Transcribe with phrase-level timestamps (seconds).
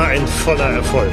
[0.00, 1.12] War ein voller Erfolg.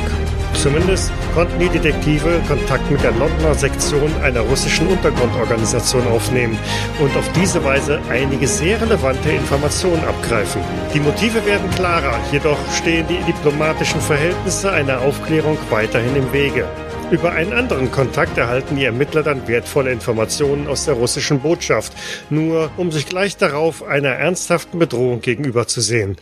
[0.54, 6.58] Zumindest konnten die Detektive Kontakt mit der Londoner Sektion einer russischen Untergrundorganisation aufnehmen
[6.98, 10.62] und auf diese Weise einige sehr relevante Informationen abgreifen.
[10.94, 16.66] Die Motive werden klarer, jedoch stehen die diplomatischen Verhältnisse einer Aufklärung weiterhin im Wege.
[17.10, 21.94] Über einen anderen Kontakt erhalten die Ermittler dann wertvolle Informationen aus der russischen Botschaft,
[22.30, 26.18] nur um sich gleich darauf einer ernsthaften Bedrohung gegenüberzusehen.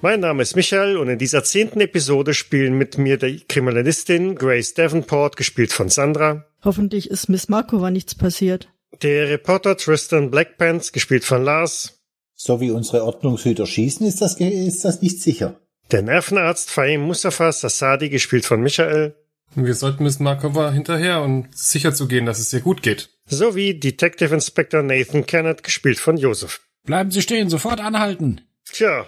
[0.00, 4.74] Mein Name ist Michael und in dieser zehnten Episode spielen mit mir die Kriminalistin Grace
[4.74, 6.44] Davenport, gespielt von Sandra.
[6.64, 8.68] Hoffentlich ist Miss Markova nichts passiert.
[9.02, 12.00] Der Reporter Tristan Blackpants, gespielt von Lars.
[12.34, 15.60] So wie unsere Ordnungshüter schießen, ist das, ist das nicht sicher.
[15.92, 19.14] Der Nervenarzt Fahim Mustafa Sassadi, gespielt von Michael.
[19.56, 23.08] Wir sollten Miss Markova hinterher, um sicher zu gehen, dass es ihr gut geht.
[23.24, 26.60] Sowie Detective Inspector Nathan Kennett, gespielt von Joseph.
[26.84, 28.42] Bleiben Sie stehen, sofort anhalten.
[28.70, 29.06] Tja,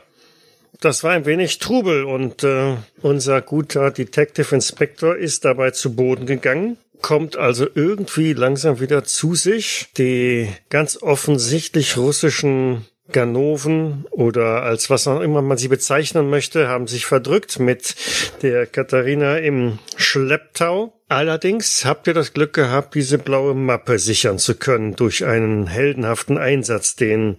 [0.80, 6.24] das war ein wenig Trubel und äh, unser guter Detective Inspector ist dabei zu Boden
[6.24, 9.88] gegangen, kommt also irgendwie langsam wieder zu sich.
[9.98, 16.86] Die ganz offensichtlich russischen Ganoven oder als was auch immer man sie bezeichnen möchte, haben
[16.86, 17.94] sich verdrückt mit
[18.42, 20.94] der Katharina im Schlepptau.
[21.08, 26.36] Allerdings habt ihr das Glück gehabt, diese blaue Mappe sichern zu können durch einen heldenhaften
[26.36, 27.38] Einsatz, den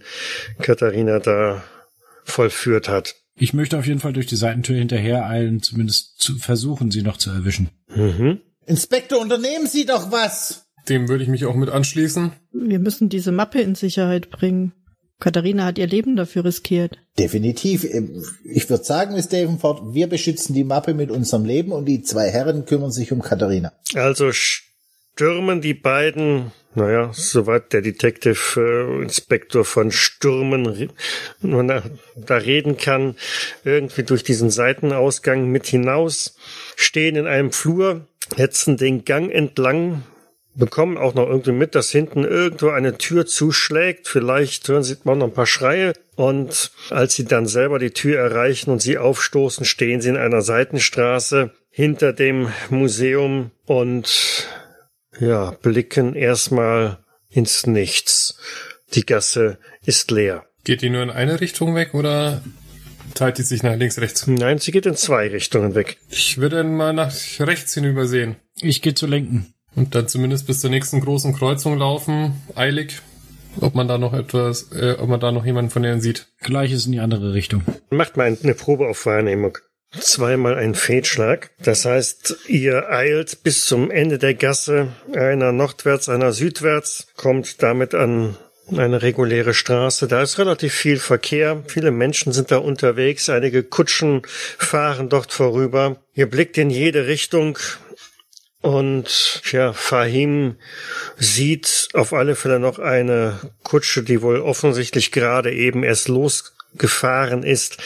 [0.60, 1.62] Katharina da
[2.24, 3.14] vollführt hat.
[3.36, 7.16] Ich möchte auf jeden Fall durch die Seitentür hinterher eilen, zumindest zu versuchen, sie noch
[7.16, 7.70] zu erwischen.
[7.94, 8.40] Mhm.
[8.66, 10.66] Inspektor, unternehmen Sie doch was!
[10.88, 12.32] Dem würde ich mich auch mit anschließen.
[12.52, 14.72] Wir müssen diese Mappe in Sicherheit bringen.
[15.20, 16.98] Katharina hat ihr Leben dafür riskiert.
[17.18, 17.84] Definitiv.
[18.44, 22.30] Ich würde sagen, Miss Davenport, wir beschützen die Mappe mit unserem Leben und die zwei
[22.30, 23.72] Herren kümmern sich um Katharina.
[23.94, 30.90] Also stürmen die beiden, naja, soweit der Detective äh, Inspektor von Stürmen
[31.42, 31.68] man
[32.16, 33.16] da reden kann,
[33.64, 36.36] irgendwie durch diesen Seitenausgang mit hinaus,
[36.76, 38.06] stehen in einem Flur,
[38.36, 40.04] hetzen den Gang entlang,
[40.54, 44.08] bekommen auch noch irgendwie mit, dass hinten irgendwo eine Tür zuschlägt.
[44.08, 45.92] Vielleicht hören sie auch noch ein paar Schreie.
[46.16, 50.42] Und als sie dann selber die Tür erreichen und sie aufstoßen, stehen sie in einer
[50.42, 54.48] Seitenstraße hinter dem Museum und
[55.18, 58.38] ja, blicken erstmal ins Nichts.
[58.94, 60.46] Die Gasse ist leer.
[60.64, 62.42] Geht die nur in eine Richtung weg oder
[63.14, 64.26] teilt die sich nach links, rechts?
[64.26, 65.98] Nein, sie geht in zwei Richtungen weg.
[66.10, 68.36] Ich würde mal nach rechts hinübersehen.
[68.60, 69.54] Ich gehe zu lenken.
[69.74, 73.00] Und dann zumindest bis zur nächsten großen Kreuzung laufen, eilig.
[73.60, 76.28] Ob man da noch etwas, äh, ob man da noch jemanden von denen sieht.
[76.40, 77.62] Gleiches in die andere Richtung.
[77.90, 79.58] Macht mal eine Probe auf Wahrnehmung.
[79.98, 81.50] Zweimal ein Fehlschlag.
[81.60, 87.94] Das heißt, ihr eilt bis zum Ende der Gasse, einer nordwärts, einer südwärts, kommt damit
[87.94, 88.36] an
[88.78, 90.06] eine reguläre Straße.
[90.06, 91.62] Da ist relativ viel Verkehr.
[91.66, 93.28] Viele Menschen sind da unterwegs.
[93.28, 94.22] Einige Kutschen
[94.58, 95.96] fahren dort vorüber.
[96.14, 97.58] Ihr blickt in jede Richtung.
[98.62, 100.56] Und ja, Fahim
[101.16, 107.78] sieht auf alle Fälle noch eine Kutsche, die wohl offensichtlich gerade eben erst losgefahren ist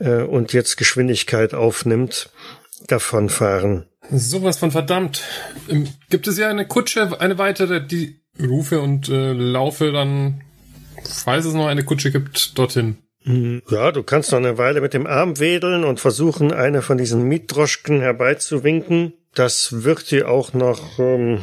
[0.00, 2.30] äh, und jetzt Geschwindigkeit aufnimmt,
[2.88, 3.86] davonfahren.
[4.10, 5.22] Sowas von verdammt.
[5.70, 10.42] Ähm, gibt es ja eine Kutsche, eine weitere, die rufe und äh, laufe dann,
[11.04, 12.98] falls es noch eine Kutsche gibt, dorthin.
[13.24, 17.22] Ja, du kannst noch eine Weile mit dem Arm wedeln und versuchen, eine von diesen
[17.22, 19.12] Mietdroschken herbeizuwinken.
[19.34, 21.42] Das wird dir auch noch ähm,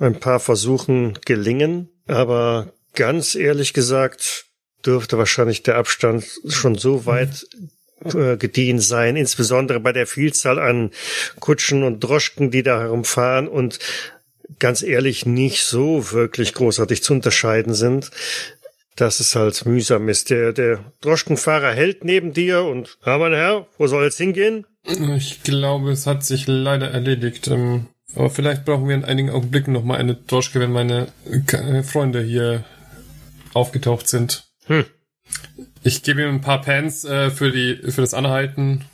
[0.00, 4.46] ein paar Versuchen gelingen, aber ganz ehrlich gesagt
[4.84, 7.46] dürfte wahrscheinlich der Abstand schon so weit
[8.04, 10.90] äh, gediehen sein, insbesondere bei der Vielzahl an
[11.38, 13.78] Kutschen und Droschken, die da herumfahren und
[14.58, 18.10] ganz ehrlich nicht so wirklich großartig zu unterscheiden sind,
[18.96, 20.30] dass es halt mühsam ist.
[20.30, 24.66] Der, der Droschkenfahrer hält neben dir und, ja, mein Herr, wo soll jetzt hingehen?
[24.84, 27.48] Ich glaube, es hat sich leider erledigt.
[27.48, 31.82] Ähm, aber vielleicht brauchen wir in einigen Augenblicken noch mal eine Droschke, wenn meine äh,
[31.82, 32.64] Freunde hier
[33.54, 34.44] aufgetaucht sind.
[34.66, 34.84] Hm.
[35.82, 38.84] Ich gebe ihm ein paar Pants äh, für die für das Anhalten.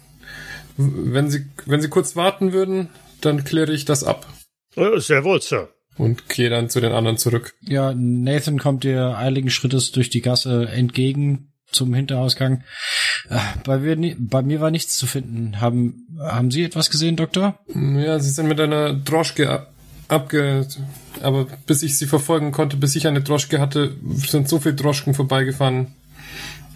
[0.76, 4.26] Wenn Sie wenn Sie kurz warten würden, dann kläre ich das ab.
[4.76, 5.70] Ja, sehr wohl, Sir.
[5.96, 7.55] Und gehe dann zu den anderen zurück.
[7.61, 12.62] Ja, Nathan kommt dir eiligen Schrittes durch die Gasse entgegen zum Hinterausgang.
[13.29, 15.61] Äh, bei, mir, bei mir war nichts zu finden.
[15.61, 17.59] Haben, haben Sie etwas gesehen, Doktor?
[17.75, 19.73] Ja, Sie sind mit einer Droschke ab,
[20.09, 20.67] abge...
[21.20, 25.15] Aber bis ich sie verfolgen konnte, bis ich eine Droschke hatte, sind so viele Droschken
[25.15, 25.88] vorbeigefahren.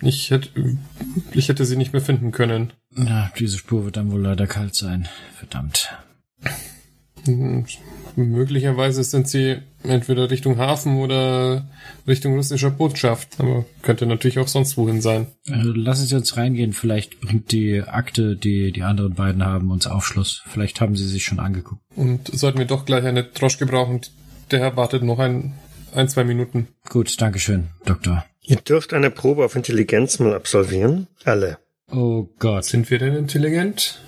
[0.01, 0.49] Ich hätte,
[1.31, 2.73] ich hätte sie nicht mehr finden können.
[2.91, 5.09] Na, diese Spur wird dann wohl leider kalt sein.
[5.39, 5.95] Verdammt.
[7.25, 7.65] Hm,
[8.17, 11.67] Möglicherweise sind sie entweder Richtung Hafen oder
[12.07, 13.37] Richtung russischer Botschaft.
[13.39, 15.29] Aber könnte natürlich auch sonst wohin sein.
[15.47, 16.73] Äh, lassen Sie uns reingehen.
[16.73, 20.43] Vielleicht bringt die Akte, die die anderen beiden haben, uns Aufschluss.
[20.47, 21.81] Vielleicht haben sie sich schon angeguckt.
[21.97, 24.01] Und sollten wir doch gleich eine Droschke brauchen,
[24.51, 25.55] der Herr wartet noch ein,
[25.95, 26.69] ein, zwei Minuten.
[26.89, 28.25] Gut, Dankeschön, Doktor.
[28.43, 31.07] Ihr dürft eine Probe auf Intelligenz mal absolvieren.
[31.25, 31.59] Alle.
[31.91, 32.65] Oh Gott.
[32.65, 34.03] Sind wir denn intelligent?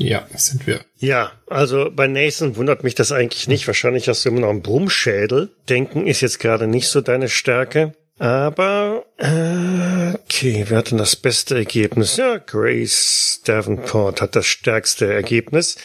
[0.00, 0.80] Ja, sind wir.
[0.98, 3.66] Ja, also bei Nathan wundert mich das eigentlich nicht.
[3.66, 5.50] Wahrscheinlich hast du immer noch einen Brummschädel.
[5.68, 7.92] Denken ist jetzt gerade nicht so deine Stärke.
[8.18, 12.16] Aber, äh, okay, wer hat denn das beste Ergebnis?
[12.16, 15.76] Ja, Grace Davenport hat das stärkste Ergebnis.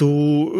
[0.00, 0.50] Du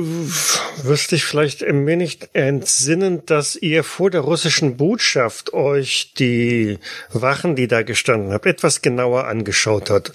[0.82, 6.78] wirst dich vielleicht ein wenig entsinnen, dass ihr vor der russischen Botschaft euch die
[7.10, 10.12] Wachen, die da gestanden habt, etwas genauer angeschaut hat.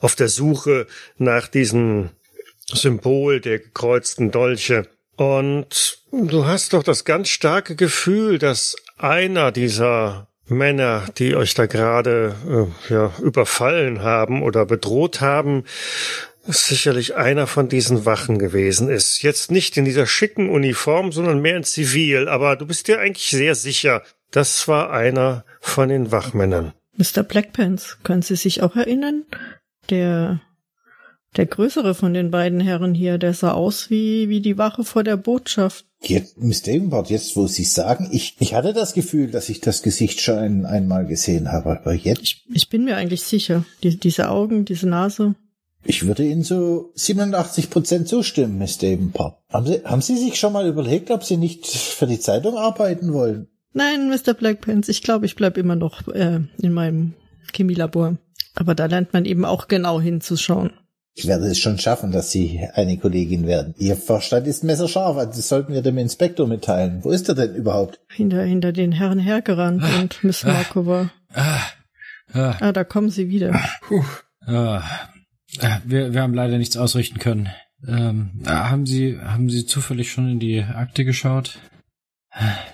[0.00, 0.86] Auf der Suche
[1.18, 2.08] nach diesem
[2.64, 4.88] Symbol der gekreuzten Dolche.
[5.16, 11.66] Und du hast doch das ganz starke Gefühl, dass einer dieser Männer, die euch da
[11.66, 15.64] gerade äh, ja, überfallen haben oder bedroht haben,
[16.48, 19.22] sicherlich einer von diesen Wachen gewesen ist.
[19.22, 23.30] Jetzt nicht in dieser schicken Uniform, sondern mehr in Zivil, aber du bist dir eigentlich
[23.30, 26.72] sehr sicher, das war einer von den Wachmännern.
[26.96, 27.22] Mr.
[27.22, 29.24] Blackpants, können Sie sich auch erinnern?
[29.90, 30.40] Der,
[31.36, 35.04] der größere von den beiden Herren hier, der sah aus wie, wie die Wache vor
[35.04, 35.84] der Botschaft.
[36.02, 39.82] Jetzt, Miss Davenport, jetzt wo Sie sagen, ich, ich hatte das Gefühl, dass ich das
[39.82, 42.22] Gesicht schon ein, einmal gesehen habe, aber jetzt?
[42.22, 43.64] Ich, ich bin mir eigentlich sicher.
[43.82, 45.34] Die, diese Augen, diese Nase.
[45.88, 49.38] Ich würde Ihnen so 87 Prozent zustimmen, Miss Davenport.
[49.52, 53.12] Haben Sie, haben Sie sich schon mal überlegt, ob Sie nicht für die Zeitung arbeiten
[53.12, 53.48] wollen?
[53.72, 54.34] Nein, Mr.
[54.34, 57.14] Blackpants, ich glaube, ich bleib immer noch äh, in meinem
[57.54, 58.16] Chemielabor.
[58.54, 60.70] Aber da lernt man eben auch genau hinzuschauen.
[61.14, 63.74] Ich werde es schon schaffen, dass Sie eine Kollegin werden.
[63.78, 67.00] Ihr Verstand ist messerscharf, also das sollten wir dem Inspektor mitteilen.
[67.04, 68.00] Wo ist er denn überhaupt?
[68.08, 71.10] Hinter, hinter den Herren hergerannt und Miss Markova.
[71.32, 71.60] Ah,
[72.32, 73.58] ah, Ah, da kommen sie wieder.
[74.46, 74.82] ah.
[75.60, 77.48] Äh, Wir, wir haben leider nichts ausrichten können.
[77.86, 81.58] Ähm, äh, haben Sie haben Sie zufällig schon in die Akte geschaut?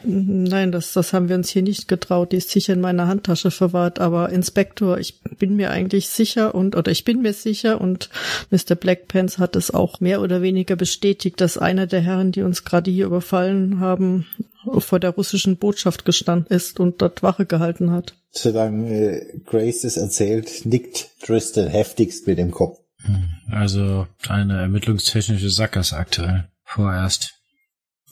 [0.05, 2.33] Nein, das, das haben wir uns hier nicht getraut.
[2.33, 4.01] Die ist sicher in meiner Handtasche verwahrt.
[4.01, 8.11] Aber Inspektor, ich bin mir eigentlich sicher und, oder ich bin mir sicher und
[8.51, 8.75] Mr.
[8.75, 12.91] Blackpants hat es auch mehr oder weniger bestätigt, dass einer der Herren, die uns gerade
[12.91, 14.27] hier überfallen haben,
[14.79, 18.17] vor der russischen Botschaft gestanden ist und dort Wache gehalten hat.
[18.31, 22.79] Solange äh, Grace es erzählt, nickt Tristan heftigst mit dem Kopf.
[23.51, 26.49] Also eine ermittlungstechnische Sackgasse aktuell.
[26.65, 27.42] Vorerst.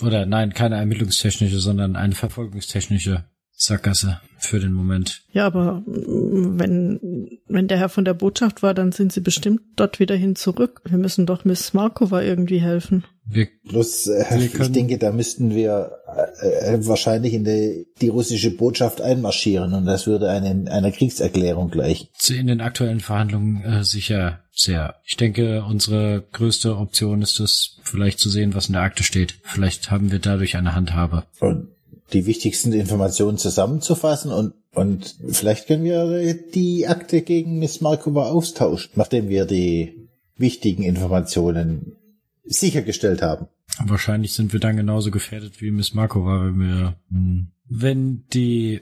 [0.03, 3.25] Oder nein, keine ermittlungstechnische, sondern eine verfolgungstechnische
[3.63, 5.23] Sackgasse für den Moment.
[5.33, 9.61] Ja, aber mm, wenn, wenn der Herr von der Botschaft war, dann sind sie bestimmt
[9.77, 10.81] dort wieder hin zurück.
[10.89, 13.05] Wir müssen doch Miss Markova irgendwie helfen.
[13.27, 15.93] Wir, Bloß, äh, Wir ich können- denke, da müssten wir
[16.41, 21.71] äh, äh, wahrscheinlich in die, die russische Botschaft einmarschieren und das würde eine, einer Kriegserklärung
[21.71, 22.09] gleichen.
[22.31, 24.97] in den aktuellen Verhandlungen äh, sicher sehr.
[25.05, 29.35] Ich denke, unsere größte Option ist es, vielleicht zu sehen, was in der Akte steht.
[29.43, 31.25] Vielleicht haben wir dadurch eine Handhabe.
[31.41, 31.69] Und
[32.13, 38.91] die wichtigsten Informationen zusammenzufassen und, und vielleicht können wir die Akte gegen Miss Markova austauschen,
[38.95, 41.97] nachdem wir die wichtigen Informationen
[42.45, 43.49] sichergestellt haben.
[43.85, 48.81] Wahrscheinlich sind wir dann genauso gefährdet wie Miss Markova, wenn wir, hm, wenn die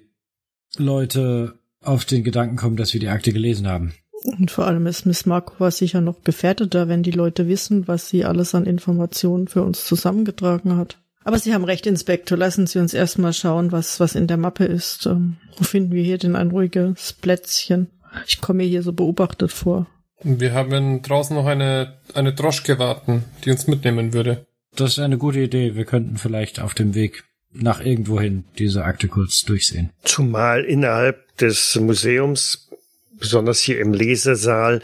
[0.77, 3.93] Leute auf den Gedanken kommen, dass wir die Akte gelesen haben.
[4.25, 8.25] Und vor allem ist Miss Markova sicher noch gefährdeter, wenn die Leute wissen, was sie
[8.25, 10.99] alles an Informationen für uns zusammengetragen hat.
[11.29, 12.39] Aber Sie haben recht, Inspektor.
[12.39, 15.05] Lassen Sie uns erstmal schauen, was, was in der Mappe ist.
[15.05, 17.91] Ähm, wo finden wir hier denn ein ruhiges Plätzchen?
[18.27, 19.87] Ich komme mir hier so beobachtet vor.
[20.23, 24.47] Wir haben draußen noch eine, eine Droschke warten, die uns mitnehmen würde.
[24.75, 25.75] Das ist eine gute Idee.
[25.75, 29.91] Wir könnten vielleicht auf dem Weg nach irgendwohin diese Akte kurz durchsehen.
[30.05, 32.71] Zumal innerhalb des Museums,
[33.19, 34.81] besonders hier im Lesesaal,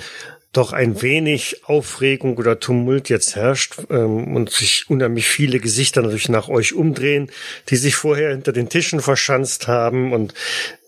[0.56, 6.28] doch ein wenig Aufregung oder Tumult jetzt herrscht ähm, und sich unheimlich viele Gesichter natürlich
[6.28, 7.30] nach euch umdrehen,
[7.68, 10.34] die sich vorher hinter den Tischen verschanzt haben und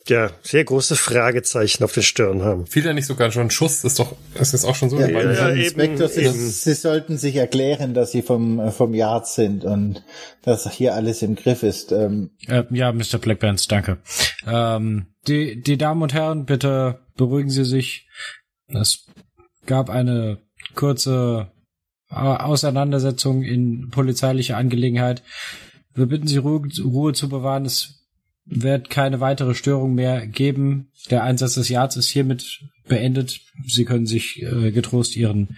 [0.09, 2.67] ja, sehr große Fragezeichen auf den Stirn haben.
[2.67, 4.99] Fiel ja nicht sogar schon ein Schuss, das ist doch, es ist auch schon so
[5.01, 6.33] Ja, ja, eben, Inspektor, Sie, eben.
[6.33, 10.05] Sie sollten sich erklären, dass Sie vom, äh, vom Yard sind und
[10.43, 11.91] dass hier alles im Griff ist.
[11.93, 13.19] Ähm, Äh, ja, Mr.
[13.21, 13.99] Blackburns, danke.
[14.47, 18.07] Ähm, die, die Damen und Herren, bitte beruhigen Sie sich.
[18.69, 19.07] Es
[19.67, 20.39] gab eine
[20.75, 21.51] kurze
[22.11, 25.23] äh, Auseinandersetzung in polizeilicher Angelegenheit.
[25.95, 27.65] Wir bitten Sie, Ruhe, Ruhe zu bewahren.
[27.65, 28.07] Es
[28.45, 30.91] wird keine weitere Störung mehr geben.
[31.11, 33.41] Der Einsatz des Yards ist hiermit beendet.
[33.67, 35.57] Sie können sich äh, getrost Ihren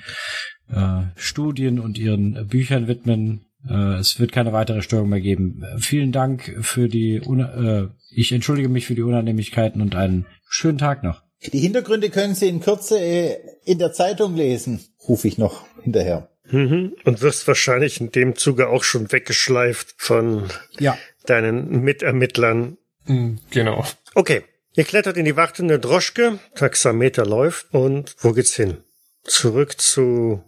[0.69, 3.45] äh, Studien und Ihren Büchern widmen.
[3.69, 5.65] Äh, es wird keine weitere Störung mehr geben.
[5.79, 11.03] Vielen Dank für die, äh, ich entschuldige mich für die Unannehmlichkeiten und einen schönen Tag
[11.03, 11.28] noch.
[11.43, 16.31] Die Hintergründe können Sie in Kürze äh, in der Zeitung lesen, rufe ich noch hinterher.
[16.51, 16.95] Mhm.
[17.05, 20.99] Und wirst wahrscheinlich in dem Zuge auch schon weggeschleift von ja.
[21.27, 22.79] deinen Mitermittlern.
[23.07, 23.85] Mhm, genau.
[24.15, 24.43] Okay.
[24.75, 28.79] Ihr klettert in die wartende Droschke, Taxameter läuft und wo geht's hin?
[29.25, 30.43] Zurück zu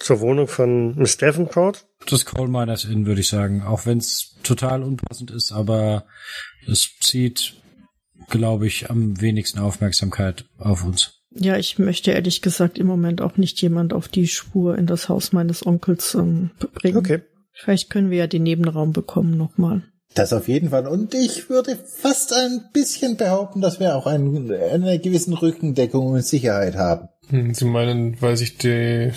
[0.00, 1.86] zur Wohnung von Miss Davenport?
[2.08, 3.62] Das Coal Miners Inn, würde ich sagen.
[3.62, 6.06] Auch wenn es total unpassend ist, aber
[6.66, 7.59] es zieht,
[8.30, 11.20] glaube ich, am wenigsten Aufmerksamkeit auf uns.
[11.32, 15.08] Ja, ich möchte ehrlich gesagt im Moment auch nicht jemand auf die Spur in das
[15.08, 16.96] Haus meines Onkels ähm, bringen.
[16.96, 17.20] Okay.
[17.52, 19.82] Vielleicht können wir ja den Nebenraum bekommen nochmal.
[20.14, 20.88] Das auf jeden Fall.
[20.88, 26.24] Und ich würde fast ein bisschen behaupten, dass wir auch einen, eine gewissen Rückendeckung und
[26.24, 27.08] Sicherheit haben.
[27.28, 29.12] Hm, Sie meinen, weil sich die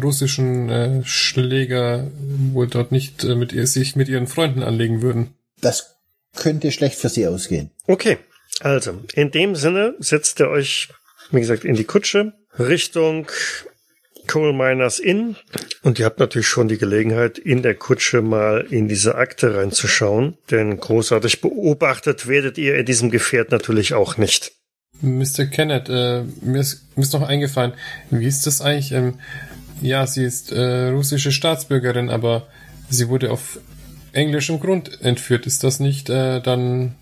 [0.00, 2.06] russischen äh, Schläger
[2.52, 5.34] wohl dort nicht äh, mit ihr, sich mit ihren Freunden anlegen würden.
[5.60, 5.99] Das
[6.36, 7.70] könnte schlecht für sie ausgehen.
[7.86, 8.18] Okay.
[8.60, 10.88] Also, in dem Sinne setzt ihr euch,
[11.30, 13.26] wie gesagt, in die Kutsche Richtung
[14.26, 15.36] Coal Miners Inn.
[15.82, 20.36] Und ihr habt natürlich schon die Gelegenheit, in der Kutsche mal in diese Akte reinzuschauen.
[20.50, 24.52] Denn großartig beobachtet werdet ihr in diesem Gefährt natürlich auch nicht.
[25.00, 25.46] Mr.
[25.46, 27.72] Kenneth, äh, mir, ist, mir ist noch eingefallen,
[28.10, 28.92] wie ist das eigentlich?
[28.92, 29.18] Ähm,
[29.80, 32.48] ja, sie ist äh, russische Staatsbürgerin, aber
[32.90, 33.58] sie wurde auf
[34.12, 35.46] englischem Grund entführt.
[35.46, 36.94] Ist das nicht äh, dann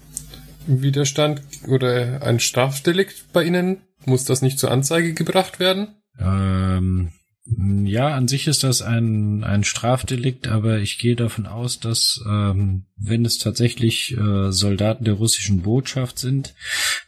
[0.67, 3.83] Widerstand oder ein Strafdelikt bei Ihnen?
[4.05, 5.97] Muss das nicht zur Anzeige gebracht werden?
[6.21, 7.12] Ähm,
[7.57, 12.85] ja, an sich ist das ein, ein Strafdelikt, aber ich gehe davon aus, dass ähm,
[12.97, 16.55] wenn es tatsächlich äh, Soldaten der russischen Botschaft sind,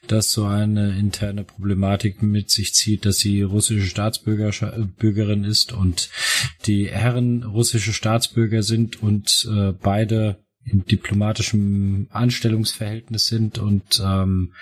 [0.06, 6.08] dass so eine interne Problematik mit sich zieht, dass sie russische Staatsbürgerin ist und
[6.66, 14.52] die Herren russische Staatsbürger sind und äh, beide in diplomatischem Anstellungsverhältnis sind und ähm,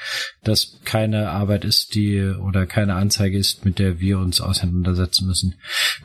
[0.43, 5.57] das keine Arbeit ist, die oder keine Anzeige ist, mit der wir uns auseinandersetzen müssen.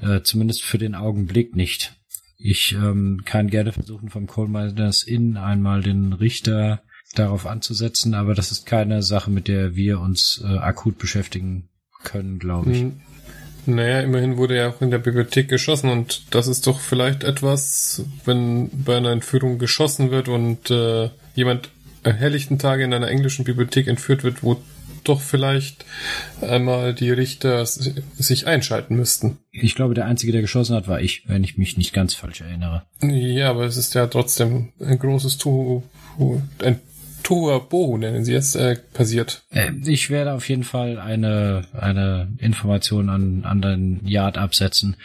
[0.01, 1.95] Äh, zumindest für den Augenblick nicht.
[2.37, 6.81] Ich ähm, kann gerne versuchen, vom Coal Miners Inn einmal den Richter
[7.15, 11.69] darauf anzusetzen, aber das ist keine Sache, mit der wir uns äh, akut beschäftigen
[12.03, 12.85] können, glaube ich.
[13.65, 18.03] Naja, immerhin wurde er auch in der Bibliothek geschossen und das ist doch vielleicht etwas,
[18.25, 21.69] wenn bei einer Entführung geschossen wird und äh, jemand
[22.03, 24.57] helllichten Tage in einer englischen Bibliothek entführt wird, wo
[25.03, 25.85] doch vielleicht
[26.41, 29.37] einmal die Richter sich einschalten müssten.
[29.51, 32.41] Ich glaube, der Einzige, der geschossen hat, war ich, wenn ich mich nicht ganz falsch
[32.41, 32.83] erinnere.
[33.01, 35.83] Ja, aber es ist ja trotzdem ein großes Tuhu,
[36.59, 36.79] ein
[37.23, 39.43] Tohuwabohu nennen Sie es, äh, passiert?
[39.51, 44.97] Äh, ich werde auf jeden Fall eine, eine Information an, an den Yard absetzen.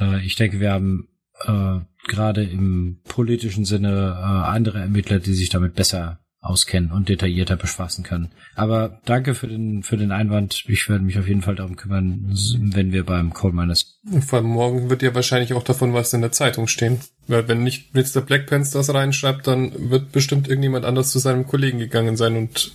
[0.00, 1.08] Äh, ich denke, wir haben
[1.46, 7.56] äh, gerade im politischen Sinne äh, andere Ermittler, die sich damit besser auskennen und detaillierter
[7.56, 8.30] befassen können.
[8.54, 10.64] Aber danke für den, für den Einwand.
[10.68, 13.98] Ich werde mich auf jeden Fall darum kümmern, wenn wir beim Coal Miners.
[14.24, 17.00] Vor allem morgen wird ja wahrscheinlich auch davon was in der Zeitung stehen.
[17.26, 18.20] Weil wenn nicht Mr.
[18.20, 22.72] Blackpants das reinschreibt, dann wird bestimmt irgendjemand anders zu seinem Kollegen gegangen sein und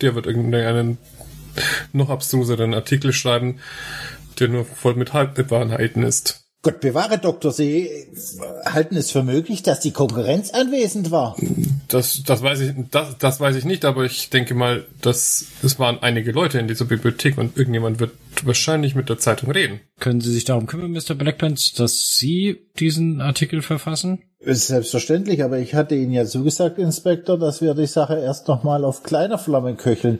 [0.00, 0.98] der wird irgendeinen
[1.92, 3.58] noch abstruseren Artikel schreiben,
[4.38, 6.43] der nur voll mit Halbwahrheiten ist.
[6.64, 7.90] Gott bewahre, Doktor, Sie
[8.64, 11.36] halten es für möglich, dass die Konkurrenz anwesend war.
[11.88, 15.78] Das, das weiß ich, das, das weiß ich nicht, aber ich denke mal, dass es
[15.78, 19.80] waren einige Leute in dieser Bibliothek und irgendjemand wird wahrscheinlich mit der Zeitung reden.
[20.00, 21.14] Können Sie sich darum kümmern, Mr.
[21.14, 24.22] Blackpants, dass Sie diesen Artikel verfassen?
[24.44, 28.84] Ist selbstverständlich, aber ich hatte Ihnen ja zugesagt, Inspektor, dass wir die Sache erst nochmal
[28.84, 30.18] auf kleiner Flamme köcheln.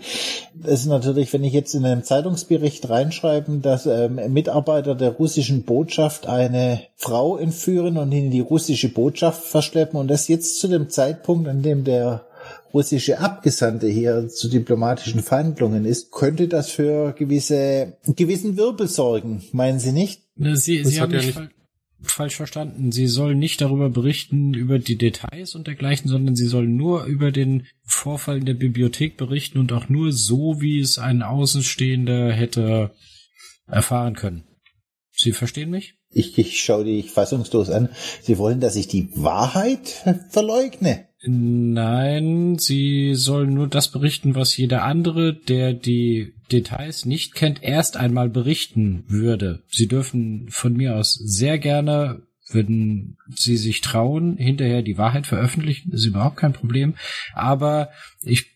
[0.54, 5.64] Das ist natürlich, wenn ich jetzt in einem Zeitungsbericht reinschreiben, dass ähm, Mitarbeiter der russischen
[5.64, 10.88] Botschaft eine Frau entführen und in die russische Botschaft verschleppen und das jetzt zu dem
[10.88, 12.24] Zeitpunkt, an dem der
[12.72, 19.80] russische Abgesandte hier zu diplomatischen Verhandlungen ist, könnte das für gewisse, gewissen Wirbel sorgen, meinen
[19.80, 20.22] Sie nicht?
[20.36, 21.38] Sie, Sie haben ja nicht
[22.04, 22.92] falsch verstanden.
[22.92, 27.32] Sie soll nicht darüber berichten, über die Details und dergleichen, sondern sie soll nur über
[27.32, 32.94] den Vorfall in der Bibliothek berichten und auch nur so, wie es ein Außenstehender hätte
[33.66, 34.44] erfahren können.
[35.12, 35.94] Sie verstehen mich?
[36.10, 37.88] Ich, ich schaue dich fassungslos an.
[38.22, 39.88] Sie wollen, dass ich die Wahrheit
[40.30, 41.08] verleugne?
[41.26, 47.96] Nein, sie soll nur das berichten, was jeder andere, der die Details nicht kennt, erst
[47.96, 49.62] einmal berichten würde.
[49.68, 55.92] Sie dürfen von mir aus sehr gerne, wenn sie sich trauen, hinterher die Wahrheit veröffentlichen,
[55.92, 56.94] ist überhaupt kein Problem.
[57.32, 57.88] Aber
[58.20, 58.50] ich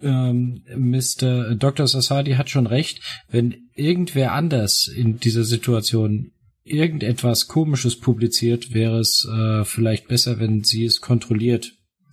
[0.00, 1.54] ähm, Mr.
[1.56, 1.88] Dr.
[1.88, 3.00] Sassadi hat schon recht,
[3.30, 6.32] wenn irgendwer anders in dieser Situation
[6.64, 11.72] irgendetwas Komisches publiziert, wäre es äh, vielleicht besser, wenn Sie es kontrolliert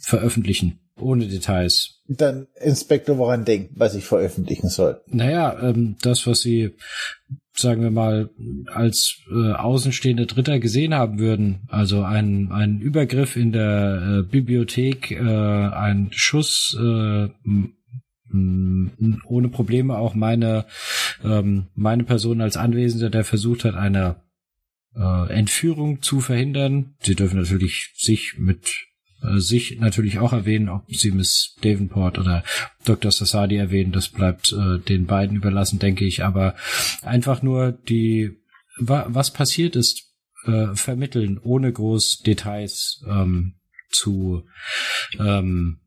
[0.10, 2.02] veröffentlichen, ohne Details.
[2.08, 5.02] Dann Inspektor woran denken, was ich veröffentlichen soll.
[5.08, 6.76] Naja, ähm, das, was Sie,
[7.56, 8.30] sagen wir mal,
[8.66, 15.12] als äh, außenstehende Dritter gesehen haben würden, also ein, ein Übergriff in der äh, Bibliothek,
[15.12, 17.30] äh, ein Schuss, äh,
[18.32, 20.66] ohne Probleme auch meine
[21.24, 24.18] ähm, meine Person als Anwesender, der versucht hat, eine
[24.96, 26.96] äh, Entführung zu verhindern.
[27.02, 28.89] Sie dürfen natürlich sich mit
[29.22, 32.44] sich natürlich auch erwähnen, ob sie Miss Davenport oder
[32.86, 33.12] Dr.
[33.12, 36.24] Sassadi erwähnen, das bleibt äh, den beiden überlassen, denke ich.
[36.24, 36.56] Aber
[37.02, 38.32] einfach nur die,
[38.78, 40.10] wa was passiert ist,
[40.46, 43.56] äh, vermitteln, ohne groß Details ähm,
[43.90, 44.44] zu,
[45.20, 45.80] ähm,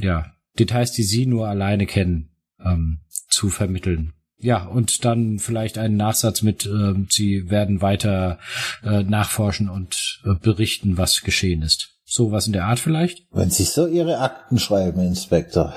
[0.00, 2.30] ja, Details, die Sie nur alleine kennen,
[2.64, 4.14] ähm, zu vermitteln.
[4.38, 8.38] Ja, und dann vielleicht einen Nachsatz mit, äh, Sie werden weiter
[8.82, 11.99] äh, nachforschen und äh, berichten, was geschehen ist.
[12.12, 13.24] Sowas in der Art vielleicht?
[13.30, 15.72] Wenn Sie so Ihre Akten schreiben, Inspektor.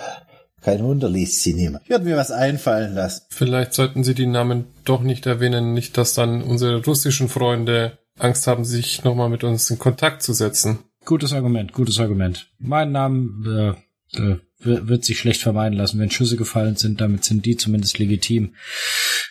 [0.61, 1.83] Kein Wunder liest sie niemand.
[1.83, 3.25] Ich werde mir was einfallen lassen.
[3.29, 8.47] Vielleicht sollten Sie die Namen doch nicht erwähnen, nicht, dass dann unsere russischen Freunde Angst
[8.47, 10.79] haben, sich nochmal mit uns in Kontakt zu setzen.
[11.05, 12.47] Gutes Argument, gutes Argument.
[12.57, 13.75] Mein Name
[14.15, 15.99] äh, äh, wird sich schlecht vermeiden lassen.
[15.99, 18.55] Wenn Schüsse gefallen sind, damit sind die zumindest legitim.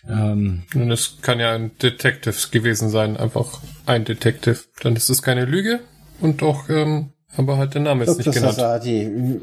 [0.08, 4.60] Ähm, Und es kann ja ein Detective gewesen sein, einfach ein Detective.
[4.82, 5.80] Dann ist es keine Lüge
[6.20, 8.26] und doch, ähm, aber halt der Name ist Dr.
[8.26, 8.56] nicht genannt.
[8.56, 9.40] Sasadi,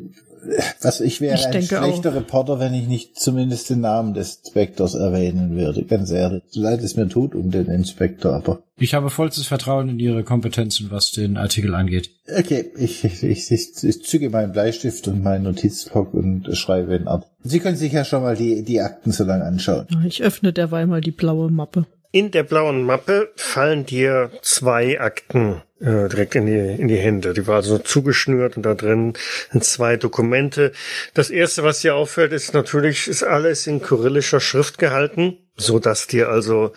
[0.82, 2.16] was ich wäre ich ein schlechter auch.
[2.16, 5.84] Reporter, wenn ich nicht zumindest den Namen des Inspektors erwähnen würde.
[5.84, 6.44] Ganz ehrlich.
[6.50, 8.64] So leid es mir tut um den Inspektor, aber.
[8.78, 12.12] Ich habe vollstes Vertrauen in Ihre Kompetenzen, was den Artikel angeht.
[12.34, 17.30] Okay, ich, ich, ich, ich züge meinen Bleistift und meinen Notizblock und schreibe ihn ab.
[17.44, 19.88] Sie können sich ja schon mal die, die Akten so lange anschauen.
[20.06, 21.86] Ich öffne derweil mal die blaue Mappe.
[22.12, 27.34] In der blauen Mappe fallen dir zwei Akten äh, direkt in die, in die Hände.
[27.34, 29.14] Die war also zugeschnürt und da drin
[29.52, 30.72] sind zwei Dokumente.
[31.14, 36.08] Das erste, was dir auffällt, ist natürlich, ist alles in kyrillischer Schrift gehalten, so dass
[36.08, 36.74] dir also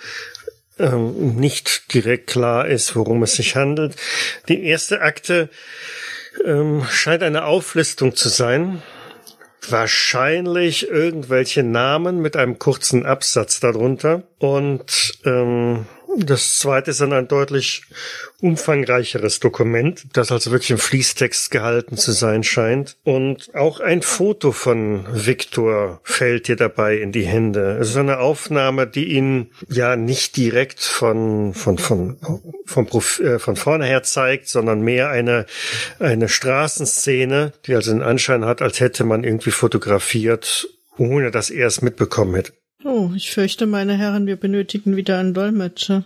[0.79, 3.97] ähm, nicht direkt klar ist, worum es sich handelt.
[4.49, 5.49] Die erste Akte
[6.45, 8.83] ähm, scheint eine Auflistung zu sein
[9.69, 14.25] wahrscheinlich irgendwelche Namen mit einem kurzen Absatz darunter.
[14.39, 17.83] Und ähm, das zweite ist dann ein deutlich
[18.41, 22.97] umfangreicheres Dokument, das also wirklich im Fließtext gehalten zu sein scheint.
[23.05, 27.79] Und auch ein Foto von Viktor fällt dir dabei in die Hände.
[27.81, 32.19] Es ist eine Aufnahme, die ihn ja nicht direkt von, von, von,
[32.67, 35.47] von, äh, von vorne her zeigt, sondern mehr eine,
[35.99, 41.69] eine Straßenszene, die also den Anschein hat, als hätte man irgendwie fotografiert, ohne dass er
[41.69, 42.53] es mitbekommen hätte.
[42.85, 46.05] Oh, ich fürchte, meine Herren, wir benötigen wieder einen Dolmetscher.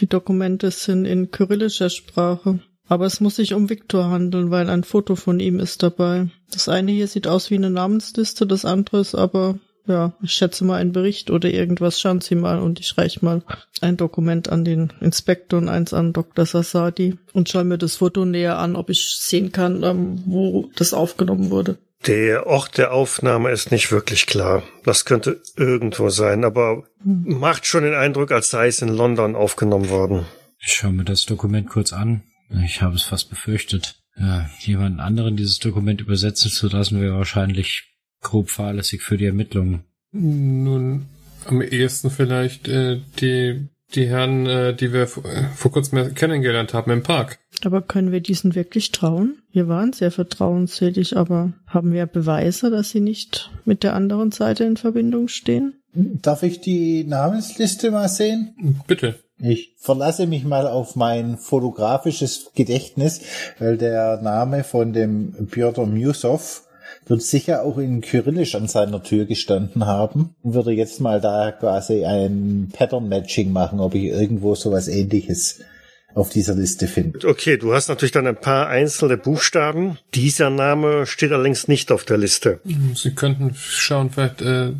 [0.00, 2.60] Die Dokumente sind in kyrillischer Sprache.
[2.86, 6.28] Aber es muss sich um Viktor handeln, weil ein Foto von ihm ist dabei.
[6.52, 10.64] Das eine hier sieht aus wie eine Namensliste, das andere ist aber, ja, ich schätze
[10.64, 12.00] mal ein Bericht oder irgendwas.
[12.00, 13.42] Schauen Sie mal und ich reiche mal
[13.80, 16.46] ein Dokument an den Inspektor und eins an Dr.
[16.46, 20.92] Sassadi und schaue mir das Foto näher an, ob ich sehen kann, ähm, wo das
[20.92, 21.78] aufgenommen wurde.
[22.06, 24.62] Der Ort der Aufnahme ist nicht wirklich klar.
[24.84, 29.88] Das könnte irgendwo sein, aber macht schon den Eindruck, als sei es in London aufgenommen
[29.88, 30.26] worden.
[30.58, 32.22] Ich schaue mir das Dokument kurz an.
[32.64, 34.02] Ich habe es fast befürchtet.
[34.18, 37.84] Ja, jemanden anderen dieses Dokument übersetzen zu lassen, wäre wahrscheinlich
[38.20, 39.84] grob fahrlässig für die Ermittlungen.
[40.12, 41.06] Nun,
[41.46, 46.90] am ehesten vielleicht äh, die, die Herren, äh, die wir vor, äh, kurzem kennengelernt haben
[46.90, 47.38] im Park.
[47.64, 49.38] Aber können wir diesen wirklich trauen?
[49.52, 54.64] Wir waren sehr vertrauensselig, aber haben wir Beweise, dass sie nicht mit der anderen Seite
[54.64, 55.74] in Verbindung stehen?
[55.94, 58.80] Darf ich die Namensliste mal sehen?
[58.86, 59.16] Bitte.
[59.38, 63.22] Ich verlasse mich mal auf mein fotografisches Gedächtnis,
[63.58, 66.62] weil der Name von dem Piotr Musow
[67.06, 71.52] wird sicher auch in Kyrillisch an seiner Tür gestanden haben und würde jetzt mal da
[71.52, 75.60] quasi ein Pattern Matching machen, ob ich irgendwo sowas ähnliches
[76.14, 77.26] auf dieser Liste finden.
[77.26, 79.98] Okay, du hast natürlich dann ein paar einzelne Buchstaben.
[80.14, 82.60] Dieser Name steht allerdings nicht auf der Liste.
[82.94, 84.72] Sie könnten schauen, vielleicht äh,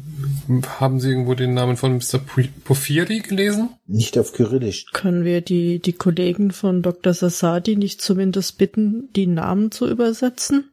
[0.79, 2.21] haben Sie irgendwo den Namen von Mr.
[2.65, 3.71] Porphyri gelesen?
[3.87, 4.87] Nicht auf Kyrillisch.
[4.93, 7.15] Können wir die, die Kollegen von Dr.
[7.15, 10.73] Sassadi nicht zumindest bitten, die Namen zu übersetzen?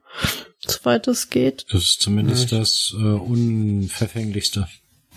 [0.70, 1.66] Soweit es geht.
[1.70, 2.58] Das ist zumindest ja.
[2.58, 4.68] das äh, Unverfänglichste.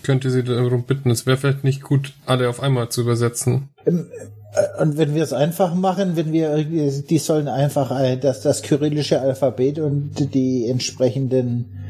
[0.02, 3.70] Könnte sie darum bitten, es wäre vielleicht nicht gut, alle auf einmal zu übersetzen.
[3.86, 4.06] Ähm,
[4.54, 7.90] äh, und wenn wir es einfach machen, wenn wir, die sollen einfach
[8.20, 11.83] das, das kyrillische Alphabet und die entsprechenden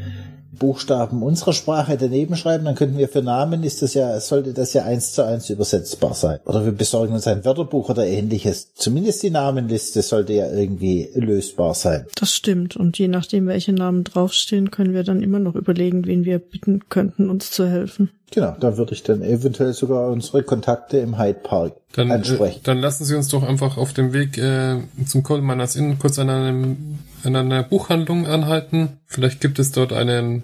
[0.55, 4.73] Buchstaben unserer Sprache daneben schreiben, dann könnten wir für Namen ist das ja, sollte das
[4.73, 6.41] ja eins zu eins übersetzbar sein.
[6.45, 8.73] Oder wir besorgen uns ein Wörterbuch oder ähnliches.
[8.75, 12.07] Zumindest die Namenliste sollte ja irgendwie lösbar sein.
[12.17, 12.77] Das stimmt.
[12.77, 16.89] Und je nachdem, welche Namen draufstehen, können wir dann immer noch überlegen, wen wir bitten
[16.89, 18.11] könnten, uns zu helfen.
[18.35, 22.61] Genau, da würde ich dann eventuell sogar unsere Kontakte im Hyde Park Dann, äh, ansprechen.
[22.65, 26.19] dann lassen Sie uns doch einfach auf dem Weg äh, zum Coal Miners Inn kurz
[26.19, 28.99] an, einem, an einer Buchhandlung anhalten.
[29.07, 30.43] Vielleicht gibt es dort einen,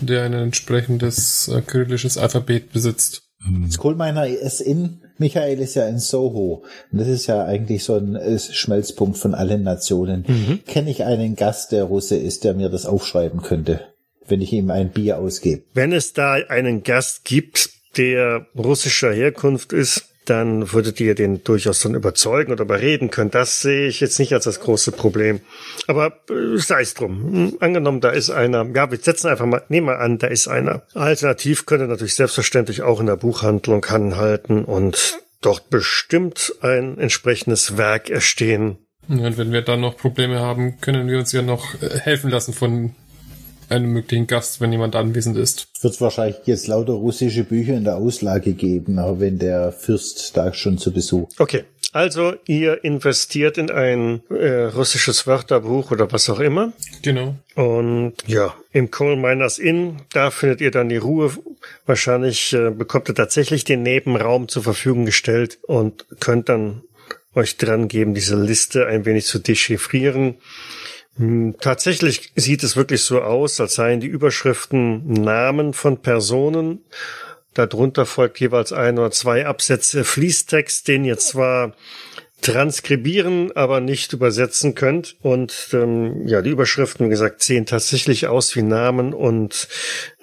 [0.00, 3.22] der ein entsprechendes äh, kyrillisches Alphabet besitzt.
[3.66, 6.64] Das Kohlmeiner ist in, Michael ist ja in Soho.
[6.92, 10.62] Und das ist ja eigentlich so ein äh, Schmelzpunkt von allen Nationen.
[10.66, 13.80] Kenne ich einen Gast, der Russe ist, der mir das aufschreiben könnte,
[14.28, 15.62] wenn ich ihm ein Bier ausgebe.
[15.74, 21.80] Wenn es da einen Gast gibt, der russischer Herkunft ist, dann würdet ihr den durchaus
[21.80, 23.30] dann überzeugen oder überreden können.
[23.30, 25.40] Das sehe ich jetzt nicht als das große Problem.
[25.86, 27.32] Aber äh, sei es drum.
[27.32, 28.66] Hm, Angenommen, da ist einer.
[28.74, 30.82] Ja, wir setzen einfach mal, nehmen wir an, da ist einer.
[30.94, 37.76] Alternativ könnt ihr natürlich selbstverständlich auch in der Buchhandlung anhalten und dort bestimmt ein entsprechendes
[37.76, 38.78] Werk erstehen.
[39.08, 42.52] Und wenn wir dann noch Probleme haben, können wir uns ja noch äh, helfen lassen
[42.52, 42.94] von
[43.68, 45.68] einem möglichen Gast, wenn jemand anwesend ist.
[45.76, 50.36] Es wird wahrscheinlich jetzt lauter russische Bücher in der Auslage geben, aber wenn der Fürst
[50.36, 51.28] da schon zu Besuch.
[51.38, 51.64] Okay.
[51.92, 56.72] Also ihr investiert in ein äh, russisches Wörterbuch oder was auch immer.
[57.00, 57.36] Genau.
[57.54, 61.32] Und ja, im Coal Miners Inn, da findet ihr dann die Ruhe.
[61.86, 66.82] Wahrscheinlich äh, bekommt ihr tatsächlich den Nebenraum zur Verfügung gestellt und könnt dann
[67.34, 70.34] euch dran geben, diese Liste ein wenig zu dechiffrieren.
[71.16, 76.84] Hm, Tatsächlich sieht es wirklich so aus, als seien die Überschriften Namen von Personen.
[77.54, 81.74] Darunter folgt jeweils ein oder zwei Absätze Fließtext, den ihr zwar
[82.42, 85.16] transkribieren, aber nicht übersetzen könnt.
[85.22, 89.68] Und ähm, ja, die Überschriften, wie gesagt, sehen tatsächlich aus wie Namen und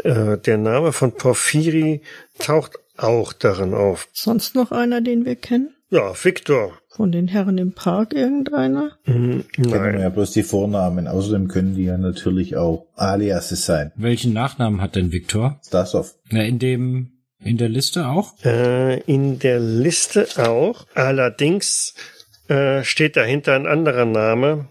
[0.03, 2.01] äh, der Name von Porphyri
[2.37, 4.07] taucht auch darin auf.
[4.13, 5.75] Sonst noch einer, den wir kennen?
[5.89, 6.77] Ja, Victor.
[6.95, 8.91] Von den Herren im Park irgendeiner?
[9.05, 9.99] Hm, Kennen wir nein.
[9.99, 11.07] ja bloß die Vornamen.
[11.07, 13.91] Außerdem können die ja natürlich auch Aliases sein.
[13.95, 15.59] Welchen Nachnamen hat denn Viktor?
[15.65, 16.13] Stasov.
[16.29, 18.33] Na, in dem, in der Liste auch?
[18.45, 20.85] Äh, in der Liste auch.
[20.93, 21.95] Allerdings
[22.47, 24.67] äh, steht dahinter ein anderer Name,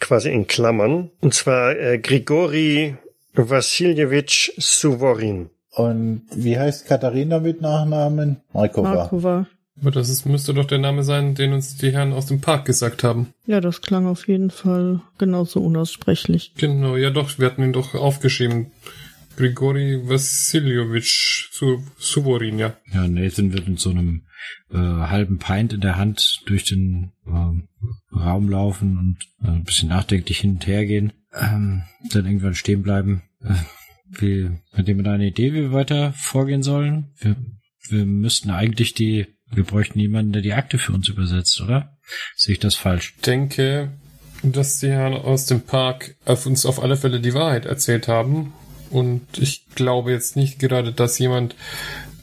[0.00, 2.96] quasi in Klammern, und zwar äh, Grigori
[3.34, 5.50] Wassiljewitsch Suvorin.
[5.70, 8.38] Und wie heißt Katharina mit Nachnamen?
[8.52, 8.94] Markova.
[8.94, 9.46] Markova.
[9.80, 12.64] Aber das ist, müsste doch der Name sein, den uns die Herren aus dem Park
[12.64, 13.34] gesagt haben.
[13.46, 16.52] Ja, das klang auf jeden Fall genauso unaussprechlich.
[16.56, 18.72] Genau, ja doch, wir hatten ihn doch aufgeschrieben.
[19.36, 22.76] Grigori Vassiljewitsch Su Suvorin, ja.
[22.92, 24.22] Ja, Nathan wird mit so einem
[24.70, 27.68] äh, halben Pint in der Hand durch den ähm,
[28.12, 31.12] Raum laufen und äh, ein bisschen nachdenklich hin und her gehen.
[31.34, 33.22] Ähm, dann irgendwann stehen bleiben.
[33.42, 33.54] Äh,
[34.18, 37.12] wie, hat jemand eine Idee, wie wir weiter vorgehen sollen?
[37.18, 37.36] Wir,
[37.88, 41.96] wir müssten eigentlich die, wir bräuchten jemanden, der die Akte für uns übersetzt, oder?
[42.36, 43.14] Sehe ich das falsch?
[43.16, 43.90] Ich denke,
[44.42, 48.52] dass die Herren aus dem Park auf uns auf alle Fälle die Wahrheit erzählt haben.
[48.90, 51.56] Und ich glaube jetzt nicht gerade, dass jemand,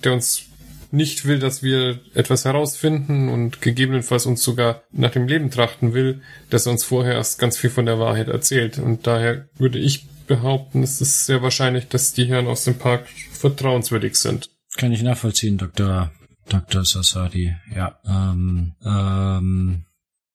[0.03, 0.43] der uns
[0.91, 6.21] nicht will, dass wir etwas herausfinden und gegebenenfalls uns sogar nach dem Leben trachten will,
[6.51, 8.77] dass er uns vorher erst ganz viel von der Wahrheit erzählt.
[8.77, 13.07] Und daher würde ich behaupten, es ist sehr wahrscheinlich, dass die Herren aus dem Park
[13.31, 14.51] vertrauenswürdig sind.
[14.77, 16.11] Kann ich nachvollziehen, Dr.
[16.49, 16.85] Dr.
[16.85, 17.55] Sassadi.
[17.75, 17.99] Ja.
[18.05, 19.85] Ähm, ähm,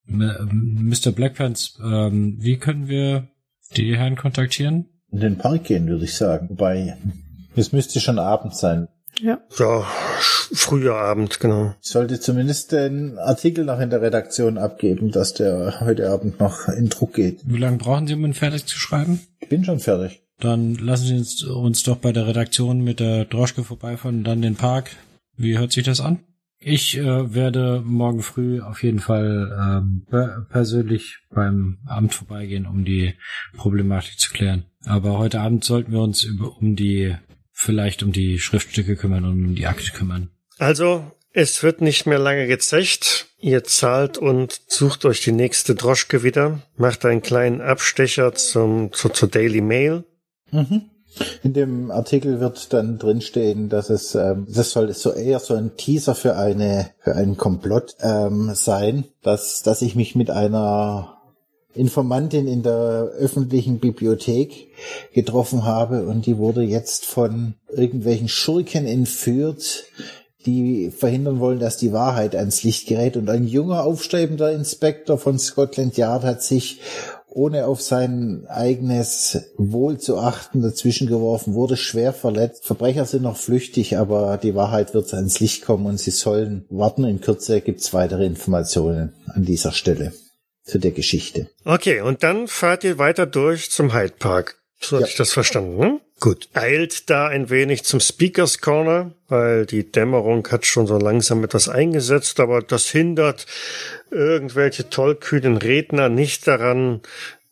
[0.07, 1.13] Mr.
[1.13, 3.29] Blackpants, ähm, wie können wir
[3.77, 4.87] die Herren kontaktieren?
[5.11, 6.49] In den Park gehen, würde ich sagen.
[6.51, 6.97] Wobei,
[7.57, 8.89] es müsste schon Abend sein.
[9.21, 9.85] Ja, Ja,
[10.21, 11.75] früher Abend, genau.
[11.83, 16.69] Ich sollte zumindest den Artikel noch in der Redaktion abgeben, dass der heute Abend noch
[16.69, 17.41] in Druck geht.
[17.45, 19.21] Wie lange brauchen Sie, um ihn fertig zu schreiben?
[19.41, 20.23] Ich bin schon fertig.
[20.39, 24.41] Dann lassen Sie uns, uns doch bei der Redaktion mit der Droschke vorbeifahren und dann
[24.41, 24.91] den Park.
[25.39, 26.19] Wie hört sich das an?
[26.61, 32.85] Ich äh, werde morgen früh auf jeden Fall ähm, per persönlich beim Amt vorbeigehen, um
[32.85, 33.15] die
[33.57, 34.65] Problematik zu klären.
[34.85, 37.15] Aber heute Abend sollten wir uns über, um die,
[37.53, 40.31] vielleicht um die Schriftstücke kümmern und um die Akte kümmern.
[40.59, 43.29] Also, es wird nicht mehr lange gezecht.
[43.39, 49.11] Ihr zahlt und sucht euch die nächste Droschke wieder, macht einen kleinen Abstecher zum, zu,
[49.11, 50.03] zur Daily Mail.
[51.43, 55.77] In dem Artikel wird dann drinstehen, dass es, ähm, das soll so eher so ein
[55.77, 61.19] Teaser für eine, für einen Komplott ähm, sein, dass, dass ich mich mit einer
[61.75, 64.69] Informantin in der öffentlichen Bibliothek
[65.13, 69.85] getroffen habe und die wurde jetzt von irgendwelchen Schurken entführt,
[70.47, 73.17] die verhindern wollen, dass die Wahrheit ans Licht gerät.
[73.17, 76.81] Und ein junger, aufstrebender Inspektor von Scotland Yard hat sich
[77.39, 82.67] ohne auf sein eigenes Wohl zu achten, dazwischen geworfen, wurde schwer verletzt.
[82.67, 87.05] Verbrecher sind noch flüchtig, aber die Wahrheit wird ans Licht kommen und sie sollen warten.
[87.05, 90.13] In Kürze gibt's weitere Informationen an dieser Stelle
[90.65, 91.49] zu der Geschichte.
[91.65, 94.57] Okay, und dann fahrt ihr weiter durch zum Hyde Park.
[94.81, 95.09] So hatte Ja.
[95.09, 96.01] ich das verstanden, ne?
[96.21, 96.49] Gut.
[96.55, 101.69] Eilt da ein wenig zum Speakers Corner, weil die Dämmerung hat schon so langsam etwas
[101.69, 103.47] eingesetzt, aber das hindert
[104.11, 107.03] irgendwelche tollkühnen Redner nicht daran,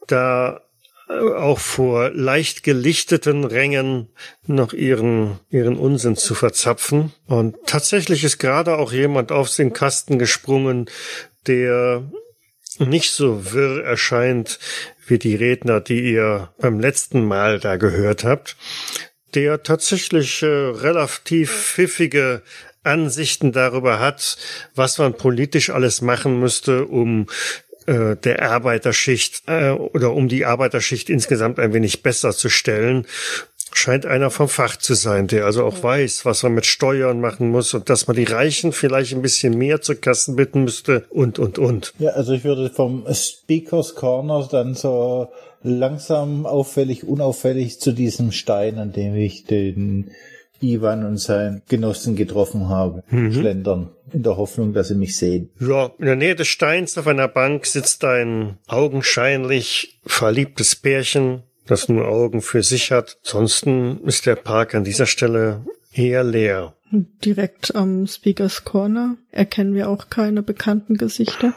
[0.08, 0.62] da
[1.08, 4.08] auch vor leicht gelichteten Rängen
[4.46, 7.12] noch ihren, ihren Unsinn zu verzapfen.
[7.26, 10.90] Und tatsächlich ist gerade auch jemand auf den Kasten gesprungen,
[11.46, 12.02] der
[12.80, 14.58] nicht so wirr erscheint
[15.06, 18.56] wie die Redner, die ihr beim letzten Mal da gehört habt,
[19.34, 22.42] der tatsächlich äh, relativ pfiffige
[22.82, 24.36] Ansichten darüber hat,
[24.74, 27.26] was man politisch alles machen müsste, um
[27.86, 33.06] äh, der Arbeiterschicht äh, oder um die Arbeiterschicht insgesamt ein wenig besser zu stellen.
[33.72, 37.50] Scheint einer vom Fach zu sein, der also auch weiß, was man mit Steuern machen
[37.50, 41.38] muss und dass man die Reichen vielleicht ein bisschen mehr zu Kassen bitten müsste und,
[41.38, 41.92] und, und.
[41.98, 45.28] Ja, also ich würde vom Speakers Corner dann so
[45.62, 50.10] langsam auffällig, unauffällig zu diesem Stein, an dem ich den
[50.60, 55.50] Ivan und seinen Genossen getroffen habe, schlendern, in der Hoffnung, dass sie mich sehen.
[55.60, 61.88] Ja, in der Nähe des Steins auf einer Bank sitzt ein augenscheinlich verliebtes Pärchen, das
[61.88, 63.18] nur Augen für sich hat.
[63.24, 66.74] Ansonsten ist der Park an dieser Stelle eher leer.
[66.92, 71.52] Direkt am Speakers Corner erkennen wir auch keine bekannten Gesichter.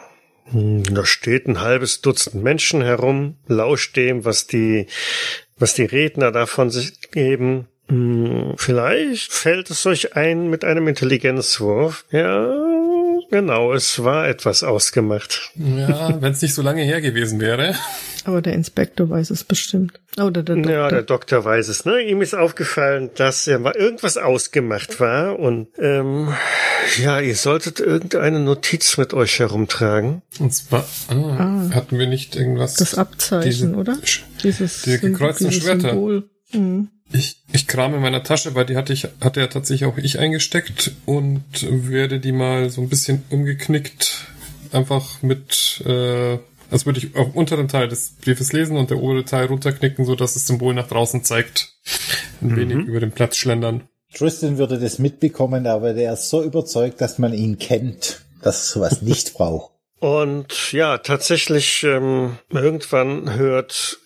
[0.45, 4.87] Hm, Da steht ein halbes Dutzend Menschen herum, lauscht dem, was die,
[5.57, 7.67] was die Redner davon sich geben.
[7.87, 12.05] Hm, Vielleicht fällt es euch ein mit einem Intelligenzwurf.
[12.11, 12.68] Ja,
[13.29, 15.51] genau, es war etwas ausgemacht.
[15.55, 17.75] Ja, wenn es nicht so lange her gewesen wäre.
[18.25, 19.99] Aber der Inspektor weiß es bestimmt.
[20.17, 20.71] Oder der Doktor.
[20.71, 21.85] Ja, der Doktor weiß es.
[21.85, 22.01] Ne?
[22.01, 26.33] Ihm ist aufgefallen, dass ja mal irgendwas ausgemacht war und ähm,
[27.01, 30.21] ja, ihr solltet irgendeine Notiz mit euch herumtragen.
[30.39, 32.75] Und zwar ah, hatten wir nicht irgendwas.
[32.75, 33.97] das Abzeichen, diese- oder?
[34.43, 35.89] Dieses die gekreuzten dieses Schwerter.
[35.91, 36.29] Symbol.
[36.51, 36.89] Mhm.
[37.11, 40.19] Ich, ich kram in meiner Tasche, weil die hatte ich, hatte ja tatsächlich auch ich
[40.19, 44.27] eingesteckt und werde die mal so ein bisschen umgeknickt,
[44.71, 46.37] einfach mit, äh,
[46.69, 50.15] als würde ich auch unteren Teil des Briefes lesen und der obere Teil runterknicken, so
[50.15, 51.73] dass das Symbol nach draußen zeigt.
[52.41, 53.83] Ein wenig über den Platz schlendern.
[54.13, 59.01] Tristan würde das mitbekommen, aber der ist so überzeugt, dass man ihn kennt, dass sowas
[59.01, 59.71] nicht braucht.
[59.99, 63.99] Und ja, tatsächlich, ähm, irgendwann hört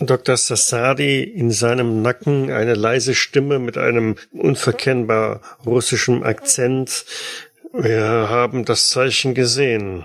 [0.00, 0.36] Dr.
[0.36, 7.04] Sassadi in seinem Nacken eine leise Stimme mit einem unverkennbar russischen Akzent.
[7.72, 10.04] Wir haben das Zeichen gesehen.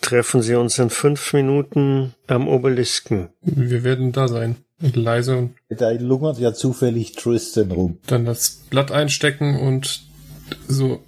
[0.00, 3.28] Treffen Sie uns in fünf Minuten am Obelisken.
[3.42, 4.56] Wir werden da sein.
[4.80, 7.98] Und leise und Da lungert ja zufällig Tristan rum.
[8.06, 10.02] dann das Blatt einstecken und
[10.68, 11.02] so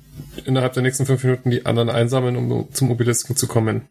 [0.47, 3.83] innerhalb der nächsten fünf Minuten die anderen einsammeln, um zum Obelisken zu kommen.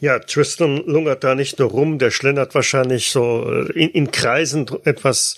[0.00, 4.66] Ja, Tristan lungert da nicht nur rum, der schlendert wahrscheinlich so äh, in, in Kreisen
[4.84, 5.36] etwas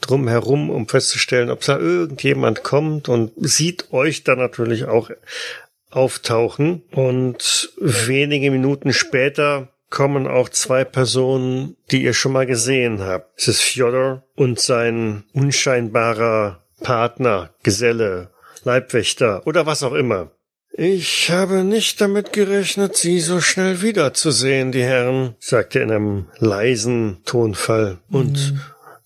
[0.00, 5.10] drum herum, um festzustellen, ob da irgendjemand kommt und sieht euch dann natürlich auch
[5.90, 6.82] auftauchen.
[6.92, 13.38] Und wenige Minuten später kommen auch zwei Personen, die ihr schon mal gesehen habt.
[13.38, 18.30] Es ist Fjodor und sein unscheinbarer Partner, Geselle,
[18.64, 20.30] Leibwächter oder was auch immer.
[20.82, 26.24] Ich habe nicht damit gerechnet, Sie so schnell wiederzusehen, die Herren, sagte er in einem
[26.38, 27.98] leisen Tonfall.
[28.10, 28.54] Und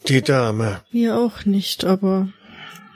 [0.07, 0.83] die Dame.
[0.93, 2.29] Wir auch nicht, aber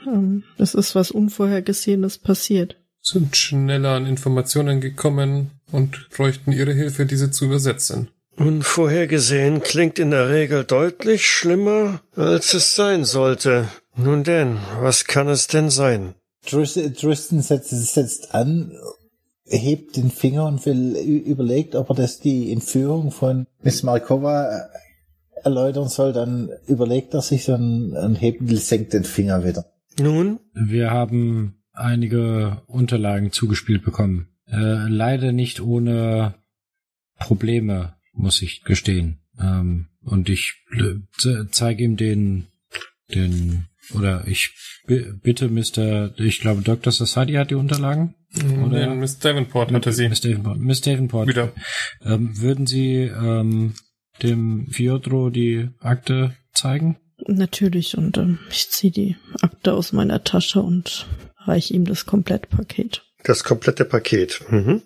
[0.07, 2.77] ähm, es ist was Unvorhergesehenes passiert.
[3.01, 8.07] Sind schneller an Informationen gekommen und bräuchten ihre Hilfe, diese zu übersetzen.
[8.37, 13.67] Unvorhergesehen klingt in der Regel deutlich schlimmer, als es sein sollte.
[13.97, 16.15] Nun denn, was kann es denn sein?
[16.45, 18.71] Tristan, Tristan setzt, setzt an,
[19.45, 24.69] hebt den Finger und will, überlegt, ob er das die Entführung von Miss Markova
[25.43, 29.65] erläutern soll, dann überlegt er sich dann und hebt, senkt den Finger wieder.
[29.99, 30.39] Nun?
[30.53, 34.27] Wir haben einige Unterlagen zugespielt bekommen.
[34.47, 36.35] Äh, leider nicht ohne
[37.19, 39.19] Probleme, muss ich gestehen.
[39.39, 42.47] Ähm, und ich äh, ze- zeige ihm den,
[43.13, 44.55] den, oder ich
[44.87, 46.91] bi- bitte Mr., ich glaube Dr.
[46.91, 48.15] Sassadi hat die Unterlagen.
[48.63, 48.65] Oder?
[48.67, 50.07] Oder Miss Davenport hatte sie.
[50.09, 50.59] Miss Davenport.
[50.59, 51.27] Miss Davenport.
[51.27, 51.51] Wieder.
[52.03, 53.73] Ähm, würden Sie ähm,
[54.21, 56.97] dem Fiodro die Akte zeigen?
[57.27, 63.03] Natürlich, und ähm, ich ziehe die Akte aus meiner Tasche und reiche ihm das Komplettpaket.
[63.23, 64.41] Das komplette Paket.
[64.49, 64.81] Mhm.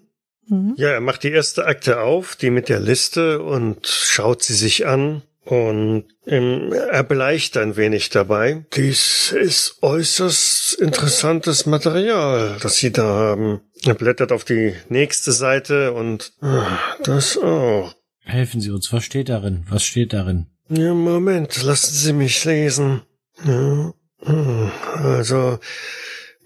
[0.47, 0.73] Mhm.
[0.77, 4.87] Ja, er macht die erste Akte auf, die mit der Liste und schaut sie sich
[4.87, 5.21] an.
[5.45, 8.65] Und ähm, er beleicht ein wenig dabei.
[8.75, 13.61] Dies ist äußerst interessantes Material, das Sie da haben.
[13.85, 17.93] Er blättert auf die nächste Seite und ah, das auch.
[18.21, 19.65] Helfen Sie uns, was steht darin?
[19.69, 20.47] Was steht darin?
[20.69, 23.01] Ja, Moment, lassen Sie mich lesen.
[23.43, 25.59] Ja, hm, also,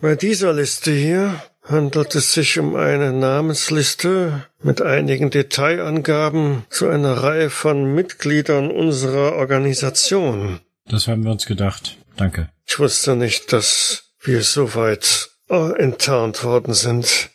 [0.02, 7.14] bei dieser Liste hier handelt es sich um eine Namensliste mit einigen Detailangaben zu einer
[7.24, 10.60] Reihe von Mitgliedern unserer Organisation.
[10.86, 11.98] Das haben wir uns gedacht.
[12.16, 12.50] Danke.
[12.66, 17.30] Ich wusste nicht, dass wir so weit enttarnt worden sind.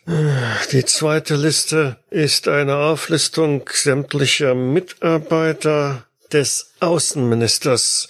[0.71, 8.07] Die zweite Liste ist eine Auflistung sämtlicher Mitarbeiter des Außenministers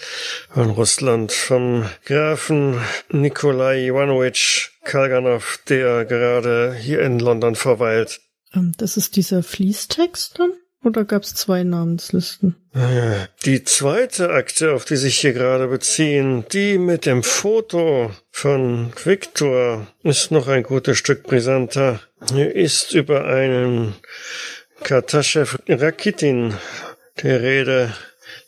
[0.50, 2.80] von Russland, vom Grafen
[3.12, 8.22] Nikolai Ivanovich Kalganov, der gerade hier in London verweilt.
[8.54, 10.54] Ähm, das ist dieser Fließtext dann?
[10.84, 12.56] Oder gab es zwei Namenslisten?
[13.46, 19.88] Die zweite Akte, auf die sich hier gerade beziehen, die mit dem Foto von Viktor,
[20.04, 22.02] ist noch ein gutes Stück brisanter.
[22.34, 23.96] Hier ist über einen
[24.84, 26.54] Kartaschew Rakitin
[27.22, 27.94] der Rede,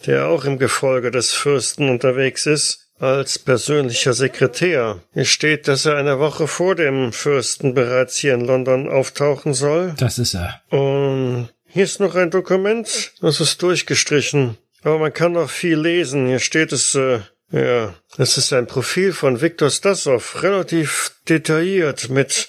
[0.05, 5.01] der auch im Gefolge des Fürsten unterwegs ist als persönlicher Sekretär.
[5.13, 9.93] Es steht, dass er eine Woche vor dem Fürsten bereits hier in London auftauchen soll.
[9.97, 10.61] Das ist er.
[10.69, 14.57] Und hier ist noch ein Dokument, das ist durchgestrichen.
[14.83, 16.27] Aber man kann noch viel lesen.
[16.27, 17.19] Hier steht es, äh,
[17.51, 22.47] ja, es ist ein Profil von Viktor Stasov, relativ detailliert mit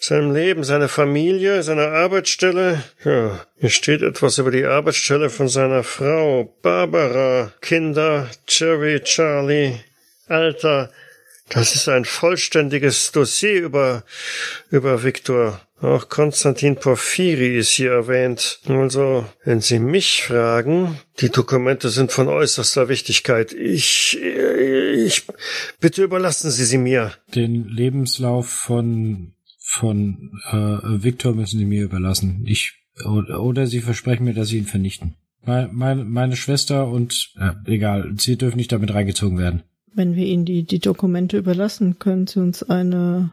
[0.00, 2.82] seinem Leben, seiner Familie, seiner Arbeitsstelle.
[3.04, 9.80] Ja, hier steht etwas über die Arbeitsstelle von seiner Frau, Barbara, Kinder, Cherry, Charlie,
[10.28, 10.90] Alter.
[11.48, 14.02] Das ist ein vollständiges Dossier über,
[14.70, 15.60] über Viktor.
[15.80, 18.60] Auch Konstantin Porphyri ist hier erwähnt.
[18.66, 23.52] Also, wenn Sie mich fragen, die Dokumente sind von äußerster Wichtigkeit.
[23.52, 25.26] Ich, ich,
[25.78, 27.12] bitte überlassen Sie sie mir.
[27.34, 29.34] Den Lebenslauf von,
[29.68, 32.44] von äh, Viktor müssen Sie mir überlassen.
[32.46, 32.74] Ich,
[33.04, 35.16] oder, Sie versprechen mir, dass Sie ihn vernichten.
[35.44, 39.62] Meine, meine Schwester und, äh, egal, Sie dürfen nicht damit reingezogen werden.
[39.92, 43.32] Wenn wir Ihnen die, die Dokumente überlassen, können Sie uns eine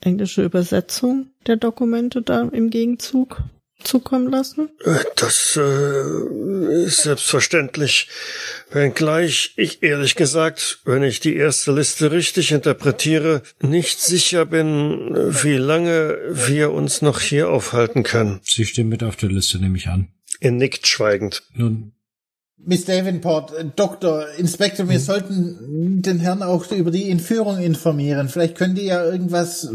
[0.00, 3.42] englische Übersetzung der Dokumente da im Gegenzug
[3.84, 4.70] zukommen lassen?
[5.16, 8.08] Das äh, ist selbstverständlich.
[8.70, 15.56] Wenngleich ich ehrlich gesagt, wenn ich die erste Liste richtig interpretiere, nicht sicher bin, wie
[15.56, 18.40] lange wir uns noch hier aufhalten können.
[18.44, 20.08] Sie stehen mit auf der Liste, nehme ich an.
[20.40, 21.42] Er nickt schweigend.
[21.54, 21.92] Nun,
[22.64, 25.02] Miss Davenport, äh, Doktor, Inspektor, wir hm.
[25.02, 28.28] sollten den Herrn auch über die Entführung informieren.
[28.28, 29.68] Vielleicht können die ja irgendwas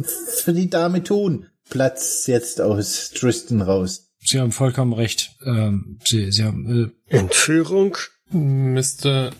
[0.44, 1.48] für die Dame tun.
[1.70, 4.08] Platz jetzt aus Tristan raus.
[4.20, 5.32] Sie haben vollkommen recht.
[5.46, 7.98] Ähm, Sie, Sie haben äh Entführung?
[8.32, 9.32] Mr.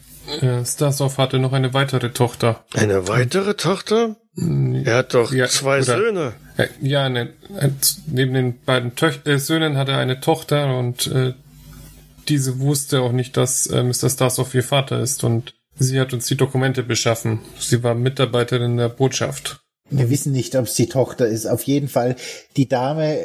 [0.42, 2.66] Äh, Stasov hatte noch eine weitere Tochter.
[2.74, 4.16] Eine weitere Tochter?
[4.36, 6.34] Er hat doch ja, zwei oder, Söhne.
[6.58, 7.34] Äh, ja, eine,
[8.08, 11.34] neben den beiden Töch äh, Söhnen hat er eine Tochter und äh,
[12.28, 14.10] diese wusste auch nicht, dass äh, Mr.
[14.10, 17.40] Starsov ihr Vater ist und sie hat uns die Dokumente beschaffen.
[17.58, 19.62] Sie war Mitarbeiterin der Botschaft.
[19.90, 21.46] Wir wissen nicht, ob es die Tochter ist.
[21.46, 22.16] Auf jeden Fall,
[22.56, 23.18] die Dame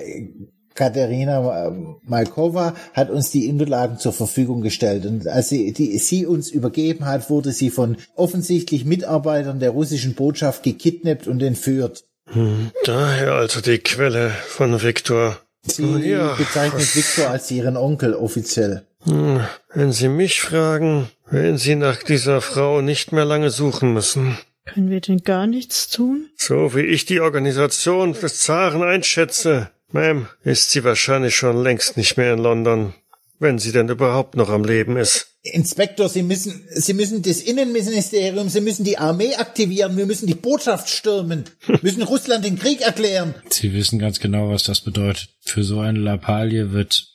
[0.75, 1.71] Katerina
[2.05, 5.07] Malkova hat uns die Unterlagen zur Verfügung gestellt.
[5.07, 10.15] Und als sie, die, sie uns übergeben hat, wurde sie von offensichtlich Mitarbeitern der russischen
[10.15, 12.05] Botschaft gekidnappt und entführt.
[12.31, 15.39] Hm, daher also die Quelle von Viktor.
[15.65, 16.97] Sie oh ja, bezeichnet?
[16.97, 18.87] Viktor als ihren Onkel offiziell.
[19.05, 19.41] Hm,
[19.75, 24.39] wenn Sie mich fragen, werden Sie nach dieser Frau nicht mehr lange suchen müssen.
[24.65, 26.29] Können wir denn gar nichts tun?
[26.37, 32.17] So wie ich die Organisation des Zaren einschätze, Ma'am, ist sie wahrscheinlich schon längst nicht
[32.17, 32.95] mehr in London,
[33.39, 35.29] wenn sie denn überhaupt noch am Leben ist.
[35.43, 40.37] Inspektor, Sie müssen, Sie müssen das Innenministerium, Sie müssen die Armee aktivieren, wir müssen die
[40.37, 41.45] Botschaft stürmen,
[41.83, 43.35] müssen Russland den Krieg erklären.
[43.51, 45.31] Sie wissen ganz genau, was das bedeutet.
[45.41, 47.09] Für so eine Lappalie wird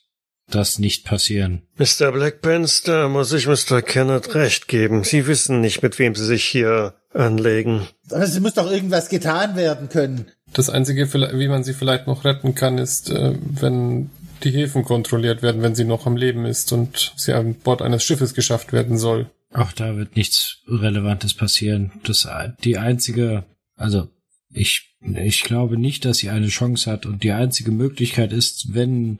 [0.50, 1.62] das nicht passieren.
[1.78, 2.12] Mr.
[2.12, 3.82] Blackpants, da muss ich Mr.
[3.82, 5.06] Kenneth recht geben.
[5.06, 7.88] Sie wissen nicht, mit wem Sie sich hier anlegen.
[8.10, 10.28] Aber es muss doch irgendwas getan werden können.
[10.54, 14.10] Das Einzige, wie man sie vielleicht noch retten kann, ist, äh, wenn
[14.44, 18.04] die Häfen kontrolliert werden, wenn sie noch am Leben ist und sie an Bord eines
[18.04, 19.30] Schiffes geschafft werden soll.
[19.54, 21.92] Auch da wird nichts Relevantes passieren.
[22.04, 22.28] Das,
[22.64, 23.46] die einzige,
[23.76, 24.10] also
[24.52, 29.20] ich, ich glaube nicht, dass sie eine Chance hat und die einzige Möglichkeit ist, wenn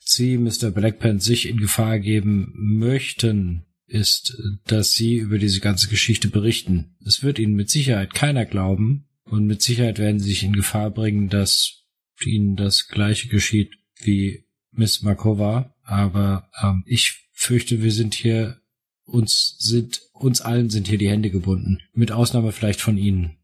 [0.00, 0.70] sie Mr.
[0.70, 6.96] Blackpant sich in Gefahr geben möchten, ist, dass sie über diese ganze Geschichte berichten.
[7.04, 10.90] Es wird ihnen mit Sicherheit keiner glauben und mit Sicherheit werden sie sich in Gefahr
[10.90, 11.84] bringen, dass
[12.24, 18.60] ihnen das gleiche geschieht wie Miss Markova, aber ähm, ich fürchte, wir sind hier
[19.04, 23.36] uns sind uns allen sind hier die Hände gebunden, mit Ausnahme vielleicht von Ihnen.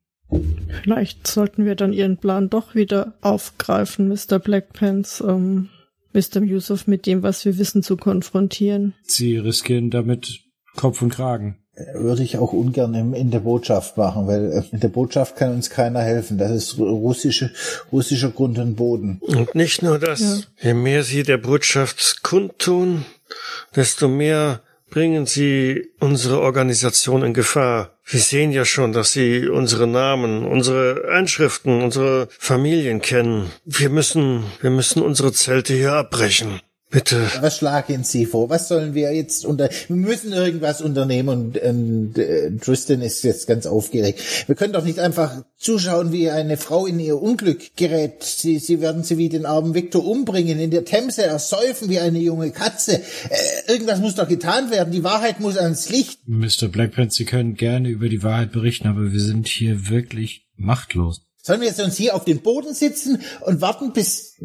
[0.82, 4.38] Vielleicht sollten wir dann Ihren Plan doch wieder aufgreifen, Mr.
[4.38, 5.68] Blackpants, um
[6.12, 6.42] Mr.
[6.42, 8.94] Yusuf mit dem, was wir wissen, zu konfrontieren.
[9.02, 10.40] Sie riskieren damit
[10.76, 11.56] Kopf und Kragen.
[11.94, 15.54] Würde ich auch ungern in, in der Botschaft machen, weil äh, in der Botschaft kann
[15.54, 16.36] uns keiner helfen.
[16.36, 17.52] Das ist russische,
[17.90, 19.20] russischer Grund und Boden.
[19.22, 20.20] Und nicht nur das.
[20.20, 20.68] Ja.
[20.68, 23.06] Je mehr Sie der Botschaft kundtun,
[23.74, 27.96] desto mehr bringen Sie unsere Organisation in Gefahr.
[28.04, 33.50] Sie sehen ja schon, dass Sie unsere Namen, unsere Einschriften, unsere Familien kennen.
[33.64, 36.60] Wir müssen, wir müssen unsere Zelte hier abbrechen.
[36.90, 37.30] Bitte.
[37.40, 38.50] Was schlagen Sie vor?
[38.50, 39.70] Was sollen wir jetzt unter...
[39.86, 44.20] Wir müssen irgendwas unternehmen und, und äh, Tristan ist jetzt ganz aufgeregt.
[44.48, 48.24] Wir können doch nicht einfach zuschauen, wie eine Frau in ihr Unglück gerät.
[48.24, 52.18] Sie, sie werden sie wie den armen Victor umbringen, in der Themse ersäufen wie eine
[52.18, 52.94] junge Katze.
[52.96, 54.92] Äh, irgendwas muss doch getan werden.
[54.92, 56.20] Die Wahrheit muss ans Licht.
[56.26, 56.66] Mr.
[56.68, 61.22] Blackpants, Sie können gerne über die Wahrheit berichten, aber wir sind hier wirklich machtlos.
[61.42, 64.36] Sollen wir jetzt uns hier auf dem Boden sitzen und warten, bis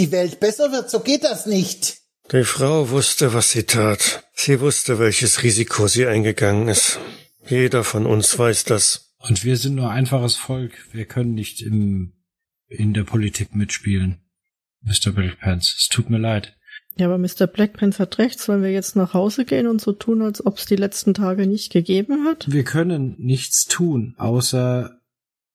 [0.00, 0.90] die Welt besser wird.
[0.90, 1.98] So geht das nicht.
[2.32, 4.24] Die Frau wusste, was sie tat.
[4.34, 6.98] Sie wusste, welches Risiko sie eingegangen ist.
[7.46, 9.14] Jeder von uns weiß das.
[9.18, 10.72] Und wir sind nur einfaches Volk.
[10.92, 12.14] Wir können nicht im,
[12.68, 14.22] in der Politik mitspielen.
[14.82, 15.12] Mr.
[15.12, 16.56] Blackpants, es tut mir leid.
[16.96, 17.46] Ja, aber Mr.
[17.46, 18.40] Blackpants hat recht.
[18.40, 21.46] Sollen wir jetzt nach Hause gehen und so tun, als ob es die letzten Tage
[21.46, 22.50] nicht gegeben hat?
[22.50, 24.99] Wir können nichts tun, außer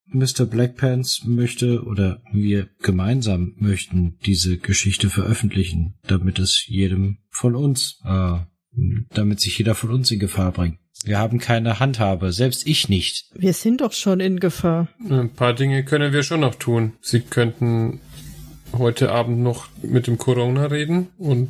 [0.07, 0.45] Mr.
[0.45, 8.37] Blackpants möchte oder wir gemeinsam möchten diese Geschichte veröffentlichen, damit es jedem von uns, äh,
[9.13, 10.77] damit sich jeder von uns in Gefahr bringt.
[11.03, 13.25] Wir haben keine Handhabe, selbst ich nicht.
[13.35, 14.87] Wir sind doch schon in Gefahr.
[15.09, 16.93] Ein paar Dinge können wir schon noch tun.
[17.01, 17.99] Sie könnten
[18.73, 21.49] heute Abend noch mit dem Corona reden und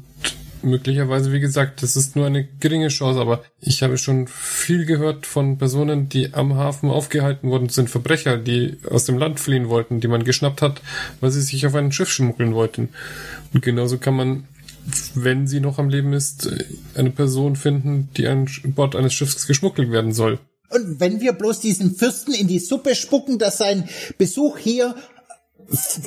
[0.66, 5.26] möglicherweise, wie gesagt, das ist nur eine geringe Chance, aber ich habe schon viel gehört
[5.26, 10.02] von Personen, die am Hafen aufgehalten wurden, sind Verbrecher, die aus dem Land fliehen wollten,
[10.02, 10.82] die man geschnappt hat,
[11.22, 12.90] weil sie sich auf ein Schiff schmuggeln wollten.
[13.54, 14.48] Und genauso kann man,
[15.14, 16.50] wenn sie noch am Leben ist,
[16.96, 20.40] eine Person finden, die an Bord eines Schiffs geschmuggelt werden soll.
[20.70, 23.88] Und wenn wir bloß diesen Fürsten in die Suppe spucken, dass sein
[24.18, 24.96] Besuch hier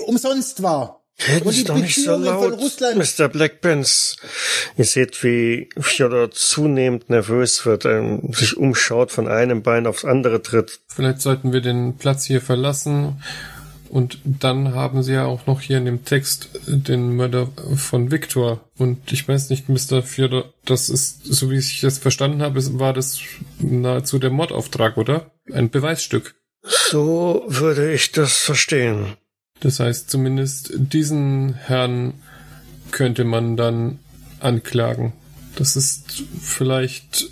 [0.06, 3.28] umsonst war, Reden Sie doch nicht so laut, Mr.
[3.28, 4.16] Blackpants.
[4.76, 10.42] Ihr seht, wie Fjodor zunehmend nervös wird, ähm, sich umschaut, von einem Bein aufs andere
[10.42, 10.80] tritt.
[10.86, 13.20] Vielleicht sollten wir den Platz hier verlassen.
[13.88, 18.60] Und dann haben sie ja auch noch hier in dem Text den Mörder von Viktor.
[18.76, 20.02] Und ich weiß nicht, Mr.
[20.02, 23.18] Fjodor, das ist, so wie ich das verstanden habe, war das
[23.58, 25.30] nahezu der Mordauftrag, oder?
[25.50, 26.34] Ein Beweisstück.
[26.62, 29.16] So würde ich das verstehen.
[29.60, 32.14] Das heißt, zumindest diesen Herrn
[32.90, 33.98] könnte man dann
[34.40, 35.12] anklagen.
[35.56, 37.28] Das ist vielleicht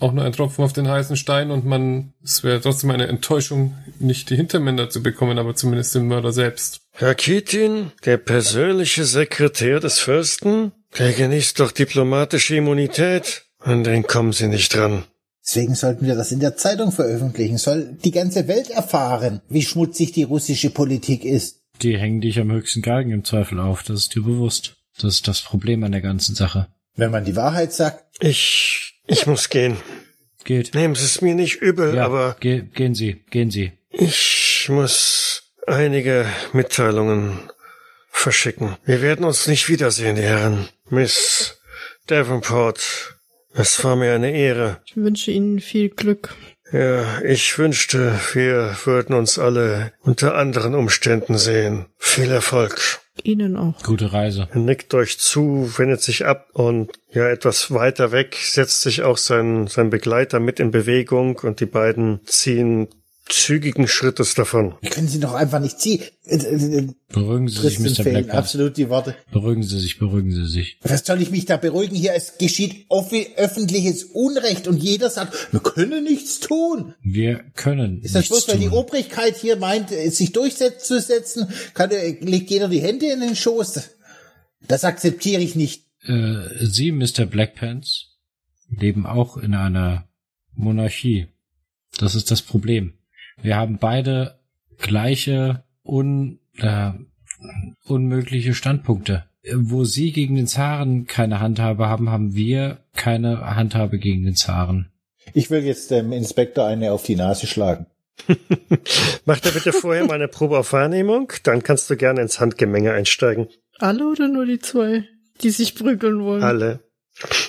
[0.00, 3.76] auch nur ein Tropfen auf den heißen Stein und man, es wäre trotzdem eine Enttäuschung,
[4.00, 6.80] nicht die Hintermänner zu bekommen, aber zumindest den Mörder selbst.
[6.92, 13.44] Herr Kitin, der persönliche Sekretär des Fürsten, der genießt doch diplomatische Immunität.
[13.60, 15.04] An den kommen Sie nicht dran.
[15.44, 17.58] Deswegen sollten wir das in der Zeitung veröffentlichen.
[17.58, 21.62] Soll die ganze Welt erfahren, wie schmutzig die russische Politik ist.
[21.82, 23.82] Die hängen dich am höchsten Galgen im Zweifel auf.
[23.82, 24.76] Das ist dir bewusst.
[24.98, 26.68] Das ist das Problem an der ganzen Sache.
[26.94, 28.04] Wenn man die Wahrheit sagt.
[28.20, 29.76] Ich, ich muss gehen.
[30.44, 30.74] Geht.
[30.74, 32.36] Nehmen Sie es mir nicht übel, ja, aber.
[32.40, 33.72] Ge gehen Sie, gehen Sie.
[33.90, 37.38] Ich muss einige Mitteilungen
[38.10, 38.76] verschicken.
[38.84, 40.68] Wir werden uns nicht wiedersehen, die Herren.
[40.88, 41.58] Miss
[42.06, 43.16] Davenport
[43.54, 44.78] es war mir eine Ehre.
[44.84, 46.34] Ich wünsche Ihnen viel Glück.
[46.72, 51.86] Ja, ich wünschte, wir würden uns alle unter anderen Umständen sehen.
[51.98, 53.00] Viel Erfolg.
[53.22, 53.82] Ihnen auch.
[53.82, 54.48] Gute Reise.
[54.50, 59.18] Er nickt euch zu, wendet sich ab und ja, etwas weiter weg setzt sich auch
[59.18, 62.88] sein, sein Begleiter mit in Bewegung und die beiden ziehen
[63.32, 64.74] zügigen Schrittes davon.
[64.80, 66.02] Wir können sie doch einfach nicht ziehen.
[66.24, 68.04] Äh, äh, äh, beruhigen Sie sich, Mr.
[68.04, 68.36] Blackburn.
[68.36, 69.16] Absolut die Worte.
[69.32, 70.78] Beruhigen Sie sich, beruhigen Sie sich.
[70.82, 71.96] Was soll ich mich da beruhigen?
[71.96, 72.86] Hier es geschieht
[73.36, 76.94] öffentliches Unrecht und jeder sagt, wir können nichts tun.
[77.02, 82.68] Wir können Ist das bloß, weil die Obrigkeit hier meint, sich durchzusetzen, kann, legt jeder
[82.68, 83.80] die Hände in den Schoß.
[84.68, 85.86] Das akzeptiere ich nicht.
[86.04, 87.26] Äh, Sie, Mr.
[87.26, 88.18] Blackpants,
[88.68, 90.08] leben auch in einer
[90.54, 91.28] Monarchie.
[91.98, 92.94] Das ist das Problem.
[93.42, 94.38] Wir haben beide
[94.78, 96.92] gleiche un, äh,
[97.84, 99.24] unmögliche Standpunkte.
[99.54, 104.92] Wo Sie gegen den Zaren keine Handhabe haben, haben wir keine Handhabe gegen den Zaren.
[105.34, 107.86] Ich will jetzt dem Inspektor eine auf die Nase schlagen.
[109.24, 112.92] Mach da bitte vorher mal eine Probe auf Wahrnehmung, dann kannst du gerne ins Handgemenge
[112.92, 113.48] einsteigen.
[113.78, 115.04] Alle oder nur die zwei,
[115.42, 116.44] die sich prügeln wollen?
[116.44, 116.80] Alle.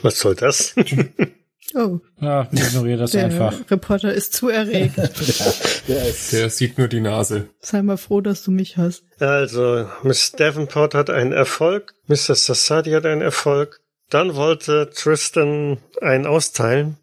[0.02, 0.74] Was soll das?
[1.76, 3.53] Oh, Ja, ignoriere das der einfach.
[3.71, 4.95] Reporter ist zu erregt.
[5.88, 7.49] Der ist, Der sieht nur die Nase.
[7.59, 9.03] Sei mal froh, dass du mich hast.
[9.19, 12.36] Also, Miss Davenport hat einen Erfolg, Mr.
[12.36, 13.80] Sassadi hat einen Erfolg.
[14.09, 16.97] Dann wollte Tristan einen austeilen.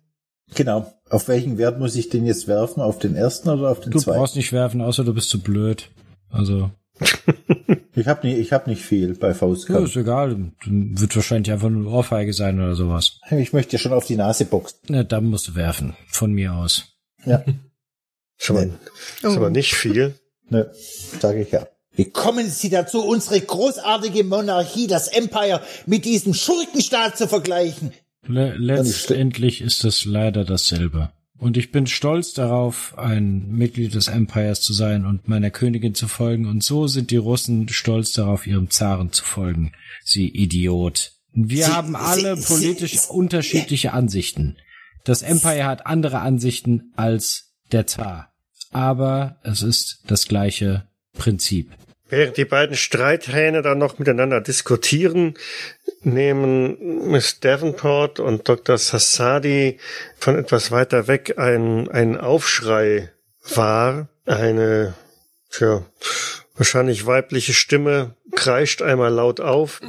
[0.54, 0.92] genau.
[1.10, 2.80] Auf welchen Wert muss ich den jetzt werfen?
[2.80, 4.18] Auf den ersten oder auf den Du zweiten?
[4.20, 5.88] brauchst nicht werfen, außer du bist zu blöd.
[6.30, 6.70] Also,
[8.00, 9.88] Ich habe nicht, ich hab nicht viel bei ja, Faustkampf.
[9.88, 10.30] ist egal.
[10.64, 13.20] Dann wird wahrscheinlich einfach nur eine Ohrfeige sein oder sowas.
[13.30, 14.78] Ich möchte ja schon auf die Nase boxen.
[14.88, 15.94] Na, dann musst du werfen.
[16.08, 16.96] Von mir aus.
[17.24, 17.44] Ja,
[18.48, 18.72] aber, Nee.
[19.22, 20.14] ist aber nicht viel.
[20.48, 20.70] ne,
[21.20, 21.66] sage ich ja.
[21.94, 27.92] Wie kommen Sie dazu, unsere großartige Monarchie, das Empire, mit diesem Schurkenstaat zu vergleichen?
[28.26, 31.10] Le letztendlich ist es leider dasselbe.
[31.40, 36.06] Und ich bin stolz darauf, ein Mitglied des Empires zu sein und meiner Königin zu
[36.06, 36.46] folgen.
[36.46, 39.72] Und so sind die Russen stolz darauf, ihrem Zaren zu folgen.
[40.04, 41.12] Sie Idiot.
[41.32, 44.58] Wir Sie- haben alle Sie- politisch Sie- unterschiedliche Ansichten.
[45.04, 48.32] Das Empire hat andere Ansichten als der Zar.
[48.70, 51.70] Aber es ist das gleiche Prinzip.
[52.08, 55.34] Während die beiden Streithähne dann noch miteinander diskutieren,
[56.02, 58.78] nehmen Miss Davenport und Dr.
[58.78, 59.78] Sassadi
[60.18, 63.10] von etwas weiter weg einen, einen Aufschrei
[63.54, 64.08] wahr.
[64.26, 64.94] Eine,
[65.50, 65.84] tja,
[66.56, 69.80] wahrscheinlich weibliche Stimme kreischt einmal laut auf.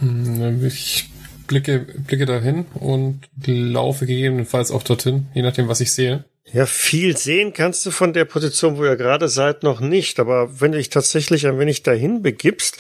[0.65, 1.09] Ich
[1.47, 6.23] blicke, blicke dahin und laufe gegebenenfalls auch dorthin, je nachdem, was ich sehe.
[6.51, 10.19] Ja, viel sehen kannst du von der Position, wo ihr gerade seid, noch nicht.
[10.19, 12.77] Aber wenn du dich tatsächlich ein wenig dahin begibst,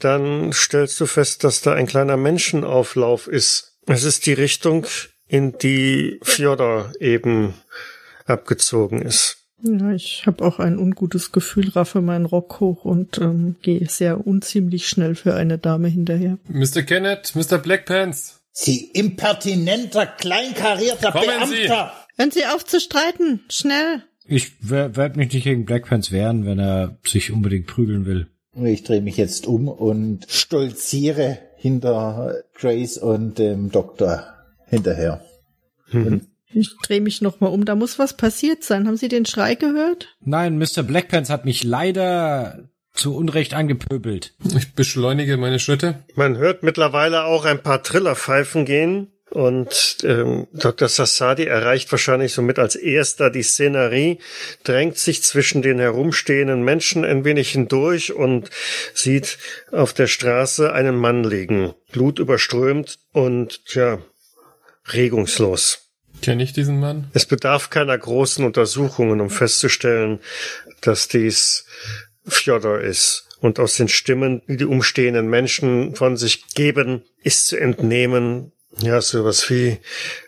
[0.00, 3.78] dann stellst du fest, dass da ein kleiner Menschenauflauf ist.
[3.86, 4.86] Es ist die Richtung,
[5.28, 7.54] in die Fjodor eben
[8.24, 9.38] abgezogen ist.
[9.62, 14.26] Ja, ich habe auch ein ungutes Gefühl, raffe meinen Rock hoch und ähm, gehe sehr
[14.26, 16.38] unziemlich schnell für eine Dame hinterher.
[16.48, 16.82] Mr.
[16.82, 17.58] Kenneth, Mr.
[17.58, 18.40] Blackpants.
[18.52, 22.05] Sie impertinenter, kleinkarierter Kommen Beamter!
[22.16, 23.40] Hören Sie auf zu streiten!
[23.50, 24.02] Schnell!
[24.26, 28.28] Ich werde mich nicht gegen Blackpants wehren, wenn er sich unbedingt prügeln will.
[28.64, 34.34] Ich drehe mich jetzt um und stolziere hinter Grace und dem Doktor
[34.66, 35.24] hinterher.
[36.52, 37.64] Ich drehe mich nochmal um.
[37.64, 38.86] Da muss was passiert sein.
[38.86, 40.16] Haben Sie den Schrei gehört?
[40.24, 40.82] Nein, Mr.
[40.82, 44.34] Blackpants hat mich leider zu Unrecht angepöbelt.
[44.56, 46.04] Ich beschleunige meine Schritte.
[46.14, 49.12] Man hört mittlerweile auch ein paar Trillerpfeifen gehen.
[49.30, 50.88] Und ähm, Dr.
[50.88, 54.18] Sassadi erreicht wahrscheinlich somit als erster die Szenerie,
[54.62, 58.50] drängt sich zwischen den herumstehenden Menschen ein wenig hindurch und
[58.94, 59.38] sieht
[59.72, 63.98] auf der Straße einen Mann liegen, blutüberströmt und tja,
[64.92, 65.86] regungslos.
[66.22, 67.10] Kenne ich diesen Mann?
[67.12, 70.20] Es bedarf keiner großen Untersuchungen, um festzustellen,
[70.80, 71.66] dass dies
[72.26, 73.24] Fjodor ist.
[73.40, 79.00] Und aus den Stimmen, die die umstehenden Menschen von sich geben, ist zu entnehmen, ja,
[79.00, 79.78] sowas wie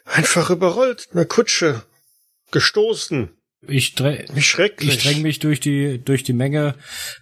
[0.04, 1.82] einfach überrollt, eine Kutsche,
[2.50, 3.30] gestoßen,
[3.66, 3.94] Ich,
[4.38, 4.96] schrecklich.
[4.96, 6.74] ich dräng mich durch die durch die Menge,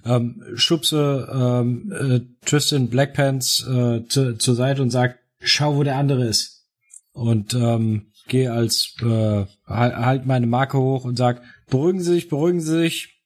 [0.05, 5.97] ähm, schubse ähm, äh, Tristan Blackpants äh, zu, zur Seite und sag, schau, wo der
[5.97, 6.64] andere ist.
[7.12, 12.29] Und ähm, gehe als äh, halt halt meine Marke hoch und sag, beruhigen Sie sich,
[12.29, 13.22] beruhigen Sie sich.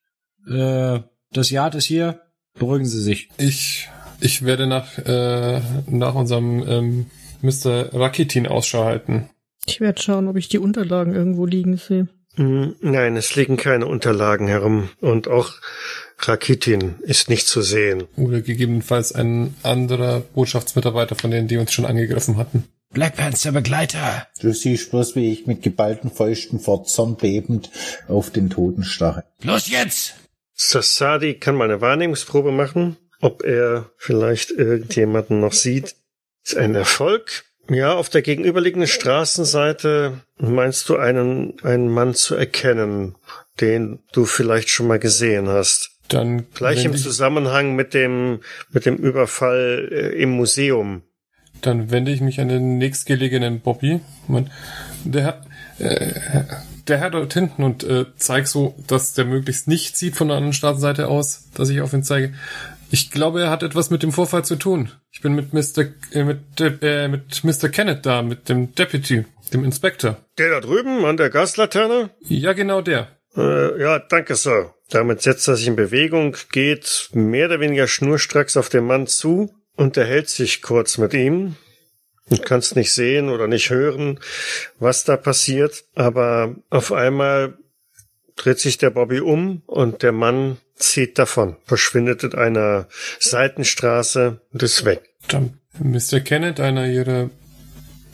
[0.49, 1.01] Äh,
[1.33, 2.21] das Yard ist hier,
[2.55, 3.29] beruhigen Sie sich.
[3.39, 3.89] Ich,
[4.21, 7.07] ich werde nach, äh, nach unserem ähm,
[7.43, 7.93] Mr.
[7.95, 9.29] Rakitin Ausschau halten.
[9.67, 12.09] Ich werde schauen, ob ich die Unterlagen irgendwo liegen sehe.
[12.37, 14.89] Hm, Nein, es liegen keine Unterlagen herum.
[15.01, 15.53] Und auch
[16.19, 18.05] Rakitin ist nicht zu sehen.
[18.17, 22.65] Oder gegebenenfalls ein anderer Botschaftsmitarbeiter von denen, die uns schon angegriffen hatten.
[22.93, 24.27] Blackpants, der Begleiter.
[24.41, 27.71] Du siehst bloß, wie ich mit geballten Fäusten vor Zorn bebend
[28.09, 29.25] auf den Toten starre.
[29.43, 30.15] Los jetzt!
[30.55, 35.95] Sassadi kann mal eine Wahrnehmungsprobe machen, ob er vielleicht irgendjemanden noch sieht.
[36.45, 37.45] Ist ein Erfolg.
[37.69, 43.15] Ja, auf der gegenüberliegenden Straßenseite meinst du einen, einen Mann zu erkennen,
[43.61, 45.91] den du vielleicht schon mal gesehen hast.
[46.09, 51.03] Dann Vielleicht im Zusammenhang mit dem, mit dem Überfall äh, im Museum.
[51.61, 54.01] dann wende ich mich an den nächstgelegenen Bobby.
[54.27, 54.51] Moment.
[55.05, 55.43] Der Herr,
[55.79, 56.45] äh,
[56.89, 60.39] der Herr dort hinten und äh, zeig so, dass der möglichst nicht sieht von der
[60.39, 62.35] anderen Straßenseite aus, dass ich auf ihn zeige.
[62.93, 64.91] Ich glaube, er hat etwas mit dem Vorfall zu tun.
[65.13, 65.87] Ich bin mit Mr.
[66.13, 67.69] Äh, mit, äh, mit Mr.
[67.69, 70.17] Kenneth da, mit dem Deputy, dem Inspector.
[70.39, 72.11] Der da drüben an der Gaslaterne?
[72.21, 73.09] Ja, genau der.
[73.37, 74.75] Äh, ja, danke, Sir.
[74.91, 79.55] Damit setzt er sich in Bewegung, geht mehr oder weniger schnurstracks auf den Mann zu,
[79.77, 81.55] unterhält sich kurz mit ihm.
[82.29, 84.19] Du kannst nicht sehen oder nicht hören,
[84.79, 87.57] was da passiert, aber auf einmal
[88.37, 92.89] dreht sich der Bobby um und der Mann zieht davon, verschwindet in einer
[93.21, 95.03] Seitenstraße und ist weg.
[95.29, 96.21] Dann Mr.
[96.21, 97.31] Kenneth, einer ihrer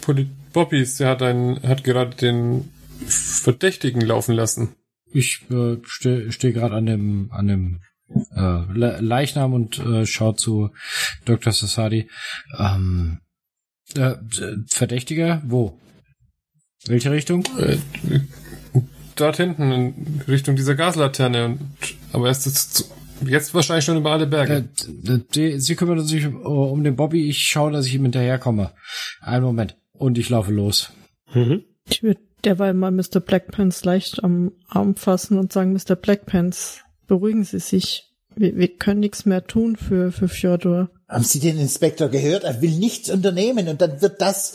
[0.01, 2.71] Poli Bobbys, der hat einen, hat gerade den
[3.07, 4.75] Verdächtigen laufen lassen.
[5.13, 7.81] Ich äh, stehe steh gerade an dem, an dem
[8.35, 10.71] äh, Le Leichnam und äh, schau zu
[11.25, 11.53] Dr.
[11.53, 12.09] Sassadi.
[12.59, 13.21] Ähm,
[13.95, 14.15] äh,
[14.69, 15.43] Verdächtiger?
[15.47, 15.79] Wo?
[16.87, 17.45] Welche Richtung?
[17.59, 17.79] Äh,
[19.17, 21.47] dort hinten, in Richtung dieser Gaslaterne.
[21.47, 21.61] Und,
[22.13, 22.91] aber erst jetzt,
[23.25, 24.69] jetzt wahrscheinlich schon über alle Berge.
[25.07, 27.29] Äh, die, Sie kümmern sich um, um den Bobby.
[27.29, 28.71] Ich schaue, dass ich ihm hinterherkomme.
[29.21, 29.77] Einen Moment.
[29.93, 30.93] Und ich laufe los.
[31.33, 31.65] Mhm.
[31.89, 33.21] Ich würde derweil mal Mr.
[33.21, 35.97] Blackpants leicht am Arm fassen und sagen, Mr.
[35.97, 38.13] Blackpants, beruhigen Sie sich.
[38.35, 40.91] Wir, wir können nichts mehr tun für, für Fjodor.
[41.09, 42.45] Haben Sie den Inspektor gehört?
[42.45, 44.55] Er will nichts unternehmen und dann wird das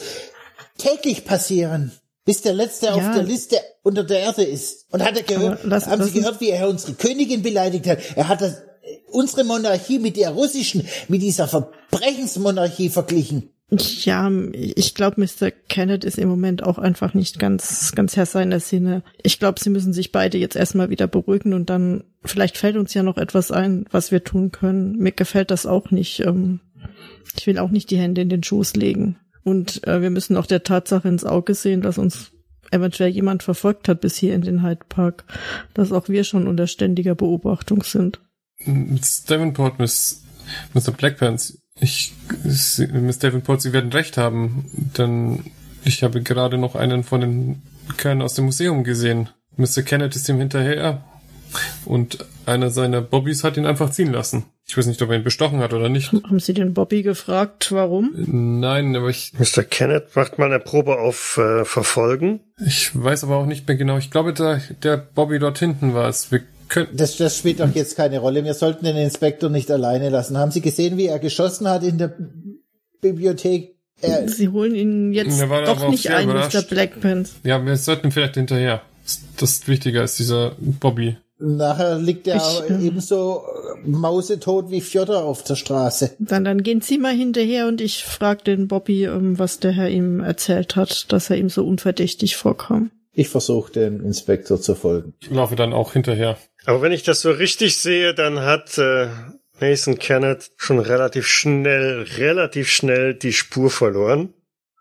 [0.77, 1.91] täglich passieren.
[2.25, 2.93] Bis der Letzte ja.
[2.93, 4.85] auf der Liste unter der Erde ist.
[4.91, 7.99] Und hat er gehört, lass, haben Sie gehört, wie er unsere Königin beleidigt hat?
[8.15, 8.61] Er hat das,
[9.07, 13.49] unsere Monarchie mit der russischen, mit dieser Verbrechensmonarchie verglichen.
[13.71, 15.49] Ja, ich glaube, Mr.
[15.49, 19.01] Kenneth ist im Moment auch einfach nicht ganz, ganz Herr seiner Sinne.
[19.23, 22.93] Ich glaube, sie müssen sich beide jetzt erstmal wieder beruhigen und dann, vielleicht fällt uns
[22.93, 24.97] ja noch etwas ein, was wir tun können.
[24.97, 26.19] Mir gefällt das auch nicht.
[26.19, 26.59] Ähm,
[27.37, 29.17] ich will auch nicht die Hände in den Schoß legen.
[29.43, 32.31] Und äh, wir müssen auch der Tatsache ins Auge sehen, dass uns
[32.71, 35.25] eventuell jemand verfolgt hat bis hier in den Hyde Park,
[35.73, 38.19] dass auch wir schon unter ständiger Beobachtung sind.
[38.65, 40.23] Miss Davenport, Miss,
[40.73, 40.91] Mr.
[40.91, 42.13] Blackpants, ich,
[42.43, 44.65] Miss Davenport, Sie werden recht haben,
[44.97, 45.51] denn
[45.83, 47.61] ich habe gerade noch einen von den
[47.97, 49.29] Kernen aus dem Museum gesehen.
[49.57, 49.81] Mr.
[49.81, 51.03] Kenneth ist ihm hinterher
[51.85, 54.45] und einer seiner Bobbys hat ihn einfach ziehen lassen.
[54.67, 56.11] Ich weiß nicht, ob er ihn bestochen hat oder nicht.
[56.11, 58.11] Haben Sie den Bobby gefragt, warum?
[58.15, 59.33] Nein, aber ich.
[59.37, 59.63] Mr.
[59.63, 62.41] Kenneth macht mal eine Probe auf äh, Verfolgen.
[62.65, 63.97] Ich weiß aber auch nicht mehr genau.
[63.97, 66.31] Ich glaube, der, der Bobby dort hinten war es.
[66.31, 66.41] Wir
[66.93, 68.45] das, das spielt doch jetzt keine Rolle.
[68.45, 70.37] Wir sollten den Inspektor nicht alleine lassen.
[70.37, 72.15] Haben Sie gesehen, wie er geschossen hat in der
[73.01, 73.75] Bibliothek?
[74.01, 76.55] Er Sie holen ihn jetzt doch nicht ein, überrascht.
[76.55, 76.61] Mr.
[76.61, 77.35] Blackpants.
[77.43, 78.81] Ja, wir sollten vielleicht hinterher.
[79.37, 81.17] Das Wichtige ist dieser Bobby.
[81.41, 83.43] Nachher liegt er ich, ebenso
[83.83, 86.15] mausetot wie Fjodor auf der Straße.
[86.19, 89.89] Dann, dann gehen Sie mal hinterher und ich frage den Bobby, ähm, was der Herr
[89.89, 92.91] ihm erzählt hat, dass er ihm so unverdächtig vorkam.
[93.13, 95.13] Ich versuche dem Inspektor zu folgen.
[95.19, 96.37] Ich laufe dann auch hinterher.
[96.65, 99.07] Aber wenn ich das so richtig sehe, dann hat äh,
[99.59, 104.33] Nathan Kenneth schon relativ schnell, relativ schnell die Spur verloren.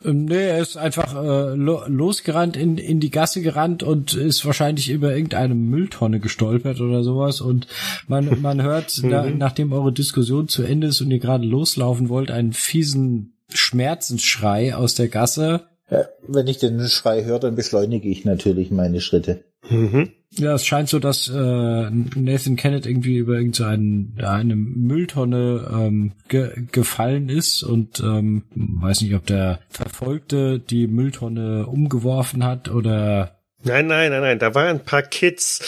[0.04, 4.44] Ähm, nee, er ist einfach äh, lo losgerannt, in, in die Gasse gerannt und ist
[4.46, 7.40] wahrscheinlich über irgendeine Mülltonne gestolpert oder sowas.
[7.40, 7.66] Und
[8.08, 9.38] man, man hört, na, mhm.
[9.38, 14.94] nachdem eure Diskussion zu Ende ist und ihr gerade loslaufen wollt, einen fiesen Schmerzensschrei aus
[14.94, 15.69] der Gasse.
[15.90, 19.44] Ja, wenn ich den Schrei höre, dann beschleunige ich natürlich meine Schritte.
[19.68, 20.10] Mhm.
[20.32, 26.52] Ja, es scheint so, dass äh, Nathan Kenneth irgendwie über irgendeine eine Mülltonne ähm, ge
[26.70, 33.88] gefallen ist und ähm, weiß nicht, ob der Verfolgte die Mülltonne umgeworfen hat oder Nein,
[33.88, 34.38] nein, nein, nein.
[34.38, 35.60] Da waren ein paar Kids,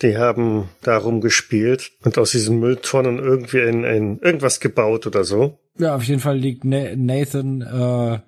[0.00, 5.58] die haben darum gespielt und aus diesen Mülltonnen irgendwie in, in irgendwas gebaut oder so.
[5.76, 8.18] Ja, auf jeden Fall liegt Nathan äh,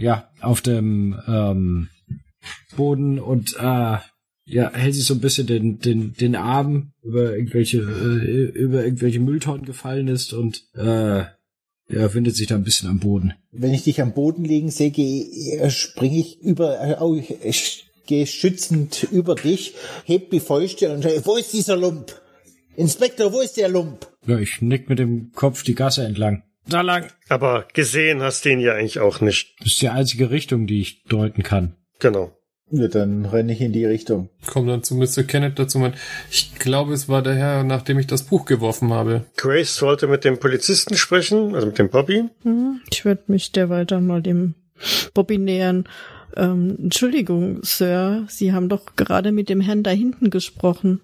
[0.00, 1.88] ja auf dem ähm,
[2.76, 3.98] Boden und äh,
[4.46, 9.20] ja, hält sich so ein bisschen den, den, den Arm über irgendwelche, äh, über irgendwelche
[9.20, 11.24] Mülltonnen gefallen ist und äh,
[11.92, 13.34] er findet sich da ein bisschen am Boden.
[13.52, 19.06] Wenn ich dich am Boden liegen sehe, äh, springe ich über, äh, ich gehe schützend
[19.12, 19.74] über dich,
[20.04, 22.20] heb die Fäuste und sage, wo ist dieser Lump?
[22.76, 24.08] Inspektor, wo ist der Lump?
[24.26, 26.42] Ja, ich nick mit dem Kopf die Gasse entlang.
[26.68, 27.06] Da lang.
[27.28, 29.56] Aber gesehen hast du ihn ja eigentlich auch nicht.
[29.60, 31.74] Das ist die einzige Richtung, die ich deuten kann.
[31.98, 32.36] Genau.
[32.72, 34.30] Ja, dann renne ich in die Richtung.
[34.46, 35.24] Komm dann zu Mr.
[35.24, 35.78] Kenneth dazu.
[35.80, 35.94] Mein,
[36.30, 39.24] ich glaube, es war der Herr, nachdem ich das Buch geworfen habe.
[39.36, 42.28] Grace wollte mit dem Polizisten sprechen, also mit dem Bobby.
[42.42, 44.54] Hm, ich würde mich derweil dann mal dem
[45.14, 45.88] Bobby nähern.
[46.36, 51.00] Ähm, Entschuldigung, Sir, Sie haben doch gerade mit dem Herrn da hinten gesprochen.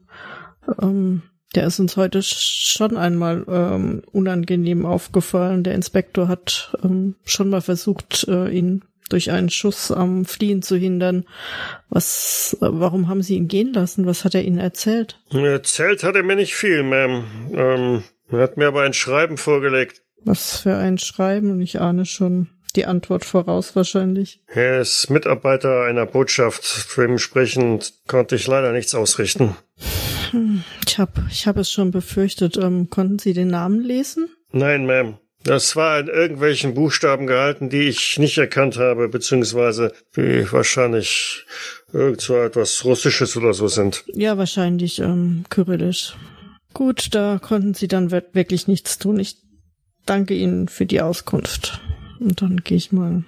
[0.80, 1.22] Ähm,
[1.56, 5.64] der ist uns heute schon einmal ähm, unangenehm aufgefallen.
[5.64, 10.76] Der Inspektor hat ähm, schon mal versucht, äh, ihn durch einen Schuss am Fliehen zu
[10.76, 11.24] hindern.
[11.88, 14.06] Was, warum haben Sie ihn gehen lassen?
[14.06, 15.18] Was hat er Ihnen erzählt?
[15.30, 17.22] Erzählt hat er mir nicht viel, Ma'am.
[17.54, 20.02] Ähm, er hat mir aber ein Schreiben vorgelegt.
[20.24, 21.52] Was für ein Schreiben?
[21.52, 24.40] Und ich ahne schon die Antwort voraus wahrscheinlich.
[24.48, 26.88] Er ist Mitarbeiter einer Botschaft.
[26.96, 29.56] Dementsprechend konnte ich leider nichts ausrichten.
[30.30, 32.56] Hm, ich habe ich hab es schon befürchtet.
[32.56, 34.28] Ähm, konnten Sie den Namen lesen?
[34.52, 35.18] Nein, Ma'am.
[35.44, 41.44] Das war in irgendwelchen Buchstaben gehalten, die ich nicht erkannt habe, beziehungsweise die wahrscheinlich
[41.92, 44.02] irgend so etwas Russisches oder so sind.
[44.12, 46.16] Ja, wahrscheinlich ähm, Kyrillisch.
[46.74, 49.20] Gut, da konnten sie dann wirklich nichts tun.
[49.20, 49.36] Ich
[50.04, 51.80] danke Ihnen für die Auskunft.
[52.18, 53.24] Und dann gehe ich mal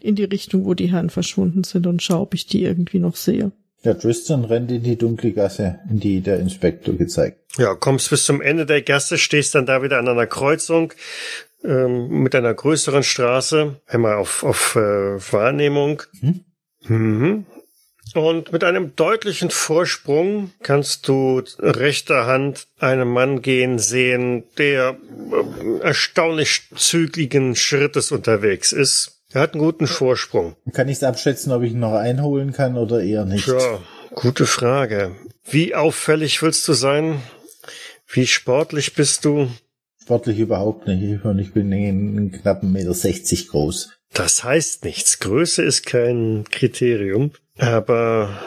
[0.00, 3.16] in die Richtung, wo die Herren verschwunden sind und schaue, ob ich die irgendwie noch
[3.16, 3.52] sehe.
[3.84, 7.38] Ja, Tristan rennt in die dunkle Gasse, in die der Inspektor gezeigt.
[7.58, 10.92] Ja, kommst bis zum Ende der Gasse, stehst dann da wieder an einer Kreuzung
[11.64, 14.80] ähm, mit einer größeren Straße, einmal auf, auf äh,
[15.32, 16.02] Wahrnehmung.
[16.20, 16.44] Hm?
[16.84, 17.46] Mhm.
[18.14, 24.96] Und mit einem deutlichen Vorsprung kannst du rechter Hand einen Mann gehen sehen, der
[25.30, 29.21] äh, erstaunlich zügigen Schrittes unterwegs ist.
[29.34, 30.56] Er hat einen guten Vorsprung.
[30.72, 33.46] Kann ich abschätzen, ob ich ihn noch einholen kann oder eher nicht?
[33.46, 33.80] Ja,
[34.14, 35.16] gute Frage.
[35.44, 37.22] Wie auffällig willst du sein?
[38.06, 39.48] Wie sportlich bist du?
[40.00, 41.24] Sportlich überhaupt nicht.
[41.24, 43.90] Und ich bin einen knappen Meter sechzig groß.
[44.12, 45.18] Das heißt nichts.
[45.20, 47.30] Größe ist kein Kriterium.
[47.58, 48.38] Aber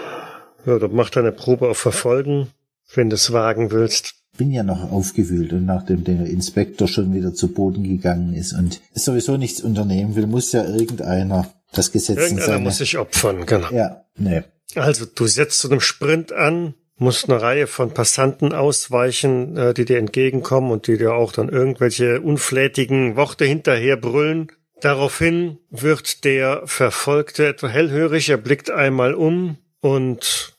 [0.65, 2.49] ja, du mach deine Probe auf Verfolgen,
[2.93, 7.33] wenn du es wagen willst bin ja noch aufgewühlt und nachdem der Inspektor schon wieder
[7.33, 12.45] zu Boden gegangen ist und sowieso nichts unternehmen will, muss ja irgendeiner das Gesetz Irgendeiner
[12.45, 12.63] seine...
[12.63, 13.69] muss sich opfern, genau.
[13.71, 14.43] Ja, nee.
[14.75, 19.85] Also du setzt zu einem Sprint an, musst eine Reihe von Passanten ausweichen, äh, die
[19.85, 24.51] dir entgegenkommen und die dir auch dann irgendwelche unflätigen Worte hinterher brüllen.
[24.81, 30.55] Daraufhin wird der Verfolgte etwa hellhörig, er blickt einmal um und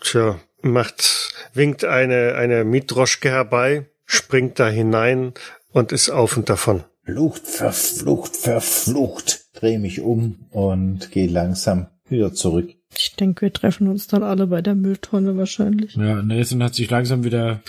[0.00, 5.32] tja, macht, winkt eine, eine Mietdroschke herbei, springt da hinein
[5.70, 6.84] und ist auf und davon.
[7.04, 9.44] Flucht, verflucht, verflucht.
[9.54, 12.70] Dreh mich um und gehe langsam wieder zurück.
[12.96, 15.96] Ich denke, wir treffen uns dann alle bei der Mülltonne wahrscheinlich.
[15.96, 17.60] Ja, Nathan hat sich langsam wieder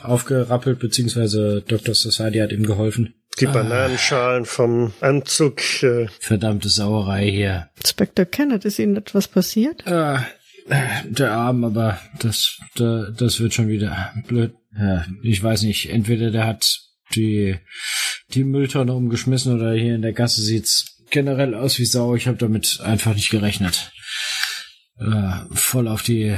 [0.00, 1.94] aufgerappelt, beziehungsweise Dr.
[1.94, 3.14] Society hat ihm geholfen.
[3.40, 3.52] Die ah.
[3.52, 5.60] Bananenschalen vom Anzug.
[5.82, 6.08] Äh.
[6.20, 7.70] Verdammte Sauerei hier.
[7.76, 9.86] Inspector Kenneth, ist Ihnen etwas passiert?
[9.86, 10.18] Äh,
[10.68, 14.54] der Arm, aber das, das wird schon wieder blöd.
[14.78, 16.80] Ja, ich weiß nicht, entweder der hat
[17.14, 17.56] die,
[18.32, 22.14] die Mülltonne umgeschmissen oder hier in der Gasse sieht's generell aus wie Sau.
[22.14, 23.92] Ich habe damit einfach nicht gerechnet.
[24.98, 26.36] Äh, voll auf die,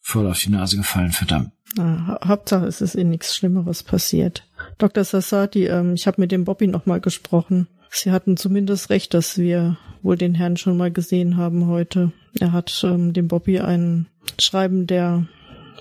[0.00, 1.52] voll auf die Nase gefallen, verdammt.
[1.76, 4.48] Na, Hauptsache es ist eh nichts Schlimmeres passiert.
[4.78, 5.04] Dr.
[5.04, 7.68] Sassati, ähm, ich habe mit dem Bobby nochmal gesprochen.
[7.90, 12.12] Sie hatten zumindest recht, dass wir wohl den Herrn schon mal gesehen haben heute.
[12.40, 14.06] Er hat ähm, dem Bobby ein
[14.38, 15.26] Schreiben der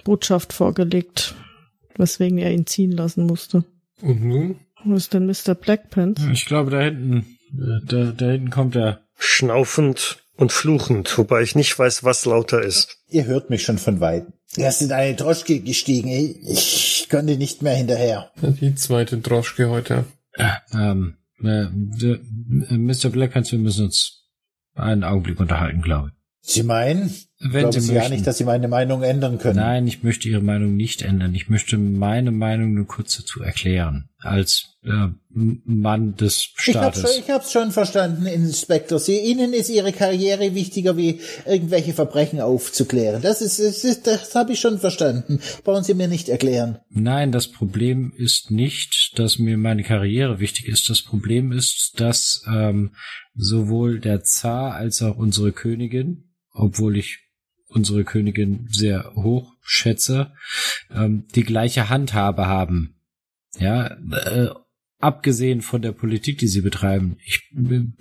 [0.04, 1.36] Botschaft vorgelegt,
[1.98, 3.66] weswegen er ihn ziehen lassen musste.
[4.02, 4.60] Und nun?
[4.84, 5.56] Wo ist denn Mr.
[5.56, 6.22] Blackpants?
[6.32, 9.02] Ich glaube, da hinten, äh, da, da hinten kommt er.
[9.18, 12.98] Schnaufend und fluchend, wobei ich nicht weiß, was lauter ist.
[13.10, 14.34] Ihr hört mich schon von weitem.
[14.58, 16.10] Er ist in eine Droschke gestiegen.
[16.10, 18.32] Ich konnte nicht mehr hinterher.
[18.42, 20.06] Die zweite Droschke heute.
[20.74, 23.10] Ähm, äh, Mr.
[23.10, 24.26] Blackpants, wir müssen uns
[24.76, 26.15] einen Augenblick unterhalten, glaube ich.
[26.48, 27.14] Sie meinen?
[27.40, 29.58] Wenn Glauben Sie, Sie gar nicht, dass Sie meine Meinung ändern können.
[29.58, 31.36] Nein, ich möchte Ihre Meinung nicht ändern.
[31.36, 34.10] Ich möchte meine Meinung nur kurz dazu erklären.
[34.20, 36.64] Als äh, Mann des Staates.
[36.64, 39.00] Ich hab's, schon, ich hab's schon verstanden, Inspektor.
[39.00, 43.22] Sie, Ihnen ist Ihre Karriere wichtiger, wie irgendwelche Verbrechen aufzuklären.
[43.22, 45.40] Das ist, das, ist, das habe ich schon verstanden.
[45.64, 46.80] Brauchen Sie mir nicht erklären.
[46.90, 50.90] Nein, das Problem ist nicht, dass mir meine Karriere wichtig ist.
[50.90, 52.92] Das Problem ist, dass ähm,
[53.36, 56.25] sowohl der Zar als auch unsere Königin
[56.56, 57.20] obwohl ich
[57.68, 60.32] unsere Königin sehr hoch schätze,
[60.92, 62.96] ähm, die gleiche Handhabe haben.
[63.60, 64.50] Ja, äh,
[65.00, 67.18] abgesehen von der Politik, die sie betreiben.
[67.26, 67.52] Ich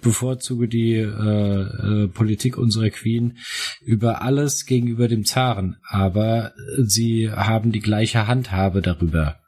[0.00, 3.38] bevorzuge die äh, äh, Politik unserer Queen
[3.82, 9.40] über alles gegenüber dem Zaren, aber sie haben die gleiche Handhabe darüber.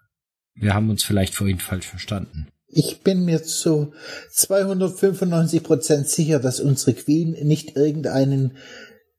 [0.54, 2.48] Wir haben uns vielleicht vorhin falsch verstanden.
[2.68, 3.94] Ich bin mir zu
[4.32, 8.58] 295 Prozent sicher, dass unsere Queen nicht irgendeinen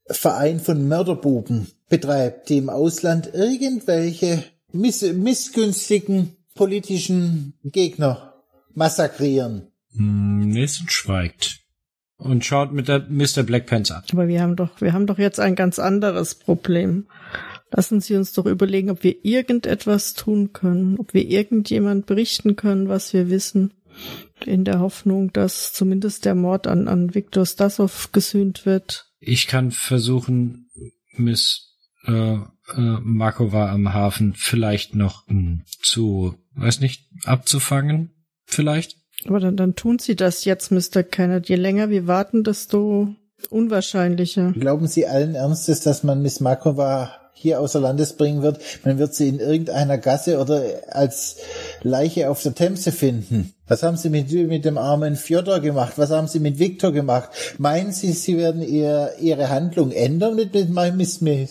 [0.10, 8.34] Verein von Mörderbuben betreibt, die im Ausland irgendwelche miss missgünstigen politischen Gegner
[8.74, 9.68] massakrieren.
[9.96, 11.60] Hm, Nathan schweigt
[12.18, 13.44] und schaut mit der Mr.
[13.44, 14.04] Blackpants an.
[14.12, 17.08] Aber wir haben doch, wir haben doch jetzt ein ganz anderes Problem.
[17.72, 22.88] Lassen Sie uns doch überlegen, ob wir irgendetwas tun können, ob wir irgendjemand berichten können,
[22.88, 23.74] was wir wissen,
[24.46, 29.72] in der Hoffnung, dass zumindest der Mord an, an Viktor Stasov gesühnt wird ich kann
[29.72, 30.70] versuchen,
[31.16, 32.42] Miss äh, äh,
[32.76, 38.12] Markova am Hafen vielleicht noch mh, hm, zu, weiß nicht, abzufangen,
[38.46, 38.98] vielleicht.
[39.26, 41.04] Aber dann, dann tun Sie das jetzt, Mr.
[41.04, 41.50] Kenneth.
[41.50, 43.16] Je länger wir warten, desto
[43.50, 44.54] unwahrscheinlicher.
[44.54, 49.14] Glauben Sie allen Ernstes, dass man Miss Markova hier außer Landes bringen wird, man wird
[49.14, 51.38] sie in irgendeiner Gasse oder als
[51.84, 53.54] Leiche auf der Themse finden.
[53.68, 55.94] Was haben sie mit, mit dem armen Fjodor gemacht?
[55.98, 57.30] Was haben sie mit Viktor gemacht?
[57.58, 61.50] Meinen sie, sie werden ihr, ihre Handlung ändern mit, mit, mit, mit,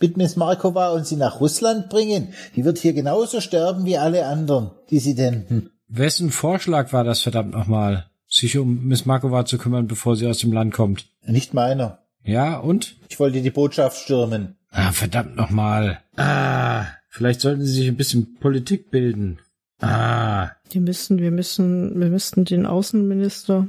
[0.00, 2.34] mit Miss Markova und sie nach Russland bringen?
[2.56, 5.70] Die wird hier genauso sterben wie alle anderen Dissidenten.
[5.86, 10.38] Wessen Vorschlag war das verdammt nochmal, sich um Miss Markova zu kümmern, bevor sie aus
[10.38, 11.06] dem Land kommt?
[11.24, 11.98] Nicht meiner.
[12.24, 12.96] Ja, und?
[13.08, 14.56] Ich wollte die Botschaft stürmen.
[14.70, 16.00] Ah, verdammt nochmal.
[16.16, 19.38] Ah, vielleicht sollten Sie sich ein bisschen Politik bilden.
[19.80, 20.50] Ah.
[20.70, 23.68] Wir müssen, wir müssen, wir müssten den Außenminister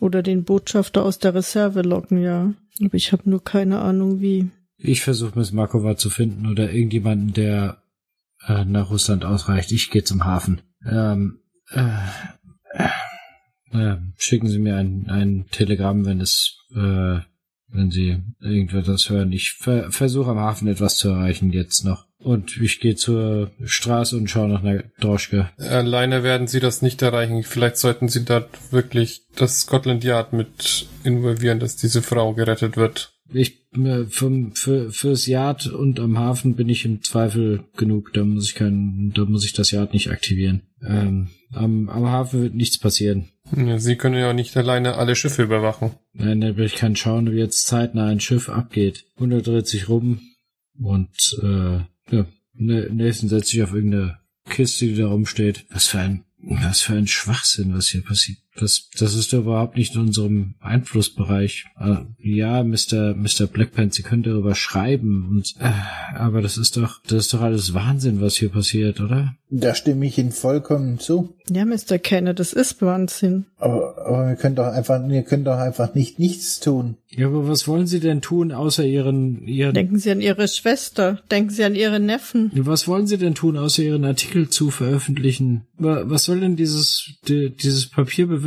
[0.00, 2.52] oder den Botschafter aus der Reserve locken, ja.
[2.80, 4.50] Aber ich habe nur keine Ahnung wie.
[4.76, 7.82] Ich versuche Miss Markova zu finden oder irgendjemanden, der
[8.46, 9.72] äh, nach Russland ausreicht.
[9.72, 10.60] Ich gehe zum Hafen.
[10.86, 11.38] Ähm,
[11.70, 11.88] äh,
[13.72, 17.20] äh, schicken Sie mir ein, ein Telegramm, wenn es, äh,
[17.74, 19.32] wenn Sie irgendetwas hören.
[19.32, 22.06] Ich ver versuche am Hafen etwas zu erreichen jetzt noch.
[22.18, 25.50] Und ich gehe zur Straße und schaue nach einer Droschke.
[25.58, 27.42] Alleine werden Sie das nicht erreichen.
[27.42, 33.12] Vielleicht sollten Sie dort wirklich das Scotland Yard mit involvieren, dass diese Frau gerettet wird.
[33.32, 38.12] Ich äh, vom, für, fürs Yard und am Hafen bin ich im Zweifel genug.
[38.14, 40.62] Da muss ich kein, da muss ich das Yard nicht aktivieren.
[40.82, 43.28] Ähm, am, am Hafen wird nichts passieren.
[43.50, 45.94] Sie können ja auch nicht alleine alle Schiffe überwachen.
[46.12, 49.04] Nein, will ich kann schauen, wie jetzt zeitnah ein Schiff abgeht.
[49.16, 50.20] Und er dreht sich rum
[50.80, 51.80] und äh,
[52.10, 54.18] ja, Nathan setzt sich auf irgendeine
[54.48, 55.66] Kiste, die da rumsteht.
[55.70, 58.38] Was für ein, was für ein Schwachsinn, was hier passiert.
[58.58, 61.64] Das, das ist doch überhaupt nicht in unserem Einflussbereich.
[61.78, 63.14] Äh, ja, Mr.
[63.14, 63.46] Mr.
[63.52, 65.70] Blackpants, Sie können darüber schreiben und, äh,
[66.16, 69.34] aber das ist doch, das ist doch alles Wahnsinn, was hier passiert, oder?
[69.50, 71.34] Da stimme ich Ihnen vollkommen zu.
[71.50, 71.98] Ja, Mr.
[71.98, 73.44] Kenneth, das ist Wahnsinn.
[73.56, 76.96] Aber, aber wir können doch einfach, wir können doch einfach nicht nichts tun.
[77.10, 81.20] Ja, aber was wollen Sie denn tun, außer Ihren, Ihren, Denken Sie an Ihre Schwester.
[81.30, 82.50] Denken Sie an Ihre Neffen.
[82.54, 85.62] was wollen Sie denn tun, außer Ihren Artikel zu veröffentlichen?
[85.76, 88.43] Wa- Was soll denn dieses, di- dieses Papier bewirken,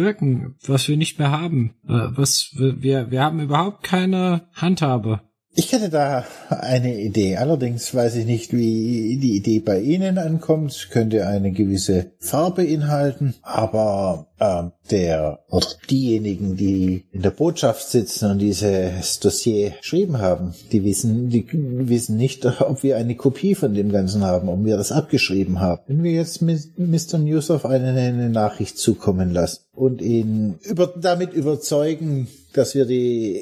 [0.67, 1.73] was wir nicht mehr haben?
[1.83, 5.21] Wa- Was, wir, wir haben überhaupt keine Handhabe.
[5.59, 7.37] Ich hätte da eine Idee.
[7.37, 10.89] Allerdings weiß ich nicht, wie die Idee bei Ihnen ankommt.
[10.91, 13.33] Könnte eine gewisse Farbe inhalten.
[13.41, 20.53] Aber ähm, der oder diejenigen, die in der Botschaft sitzen und dieses Dossier geschrieben haben,
[20.71, 24.77] die wissen, die wissen nicht, ob wir eine Kopie von dem Ganzen haben, ob wir
[24.77, 25.81] das abgeschrieben haben.
[25.87, 27.17] Wenn wir jetzt Mr.
[27.17, 32.27] Newsoff eine, eine Nachricht zukommen lassen und ihn über, damit überzeugen,
[32.57, 33.41] dass wir die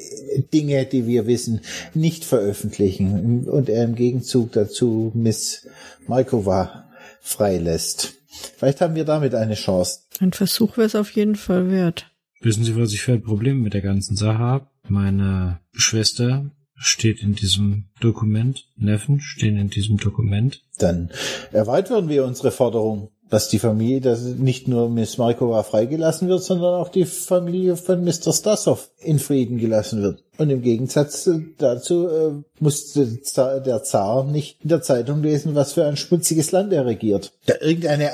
[0.52, 1.60] Dinge, die wir wissen,
[1.94, 5.66] nicht veröffentlichen und er im Gegenzug dazu Miss
[6.06, 6.90] Markova
[7.20, 8.14] freilässt.
[8.56, 10.00] Vielleicht haben wir damit eine Chance.
[10.20, 12.10] Ein Versuch wäre es auf jeden Fall wert.
[12.40, 14.66] Wissen Sie, was ich für ein Problem mit der ganzen Sache habe?
[14.88, 20.62] Meine Schwester steht in diesem Dokument, Neffen stehen in diesem Dokument.
[20.78, 21.10] Dann
[21.52, 26.74] erweitern wir unsere Forderung, dass die Familie, dass nicht nur Miss Markova freigelassen wird, sondern
[26.74, 28.32] auch die Familie von Mr.
[28.32, 30.22] Stasov in Frieden gelassen wird.
[30.38, 35.54] Und im Gegensatz dazu äh, muss der Zar, der Zar nicht in der Zeitung lesen,
[35.54, 37.32] was für ein schmutziges Land er regiert.
[37.46, 38.10] Da irgendeine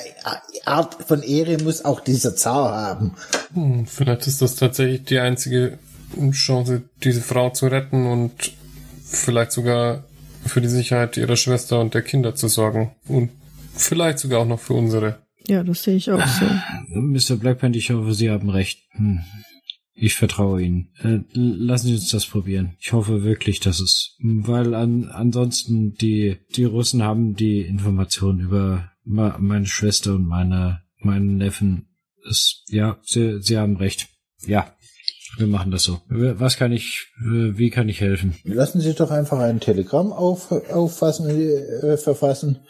[0.65, 3.15] Art von Ehre muss auch dieser Zar haben.
[3.55, 5.79] Hm, vielleicht ist das tatsächlich die einzige
[6.31, 8.33] Chance, diese Frau zu retten und
[9.05, 10.05] vielleicht sogar
[10.47, 12.93] für die Sicherheit ihrer Schwester und der Kinder zu sorgen.
[13.09, 13.31] Und
[13.75, 15.23] vielleicht sogar auch noch für unsere.
[15.47, 16.45] Ja, das sehe ich auch so.
[16.95, 17.37] Mr.
[17.37, 18.79] Blackpant, ich hoffe, Sie haben recht.
[18.93, 19.21] Hm.
[19.95, 20.89] Ich vertraue Ihnen.
[21.03, 22.77] Äh, lassen Sie uns das probieren.
[22.81, 28.91] Ich hoffe wirklich, dass es, weil an, ansonsten die, die Russen haben die Informationen über
[29.05, 31.89] ma- meine Schwester und meine, meinen Neffen.
[32.29, 34.09] Es, ja, Sie, Sie haben recht.
[34.47, 34.73] Ja,
[35.37, 36.01] wir machen das so.
[36.09, 38.35] Was kann ich, äh, wie kann ich helfen?
[38.45, 42.61] Lassen Sie doch einfach ein Telegramm auf, auffassen, äh, verfassen,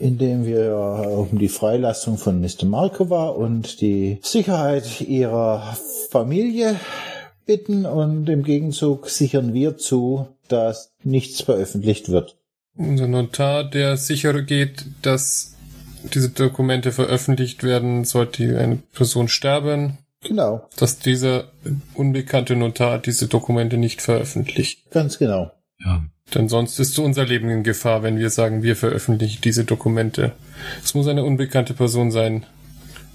[0.00, 2.64] in dem wir um die Freilassung von Mr.
[2.64, 5.76] Markova und die Sicherheit ihrer
[6.10, 6.76] Familie
[7.44, 12.36] bitten und im Gegenzug sichern wir zu, dass nichts veröffentlicht wird.
[12.76, 15.54] Unser Notar, der sicher geht, dass
[16.14, 21.50] diese Dokumente veröffentlicht werden, sollte eine Person sterben, Genau, dass dieser
[21.94, 24.90] unbekannte Notar diese Dokumente nicht veröffentlicht.
[24.90, 25.50] ganz genau.
[25.84, 26.04] Ja.
[26.34, 30.32] Denn sonst ist unser Leben in Gefahr, wenn wir sagen, wir veröffentlichen diese Dokumente.
[30.82, 32.46] Es muss eine unbekannte Person sein,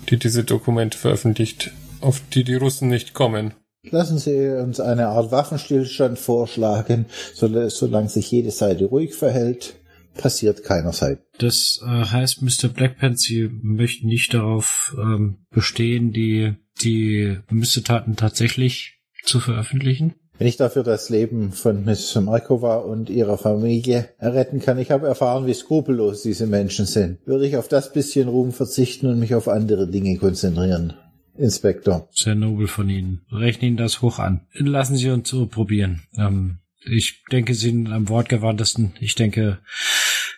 [0.10, 3.54] die diese Dokumente veröffentlicht, auf die die Russen nicht kommen.
[3.90, 9.76] Lassen Sie uns eine Art Waffenstillstand vorschlagen, so- solange sich jede Seite ruhig verhält,
[10.16, 11.22] passiert keiner Seite.
[11.38, 12.68] Das äh, heißt, Mr.
[12.70, 20.16] Blackpants, Sie möchten nicht darauf ähm, bestehen, die, die Missetaten tatsächlich zu veröffentlichen?
[20.38, 25.08] Wenn ich dafür das Leben von Miss Markova und ihrer Familie retten kann, ich habe
[25.08, 29.34] erfahren, wie skrupellos diese Menschen sind, würde ich auf das bisschen Ruhm verzichten und mich
[29.34, 30.94] auf andere Dinge konzentrieren.
[31.38, 32.10] Inspektor.
[32.12, 33.22] Sehr nobel von Ihnen.
[33.32, 34.42] Rechnen Ihnen das hoch an.
[34.54, 36.04] Lassen Sie uns so probieren.
[36.18, 38.94] Ähm, ich denke, Sie sind am wortgewandtesten.
[39.00, 39.60] Ich denke,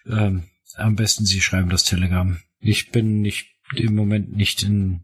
[0.07, 0.43] ähm,
[0.75, 2.37] am besten Sie schreiben das Telegramm.
[2.59, 5.01] Ich bin nicht im Moment nicht in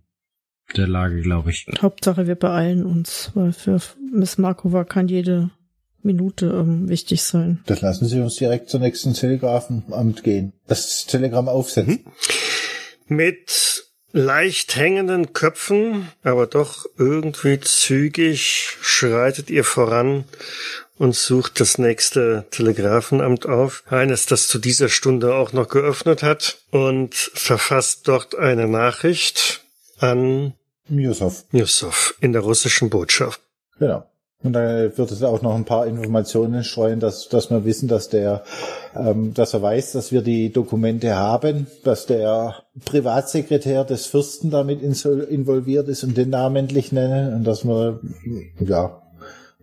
[0.75, 1.67] der Lage, glaube ich.
[1.81, 3.79] Hauptsache, wir beeilen uns, weil für
[4.11, 5.51] Miss Markova kann jede
[6.01, 7.61] Minute ähm, wichtig sein.
[7.65, 10.53] Das lassen Sie uns direkt zur nächsten Telegrafenamt gehen.
[10.67, 12.03] Das Telegramm aufsetzen.
[13.07, 13.15] Mhm.
[13.15, 20.25] Mit leicht hängenden Köpfen, aber doch irgendwie zügig schreitet ihr voran
[20.97, 26.59] und sucht das nächste Telegrafenamt auf, eines, das zu dieser Stunde auch noch geöffnet hat
[26.69, 29.62] und verfasst dort eine Nachricht
[29.99, 30.53] an
[30.89, 31.45] Yusuf.
[31.51, 33.41] Yusuf in der russischen Botschaft.
[33.79, 34.03] Genau.
[34.43, 38.09] Und da wird es auch noch ein paar Informationen streuen, dass, dass wir wissen, dass
[38.09, 38.43] der,
[38.93, 44.81] ähm, dass er weiß, dass wir die Dokumente haben, dass der Privatsekretär des Fürsten damit
[44.81, 48.01] involviert ist und den namentlich nennen und dass wir,
[48.59, 49.01] ja,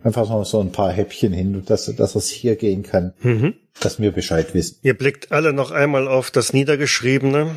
[0.03, 3.55] einfach noch so ein paar Häppchen hin, dass, dass er sicher gehen kann, mhm.
[3.81, 4.79] dass wir Bescheid wissen.
[4.81, 7.51] Ihr blickt alle noch einmal auf das Niedergeschriebene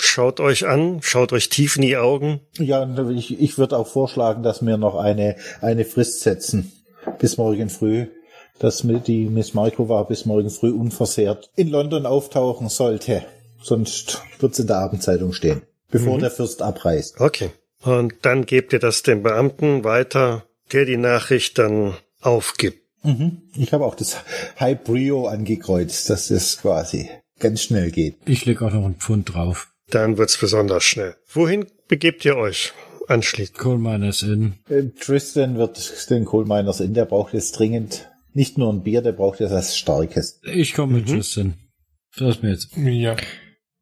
[0.00, 2.40] Schaut euch an, schaut euch tief in die Augen.
[2.56, 6.72] Ja, ich, ich würde auch vorschlagen, dass wir noch eine, eine Frist setzen.
[7.18, 8.06] Bis morgen früh.
[8.60, 13.24] Dass die Miss Markova bis morgen früh unversehrt in London auftauchen sollte.
[13.60, 15.62] Sonst wird's in der Abendzeitung stehen.
[15.90, 16.20] Bevor mhm.
[16.20, 17.20] der Fürst abreist.
[17.20, 17.50] Okay.
[17.82, 22.82] Und dann gebt ihr das dem Beamten weiter, der die Nachricht dann aufgibt.
[23.02, 23.42] Mhm.
[23.56, 24.16] Ich habe auch das
[24.60, 28.16] High Brio angekreuzt, dass es quasi ganz schnell geht.
[28.26, 29.72] Ich leg auch noch einen Pfund drauf.
[29.90, 31.16] Dann wird's besonders schnell.
[31.32, 32.72] Wohin begebt ihr euch
[33.08, 33.56] anschließend?
[33.58, 34.54] Coal Miners Inn.
[34.68, 39.02] Äh, Tristan wird den Coal Miners Inn, der braucht jetzt dringend nicht nur ein Bier,
[39.02, 40.40] der braucht jetzt was Starkes.
[40.44, 41.14] Ich komme mit mhm.
[41.14, 41.54] Tristan.
[42.16, 42.76] Das mir jetzt.
[42.76, 43.16] Ja.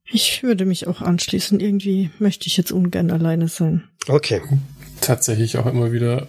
[0.08, 1.58] Ich würde mich auch anschließen.
[1.60, 3.84] Irgendwie möchte ich jetzt ungern alleine sein.
[4.06, 4.40] Okay.
[5.00, 6.28] Tatsächlich auch immer wieder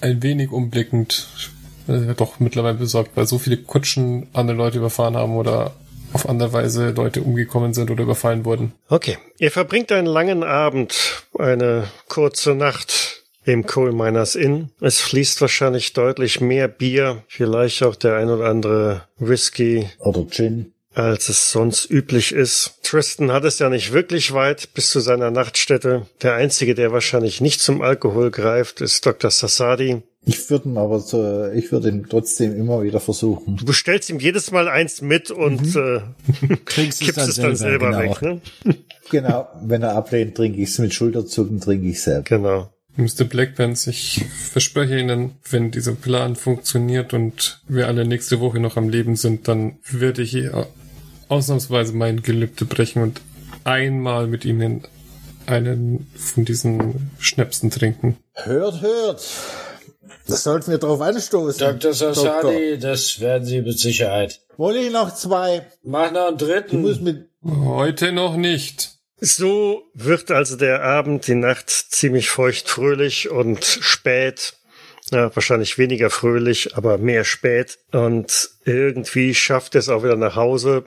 [0.00, 1.28] ein wenig umblickend,
[1.88, 5.74] äh, doch mittlerweile besorgt, weil so viele Kutschen andere Leute überfahren haben oder
[6.12, 8.72] auf andere Weise Leute umgekommen sind oder überfallen wurden.
[8.88, 9.18] Okay.
[9.38, 14.70] Ihr verbringt einen langen Abend, eine kurze Nacht im Coal Miners Inn.
[14.80, 19.88] Es fließt wahrscheinlich deutlich mehr Bier, vielleicht auch der ein oder andere Whisky.
[19.98, 20.72] Oder Gin.
[20.94, 22.78] Als es sonst üblich ist.
[22.82, 26.06] Tristan hat es ja nicht wirklich weit bis zu seiner Nachtstätte.
[26.22, 29.30] Der einzige, der wahrscheinlich nicht zum Alkohol greift, ist Dr.
[29.30, 30.02] Sassadi.
[30.28, 33.56] Ich würde ihn aber so, ich würde ihn trotzdem immer wieder versuchen.
[33.56, 36.02] Du bestellst ihm jedes Mal eins mit und mhm.
[36.42, 38.00] äh, Kriegst kippst es dann, selber, genau.
[38.00, 38.22] weg.
[38.22, 38.40] Ne?
[39.08, 42.28] genau, wenn er ablehnt, trinke ich es mit Schulterzucken, trinke ich selbst.
[42.28, 42.72] Genau.
[42.96, 43.24] Mr.
[43.24, 48.88] Blackpants, ich verspreche Ihnen, wenn dieser Plan funktioniert und wir alle nächste Woche noch am
[48.88, 50.36] Leben sind, dann werde ich
[51.28, 53.20] ausnahmsweise mein Gelübde brechen und
[53.62, 54.82] einmal mit Ihnen
[55.46, 58.16] einen von diesen Schnäpsen trinken.
[58.34, 59.22] Hört, hört.
[60.26, 61.58] Das sollten wir drauf anstoßen.
[61.58, 61.92] Dr.
[61.92, 64.40] Sassadi, das werden Sie mit Sicherheit.
[64.56, 65.66] Wolle ich noch zwei?
[65.82, 66.82] Mach noch einen dritten.
[66.82, 68.96] muss mit Heute noch nicht.
[69.20, 74.54] So wird also der Abend, die Nacht ziemlich feucht, fröhlich und spät.
[75.12, 77.78] Ja, wahrscheinlich weniger fröhlich, aber mehr spät.
[77.92, 80.84] Und irgendwie schafft es auch wieder nach Hause.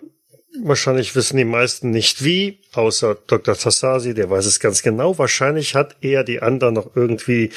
[0.64, 3.56] Wahrscheinlich wissen die meisten nicht wie, außer Dr.
[3.56, 5.18] Tassasi, der weiß es ganz genau.
[5.18, 7.52] Wahrscheinlich hat er die anderen noch irgendwie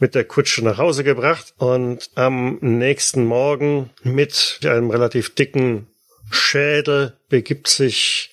[0.00, 5.86] mit der Kutsche nach Hause gebracht und am nächsten Morgen mit einem relativ dicken
[6.30, 8.32] Schädel begibt sich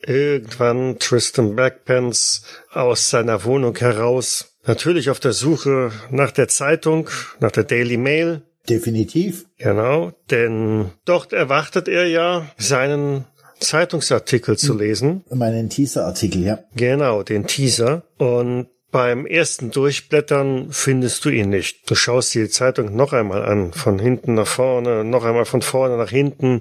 [0.00, 2.42] irgendwann Tristan Blackpants
[2.72, 4.56] aus seiner Wohnung heraus.
[4.66, 7.08] Natürlich auf der Suche nach der Zeitung,
[7.40, 8.42] nach der Daily Mail.
[8.68, 9.44] Definitiv.
[9.58, 13.26] Genau, denn dort erwartet er ja seinen
[13.64, 14.78] Zeitungsartikel zu hm.
[14.78, 15.24] lesen.
[15.30, 16.58] Meinen Teaser-Artikel, ja.
[16.74, 18.04] Genau, den Teaser.
[18.18, 21.90] Und beim ersten Durchblättern findest du ihn nicht.
[21.90, 25.62] Du schaust dir die Zeitung noch einmal an, von hinten nach vorne, noch einmal von
[25.62, 26.60] vorne nach hinten.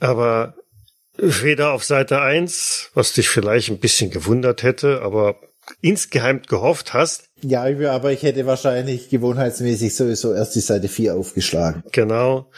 [0.00, 0.54] Aber
[1.16, 5.36] weder auf Seite 1, was dich vielleicht ein bisschen gewundert hätte, aber
[5.80, 7.28] insgeheim gehofft hast.
[7.42, 11.84] Ja, aber ich hätte wahrscheinlich gewohnheitsmäßig sowieso erst die Seite 4 aufgeschlagen.
[11.92, 12.50] Genau.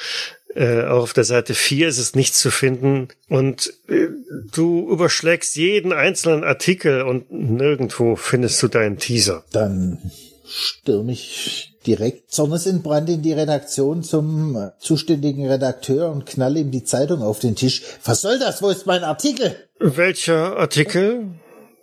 [0.54, 3.08] Äh, auch auf der Seite 4 ist es nicht zu finden.
[3.28, 4.08] Und äh,
[4.52, 9.44] du überschlägst jeden einzelnen Artikel und nirgendwo findest du deinen Teaser.
[9.52, 9.98] Dann
[10.48, 16.60] stürme ich direkt Sonnes in Brand in die Redaktion zum äh, zuständigen Redakteur und knalle
[16.60, 17.82] ihm die Zeitung auf den Tisch.
[18.04, 18.60] Was soll das?
[18.60, 19.56] Wo ist mein Artikel?
[19.78, 21.28] Welcher Artikel,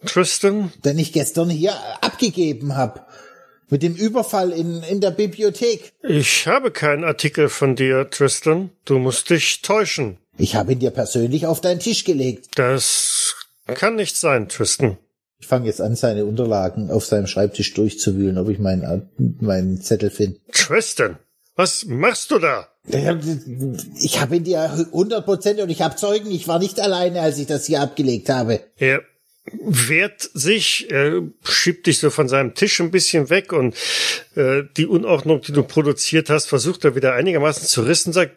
[0.06, 0.72] Tristan?
[0.84, 3.02] Den ich gestern hier abgegeben habe.
[3.70, 5.94] Mit dem Überfall in, in der Bibliothek.
[6.02, 8.72] Ich habe keinen Artikel von dir, Tristan.
[8.86, 10.18] Du musst dich täuschen.
[10.38, 12.52] Ich habe ihn dir persönlich auf deinen Tisch gelegt.
[12.56, 14.98] Das kann nicht sein, Tristan.
[15.40, 19.10] Ich fange jetzt an, seine Unterlagen auf seinem Schreibtisch durchzuwühlen, ob ich meinen,
[19.40, 20.40] meinen Zettel finde.
[20.52, 21.18] Tristan,
[21.56, 22.68] was machst du da?
[24.00, 26.32] Ich habe ihn dir 100 Prozent und ich habe Zeugen.
[26.32, 28.62] Ich war nicht alleine, als ich das hier abgelegt habe.
[28.78, 29.02] Er
[29.54, 33.76] wehrt sich, er schiebt dich so von seinem Tisch ein bisschen weg und
[34.36, 38.36] äh, die Unordnung, die du produziert hast, versucht er wieder einigermaßen zu rissen, sagt,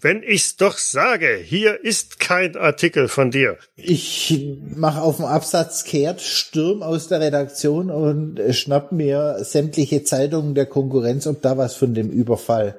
[0.00, 3.56] wenn ich's doch sage, hier ist kein Artikel von dir.
[3.76, 10.54] Ich mache auf dem Absatz kehrt, stürm aus der Redaktion und schnapp mir sämtliche Zeitungen
[10.54, 12.78] der Konkurrenz, ob da was von dem Überfall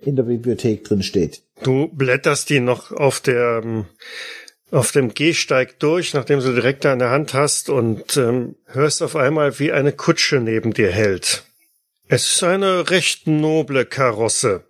[0.00, 1.42] in der Bibliothek drin steht.
[1.62, 3.86] Du blätterst die noch auf der ähm,
[4.70, 9.02] auf dem Gehsteig durch, nachdem du direkt da in der Hand hast und ähm, hörst
[9.02, 11.44] auf einmal, wie eine Kutsche neben dir hält.
[12.08, 14.64] Es ist eine recht noble Karosse.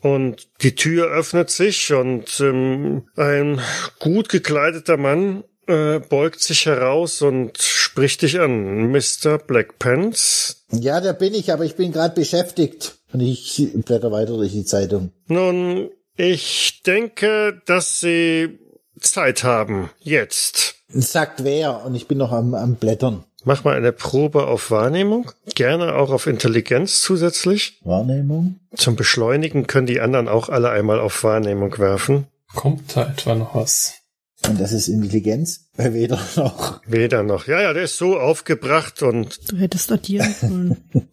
[0.00, 3.60] Und die Tür öffnet sich und ähm, ein
[4.00, 8.90] gut gekleideter Mann äh, beugt sich heraus und spricht dich an.
[8.90, 9.38] Mr.
[9.38, 10.66] Blackpants?
[10.72, 12.96] Ja, da bin ich, aber ich bin gerade beschäftigt.
[13.12, 15.12] Und ich blätter weiter durch die Zeitung.
[15.28, 18.58] Nun, ich denke, dass Sie
[19.02, 19.90] Zeit haben.
[20.00, 20.76] Jetzt.
[20.88, 21.84] Sagt wer?
[21.84, 23.24] Und ich bin noch am, am Blättern.
[23.44, 25.30] Mach mal eine Probe auf Wahrnehmung.
[25.54, 27.80] Gerne auch auf Intelligenz zusätzlich.
[27.82, 28.60] Wahrnehmung?
[28.76, 32.26] Zum Beschleunigen können die anderen auch alle einmal auf Wahrnehmung werfen.
[32.54, 33.94] Kommt da etwa noch was?
[34.48, 35.68] Und das ist Intelligenz?
[35.76, 36.80] Weder noch.
[36.86, 37.46] Weder noch.
[37.46, 39.50] Ja, ja, der ist so aufgebracht und.
[39.50, 40.76] Du hättest addieren sollen.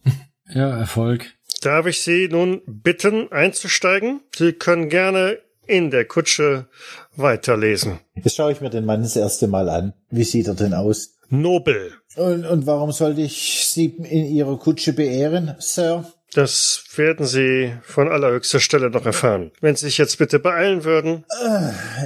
[0.49, 1.25] ja, Erfolg.
[1.61, 4.21] Darf ich Sie nun bitten, einzusteigen?
[4.35, 6.67] Sie können gerne in der Kutsche
[7.15, 7.99] weiterlesen.
[8.15, 9.93] Jetzt schaue ich mir den Mann das erste Mal an.
[10.09, 11.15] Wie sieht er denn aus?
[11.29, 11.93] Nobel.
[12.15, 16.05] Und, und warum sollte ich Sie in Ihrer Kutsche beehren, Sir?
[16.33, 19.51] Das werden Sie von allerhöchster Stelle noch erfahren.
[19.61, 21.25] Wenn Sie sich jetzt bitte beeilen würden.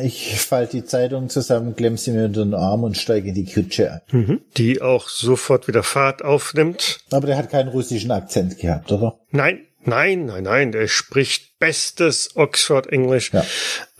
[0.01, 3.45] Ich falte die Zeitung zusammen, klemm sie mir unter den Arm und steige in die
[3.45, 4.01] Kutsche ein.
[4.11, 4.41] Mhm.
[4.55, 6.99] Die auch sofort wieder Fahrt aufnimmt.
[7.11, 9.19] Aber der hat keinen russischen Akzent gehabt, oder?
[9.31, 10.71] Nein, nein, nein, nein.
[10.71, 13.33] Der spricht bestes Oxford English.
[13.33, 13.45] Ja.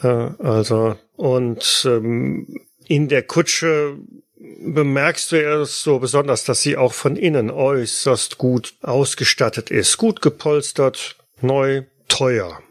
[0.04, 3.97] Also, und ähm, in der Kutsche
[4.66, 9.97] bemerkst du erst so besonders, dass sie auch von innen äußerst gut ausgestattet ist.
[9.97, 12.62] Gut gepolstert, neu, teuer.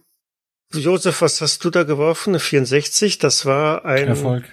[0.72, 2.30] Josef, was hast du da geworfen?
[2.30, 3.18] Eine 64?
[3.18, 4.45] Das war ein Erfolg.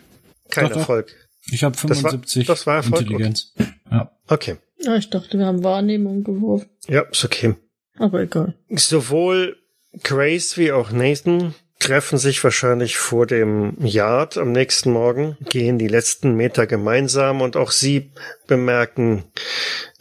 [0.50, 0.80] Kein Doch, doch.
[0.80, 1.16] Erfolg.
[1.52, 3.54] Ich habe Das war- 75 das war Erfolg, Intelligenz.
[3.90, 4.12] Ja.
[4.28, 4.58] Okay.
[4.82, 6.70] Ja, ich dachte, wir haben Wahrnehmung geworfen.
[6.88, 7.56] Ja, ist okay.
[7.98, 8.56] Aber egal.
[8.70, 9.58] Sowohl
[10.04, 15.88] Grace wie auch Nathan treffen sich wahrscheinlich vor dem Yard am nächsten Morgen, gehen die
[15.88, 18.12] letzten Meter gemeinsam und auch sie
[18.48, 19.24] bemerken,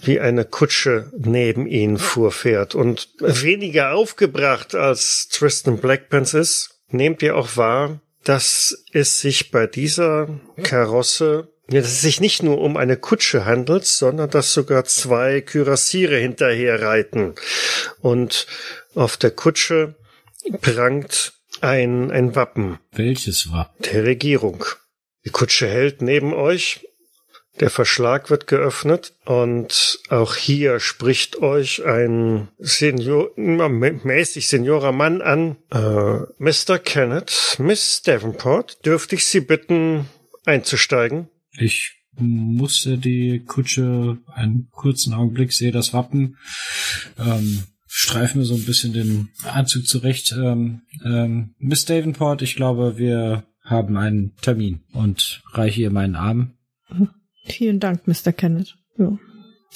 [0.03, 2.74] wie eine Kutsche neben ihnen fuhrfährt.
[2.74, 9.66] Und weniger aufgebracht als Tristan Blackpants ist, nehmt ihr auch wahr, dass es sich bei
[9.66, 10.29] dieser
[10.62, 16.16] Karosse dass es sich nicht nur um eine Kutsche handelt, sondern dass sogar zwei Kürassiere
[16.16, 17.35] hinterher reiten.
[18.01, 18.47] Und
[18.95, 19.95] auf der Kutsche
[20.62, 23.75] prangt ein, ein Wappen Welches war?
[23.81, 24.65] der Regierung.
[25.25, 26.85] Die Kutsche hält neben euch.
[27.61, 35.21] Der Verschlag wird geöffnet und auch hier spricht euch ein Senior, mä- mäßig seniorer Mann
[35.23, 35.57] an.
[35.73, 36.79] Äh, Mr.
[36.79, 40.09] Kenneth, Miss Davenport, dürfte ich Sie bitten,
[40.45, 41.29] einzusteigen?
[41.59, 46.37] Ich musste die Kutsche einen kurzen Augenblick, sehe das Wappen,
[47.19, 47.65] ähm,
[47.99, 50.33] streife mir so ein bisschen den Anzug zurecht.
[50.39, 56.53] Ähm, ähm, Miss Davenport, ich glaube, wir haben einen Termin und reiche ihr meinen Arm.
[57.45, 58.33] Vielen Dank, Mr.
[58.33, 58.77] Kenneth.
[58.99, 59.19] Ja.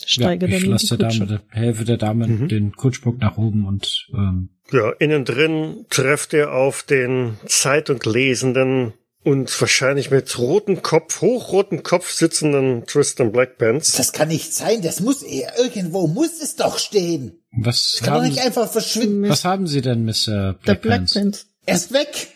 [0.05, 1.27] Steige ja, ich lasse der Kutsche.
[1.27, 2.49] Dame, helfe der Dame Mhm.
[2.49, 8.95] den Kutschbock nach oben und ähm, Ja, innen drin trefft ihr auf den Zeitung lesenden
[9.25, 13.93] und wahrscheinlich mit rotem Kopf, hochrotem Kopf sitzenden Tristan Blackpants.
[13.93, 14.81] Das kann nicht sein.
[14.83, 17.42] Das muss irgendwo muss es doch stehen.
[17.53, 19.29] Was Das kann doch haben, nicht einfach verschwinden.
[19.29, 20.55] was haben Sie denn, Mr.
[20.67, 21.13] Der Blackpants?
[21.13, 21.47] Blackpants.
[21.67, 22.29] Er ist weg.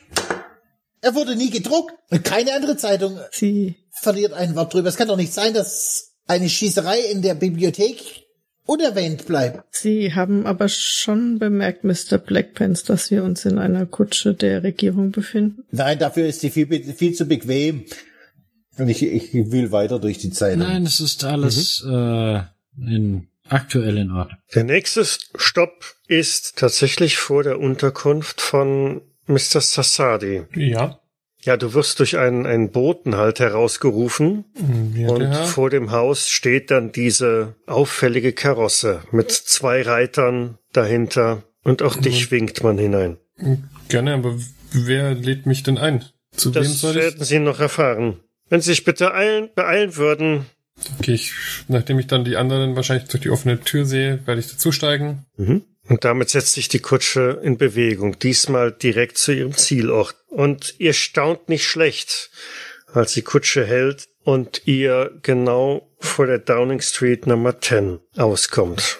[1.00, 1.94] Er wurde nie gedruckt.
[2.10, 4.88] Und keine andere Zeitung Sie, verliert ein Wort drüber.
[4.88, 8.24] Es kann doch nicht sein, dass eine Schießerei in der Bibliothek
[8.64, 9.62] unerwähnt bleibt.
[9.70, 12.18] Sie haben aber schon bemerkt, Mr.
[12.18, 15.64] Blackpants, dass wir uns in einer Kutsche der Regierung befinden.
[15.70, 17.84] Nein, dafür ist sie viel, viel zu bequem.
[18.76, 20.60] Und ich, ich will weiter durch die Zeitung.
[20.60, 21.92] Nein, es ist alles Mhm.
[21.94, 22.42] äh,
[22.94, 24.38] in, aktuell in Ordnung.
[24.54, 29.60] Der nächste Stopp ist tatsächlich vor der Unterkunft von Mr.
[29.60, 30.42] Sassadi.
[30.54, 31.00] Ja.
[31.42, 34.44] Ja, du wirst durch einen, einen Boten halt herausgerufen
[34.96, 41.44] Ja, und der- vor dem Haus steht dann diese auffällige Karosse mit zwei Reitern dahinter
[41.62, 43.18] und auch dich winkt man hinein.
[43.88, 44.36] Gerne, aber
[44.72, 46.04] wer lädt mich denn ein?
[46.34, 47.02] Zu wem Das soll ich?
[47.02, 48.18] werden Sie noch erfahren.
[48.48, 50.46] Wenn Sie sich bitte eilen, beeilen würden.
[50.98, 51.32] Okay, ich,
[51.68, 55.24] nachdem ich dann die anderen wahrscheinlich durch die offene Tür sehe, werde ich dazusteigen.
[55.88, 60.16] Und damit setzt sich die Kutsche in Bewegung, diesmal direkt zu ihrem Zielort.
[60.28, 62.30] Und ihr staunt nicht schlecht,
[62.92, 68.98] als die Kutsche hält und ihr genau vor der Downing Street Nummer 10 auskommt.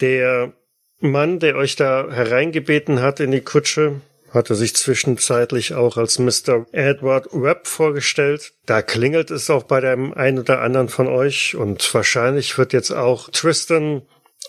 [0.00, 0.54] Der
[1.00, 4.00] Mann, der euch da hereingebeten hat in die Kutsche,
[4.34, 6.66] hatte sich zwischenzeitlich auch als Mr.
[6.72, 8.52] Edward Webb vorgestellt.
[8.66, 12.90] Da klingelt es auch bei dem einen oder anderen von euch und wahrscheinlich wird jetzt
[12.90, 14.02] auch Tristan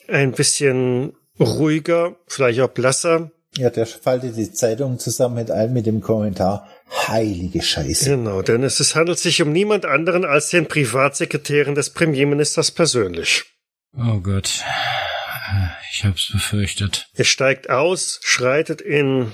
[0.07, 3.31] ein bisschen ruhiger, vielleicht auch blasser.
[3.57, 6.67] Ja, der faltet die Zeitung zusammen mit allem mit dem Kommentar,
[7.07, 8.09] heilige Scheiße.
[8.09, 13.45] Genau, denn es, handelt sich um niemand anderen als den Privatsekretärin des Premierministers persönlich.
[13.97, 14.61] Oh Gott.
[15.93, 17.07] Ich hab's befürchtet.
[17.13, 19.31] Er steigt aus, schreitet in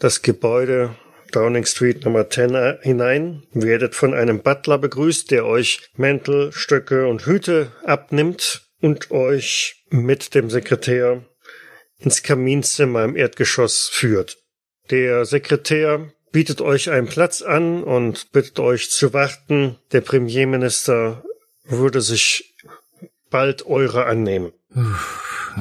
[0.00, 0.96] das Gebäude
[1.32, 7.24] Downing Street Nummer 10 hinein, werdet von einem Butler begrüßt, der euch Mäntel, Stöcke und
[7.24, 11.24] Hüte abnimmt und euch mit dem Sekretär
[11.98, 14.38] ins Kaminzimmer im Erdgeschoss führt.
[14.90, 19.76] Der Sekretär bietet euch einen Platz an und bittet euch zu warten.
[19.92, 21.22] Der Premierminister
[21.64, 22.56] würde sich
[23.30, 24.52] bald eure annehmen.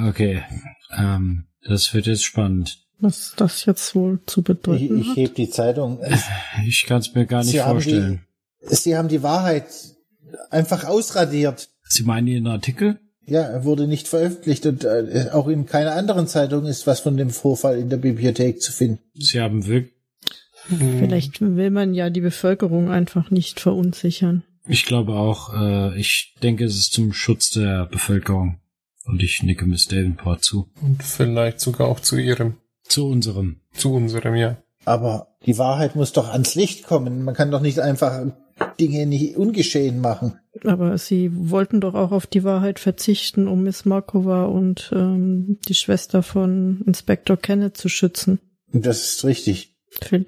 [0.08, 0.44] Okay.
[0.98, 2.89] Ähm, das wird jetzt spannend.
[3.02, 5.18] Was das jetzt wohl zu Ich, bedeuten ich hat.
[5.18, 6.00] heb die Zeitung.
[6.66, 8.22] Ich kann's mir gar nicht Sie haben, vorstellen.
[8.70, 9.66] die, Sie haben die Wahrheit
[10.50, 11.70] einfach ausradiert.
[11.84, 13.00] Sie meinen Ihren Artikel?
[13.26, 17.16] Ja, er wurde nicht veröffentlicht und äh, auch in keiner anderen Zeitung ist was von
[17.16, 19.00] dem Vorfall in der Bibliothek zu finden.
[19.14, 19.94] Sie haben wirklich.
[20.68, 24.44] Vielleicht will man ja die Bevölkerung einfach nicht verunsichern.
[24.68, 28.60] Ich glaube auch, äh, ich denke, es ist zum Schutz der Bevölkerung.
[29.06, 30.70] Und ich nicke Miss Davenport zu.
[30.82, 32.58] Und vielleicht sogar auch zu ihrem,
[32.90, 33.62] Zu unserem.
[33.74, 34.58] zu unserem, ja.
[34.86, 37.24] Aber die Wahrheit muss doch ans Licht kommen.
[37.24, 38.26] Man kann doch nicht einfach
[38.80, 40.38] Dinge nicht ungeschehen machen.
[40.66, 45.76] Aber sie wollten doch auch auf die Wahrheit verzichten, um Miss Markova und ähm, die
[45.76, 48.40] Schwester von Inspektor Kenneth zu schützen.
[48.74, 49.78] Das ist richtig.
[50.02, 50.26] Vi-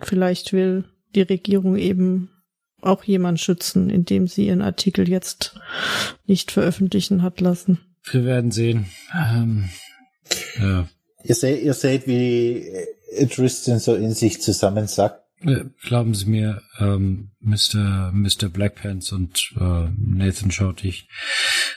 [0.00, 2.30] Vielleicht will die Regierung eben
[2.82, 5.58] auch jemand schützen, indem sie ihren Artikel jetzt
[6.26, 7.78] nicht veröffentlichen hat lassen.
[8.10, 8.86] Wir werden sehen.
[9.14, 9.70] Ähm,
[10.60, 10.88] ja.
[11.28, 12.68] Ihr, seht, ihr seht, wie
[13.12, 15.22] äh, Tristan so in sich zusammensackt.
[15.40, 18.10] Äh, Glauben Sie mir, ähm, Mr.
[18.12, 18.48] Mr.
[18.48, 21.08] Blackpants und äh, Nathan schaut dich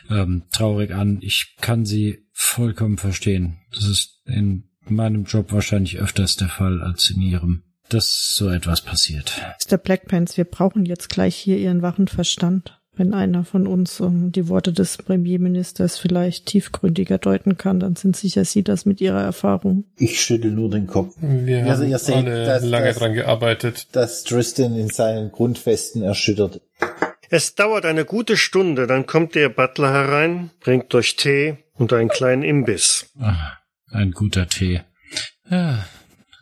[0.09, 1.19] ähm, traurig an.
[1.21, 3.57] Ich kann Sie vollkommen verstehen.
[3.73, 8.81] Das ist in meinem Job wahrscheinlich öfters der Fall als in Ihrem, dass so etwas
[8.81, 9.41] passiert.
[9.67, 9.77] Mr.
[9.77, 12.78] Blackpants, wir brauchen jetzt gleich hier Ihren wachen Verstand.
[12.99, 18.17] Wenn einer von uns um, die Worte des Premierministers vielleicht tiefgründiger deuten kann, dann sind
[18.17, 19.85] sicher Sie das mit Ihrer Erfahrung.
[19.95, 21.15] Ich schüttel nur den Kopf.
[21.21, 23.87] Wir Also haben ihr seht, alle dass- lange dass- dran gearbeitet.
[23.93, 26.59] Dass Tristan in seinen Grundfesten erschüttert.
[27.29, 32.09] Es dauert eine gute Stunde, dann kommt der Butler herein, bringt euch Tee und einen
[32.09, 33.05] kleinen Imbiss.
[33.17, 33.53] Ah,
[33.91, 34.81] ein guter Tee.
[35.49, 35.85] Ja,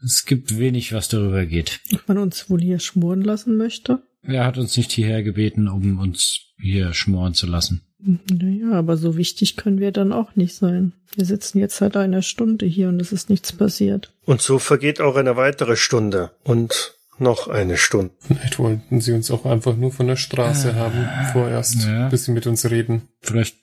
[0.03, 1.81] es gibt wenig, was darüber geht.
[1.93, 4.01] Ob man uns wohl hier schmoren lassen möchte?
[4.23, 7.81] Er hat uns nicht hierher gebeten, um uns hier schmoren zu lassen.
[7.99, 10.93] Naja, aber so wichtig können wir dann auch nicht sein.
[11.15, 14.13] Wir sitzen jetzt seit einer Stunde hier und es ist nichts passiert.
[14.25, 18.11] Und so vergeht auch eine weitere Stunde und noch eine Stunde.
[18.19, 22.09] Vielleicht wollten sie uns auch einfach nur von der Straße haben, vorerst, Ja.
[22.09, 23.03] bis sie mit uns reden.
[23.21, 23.55] Vielleicht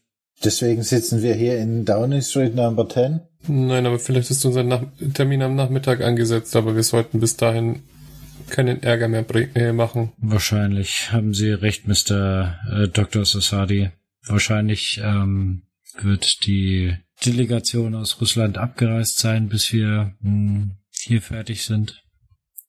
[0.42, 3.20] Deswegen sitzen wir hier in Downing Street Number 10.
[3.46, 4.82] Nein, aber vielleicht ist unser Nach
[5.14, 7.82] Termin am Nachmittag angesetzt, aber wir sollten bis dahin
[8.50, 9.24] keinen Ärger mehr
[9.56, 10.12] äh, machen.
[10.18, 12.58] Wahrscheinlich haben Sie recht, Mr.
[12.70, 13.24] Äh, Dr.
[13.24, 13.90] Sasadi.
[14.26, 15.62] Wahrscheinlich ähm,
[16.00, 20.68] wird die Delegation aus Russland abgereist sein, bis wir mh,
[21.00, 22.02] hier fertig sind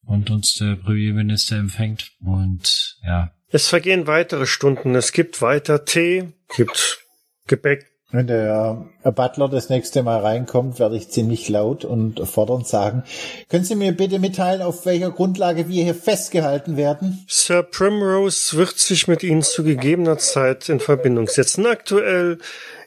[0.06, 2.12] und uns der Premierminister empfängt.
[2.20, 7.00] Und ja, Es vergehen weitere Stunden, es gibt weiter Tee, gibt
[7.48, 7.95] Gebäck.
[8.16, 13.04] Wenn der Butler das nächste Mal reinkommt, werde ich ziemlich laut und fordernd sagen,
[13.50, 17.26] können Sie mir bitte mitteilen, auf welcher Grundlage wir hier festgehalten werden?
[17.28, 21.66] Sir Primrose wird sich mit Ihnen zu gegebener Zeit in Verbindung setzen.
[21.66, 22.38] Aktuell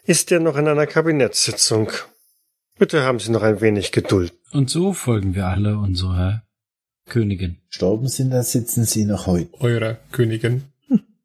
[0.05, 1.91] ist er noch in einer Kabinettssitzung.
[2.79, 4.33] Bitte haben Sie noch ein wenig Geduld.
[4.53, 6.43] und so folgen wir alle unserer
[7.07, 7.59] Königin.
[7.69, 9.51] Gestorben sind, dann sitzen Sie noch heute.
[9.61, 10.65] Eurer Königin.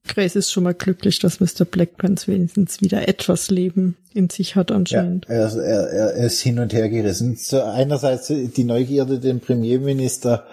[0.07, 1.63] Grace ist schon mal glücklich, dass Mr.
[1.65, 5.25] Blackpants wenigstens wieder etwas Leben in sich hat anscheinend.
[5.29, 7.37] Ja, er, er, er ist hin und her gerissen.
[7.37, 10.45] So einerseits die Neugierde, den Premierminister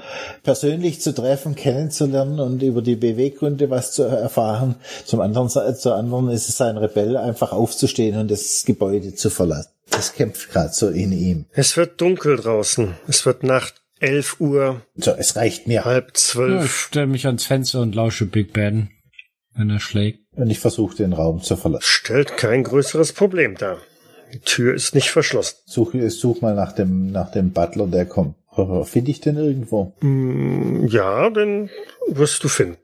[0.44, 4.76] persönlich zu treffen, kennenzulernen und über die Beweggründe was zu erfahren.
[5.04, 9.70] Zum anderen, zur anderen ist es ein Rebell, einfach aufzustehen und das Gebäude zu verlassen.
[9.90, 11.46] Das kämpft gerade so in ihm.
[11.52, 12.94] Es wird dunkel draußen.
[13.08, 13.74] Es wird Nacht.
[13.98, 14.80] 11 Uhr.
[14.96, 15.84] So, es reicht mir.
[15.84, 16.74] Halb Ja, ich zwölf.
[16.86, 18.88] stelle mich ans Fenster und lausche Big Ben,
[19.60, 20.20] wenn er schlägt.
[20.32, 21.84] Und ich versuche den Raum zu verlassen.
[21.86, 23.78] Stellt kein größeres Problem dar.
[24.32, 25.56] Die Tür ist nicht verschlossen.
[25.66, 28.34] Such, such mal nach dem, nach dem Butler, der kommt.
[28.84, 29.92] Finde ich den irgendwo?
[30.00, 31.70] Hm, Ja, den
[32.08, 32.76] wirst du finden.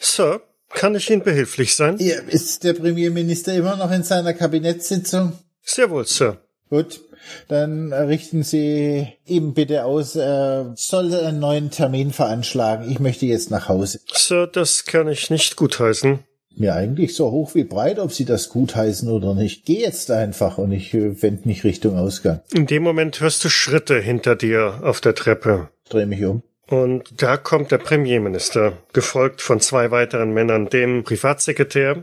[0.00, 0.40] Sir,
[0.70, 1.96] kann ich Ihnen behilflich sein?
[1.98, 5.32] Ja, ist der Premierminister immer noch in seiner Kabinettssitzung?
[5.62, 6.38] Sehr wohl, Sir.
[6.70, 7.00] Gut,
[7.48, 12.90] dann richten Sie ihm bitte aus, er soll einen neuen Termin veranschlagen.
[12.90, 14.00] Ich möchte jetzt nach Hause.
[14.12, 16.20] Sir, das kann ich nicht gutheißen.
[16.54, 19.64] Mir eigentlich so hoch wie breit, ob Sie das gutheißen oder nicht.
[19.64, 22.40] Geh jetzt einfach und ich äh, wende mich Richtung Ausgang.
[22.52, 25.70] In dem Moment hörst du Schritte hinter dir auf der Treppe.
[25.88, 26.42] Dreh mich um.
[26.68, 32.02] Und da kommt der Premierminister, gefolgt von zwei weiteren Männern, dem Privatsekretär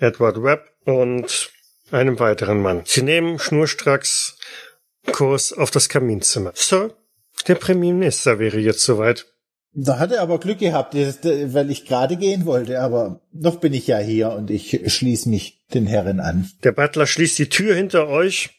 [0.00, 1.50] Edward Webb und
[1.92, 2.82] einem weiteren Mann.
[2.84, 4.38] Sie nehmen schnurstracks
[5.10, 6.52] Kurs auf das Kaminzimmer.
[6.54, 6.94] Sir,
[7.48, 9.26] der Premierminister wäre jetzt soweit.
[9.74, 13.86] Da hat er aber Glück gehabt, weil ich gerade gehen wollte, aber noch bin ich
[13.86, 16.50] ja hier und ich schließe mich den Herren an.
[16.62, 18.50] Der Butler schließt die Tür hinter euch.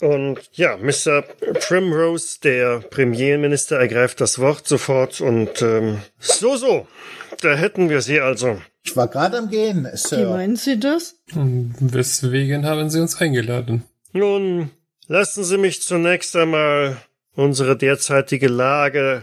[0.00, 1.22] Und ja, Mr.
[1.60, 6.88] Primrose, der Premierminister, ergreift das Wort sofort und ähm, so, so.
[7.40, 8.60] Da hätten wir sie also.
[8.84, 10.28] Ich war gerade am Gehen, Wie Sir.
[10.30, 11.16] meinen Sie das?
[11.34, 13.84] Und weswegen haben Sie uns eingeladen?
[14.12, 14.70] Nun,
[15.06, 16.96] lassen Sie mich zunächst einmal
[17.34, 19.22] unsere derzeitige Lage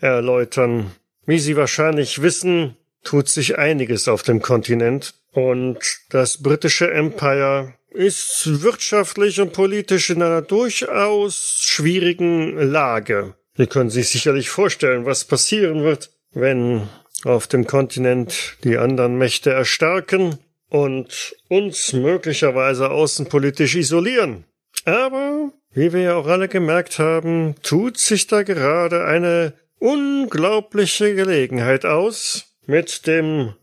[0.00, 0.90] erläutern.
[1.26, 5.78] Wie Sie wahrscheinlich wissen, tut sich einiges auf dem Kontinent und
[6.10, 13.34] das britische Empire ist wirtschaftlich und politisch in einer durchaus schwierigen Lage.
[13.56, 16.88] Sie können sich sicherlich vorstellen, was passieren wird, wenn
[17.24, 20.38] auf dem Kontinent die anderen Mächte erstarken
[20.68, 24.44] und uns möglicherweise außenpolitisch isolieren.
[24.84, 31.84] Aber, wie wir ja auch alle gemerkt haben, tut sich da gerade eine unglaubliche Gelegenheit
[31.84, 33.54] aus, mit dem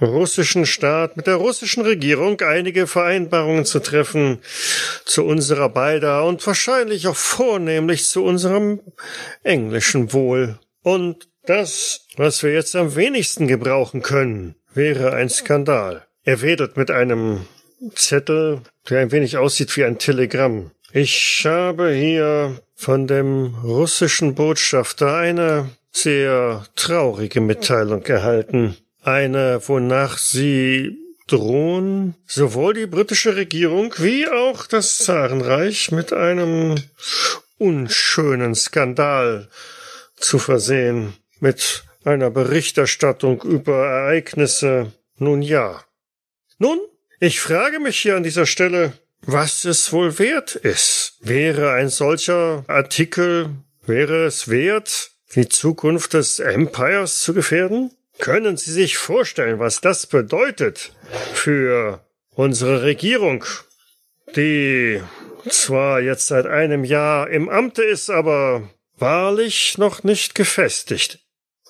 [0.00, 4.38] russischen Staat, mit der russischen Regierung einige Vereinbarungen zu treffen
[5.04, 8.80] zu unserer beider und wahrscheinlich auch vornehmlich zu unserem
[9.42, 10.58] englischen Wohl.
[10.82, 16.06] Und das, was wir jetzt am wenigsten gebrauchen können, wäre ein Skandal.
[16.24, 17.46] Er wedelt mit einem
[17.94, 20.70] Zettel, der ein wenig aussieht wie ein Telegramm.
[20.92, 28.76] Ich habe hier von dem russischen Botschafter eine sehr traurige Mitteilung erhalten.
[29.02, 30.96] Eine, wonach sie
[31.26, 36.76] drohen, sowohl die britische Regierung wie auch das Zarenreich mit einem
[37.58, 39.48] unschönen Skandal
[40.16, 44.92] zu versehen, mit einer Berichterstattung über Ereignisse.
[45.18, 45.84] Nun ja.
[46.58, 46.78] Nun,
[47.18, 48.92] ich frage mich hier an dieser Stelle,
[49.22, 51.14] was es wohl wert ist.
[51.20, 53.50] Wäre ein solcher Artikel,
[53.84, 57.90] wäre es wert, die Zukunft des Empires zu gefährden?
[58.18, 60.92] Können Sie sich vorstellen, was das bedeutet
[61.34, 62.04] für
[62.34, 63.44] unsere Regierung,
[64.36, 65.02] die
[65.48, 71.18] zwar jetzt seit einem Jahr im Amte ist, aber wahrlich noch nicht gefestigt.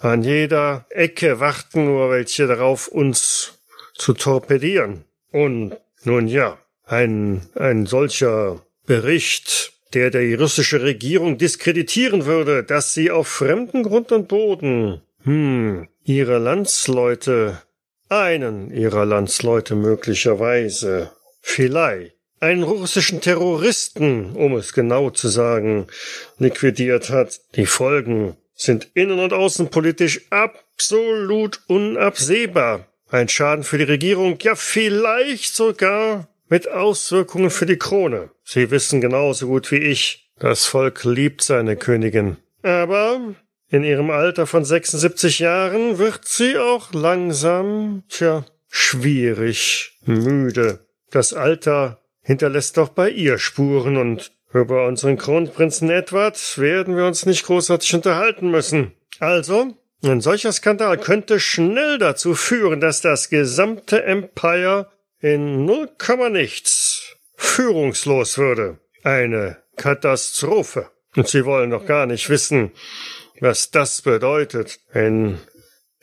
[0.03, 3.61] An jeder Ecke warten nur welche darauf, uns
[3.95, 5.05] zu torpedieren.
[5.31, 13.13] Und nun ja, ein, ein solcher Bericht, der die russische Regierung diskreditieren würde, dass sie
[13.13, 17.63] auf fremden Grund und Boden, hm, ihre Landsleute,
[18.09, 21.13] einen ihrer Landsleute möglicherweise,
[21.43, 25.87] vielleicht, einen russischen Terroristen, um es genau zu sagen,
[26.39, 27.41] liquidiert hat.
[27.55, 32.87] Die Folgen sind innen- und außenpolitisch absolut unabsehbar.
[33.11, 38.31] Ein Schaden für die Regierung, ja vielleicht sogar mit Auswirkungen für die Krone.
[38.45, 42.37] Sie wissen genauso gut wie ich, das Volk liebt seine Königin.
[42.63, 43.35] Aber
[43.69, 50.87] in ihrem Alter von 76 Jahren wird sie auch langsam, tja, schwierig, müde.
[51.11, 57.27] Das Alter hinterlässt doch bei ihr Spuren und über unseren Kronprinzen Edward werden wir uns
[57.27, 58.93] nicht großartig unterhalten müssen.
[59.19, 66.29] Also, ein solcher Skandal könnte schnell dazu führen, dass das gesamte Empire in null Komma
[66.29, 68.79] nichts führungslos würde.
[69.05, 70.91] Eine Katastrophe.
[71.15, 72.73] Und Sie wollen doch gar nicht wissen,
[73.41, 75.39] was das bedeutet, wenn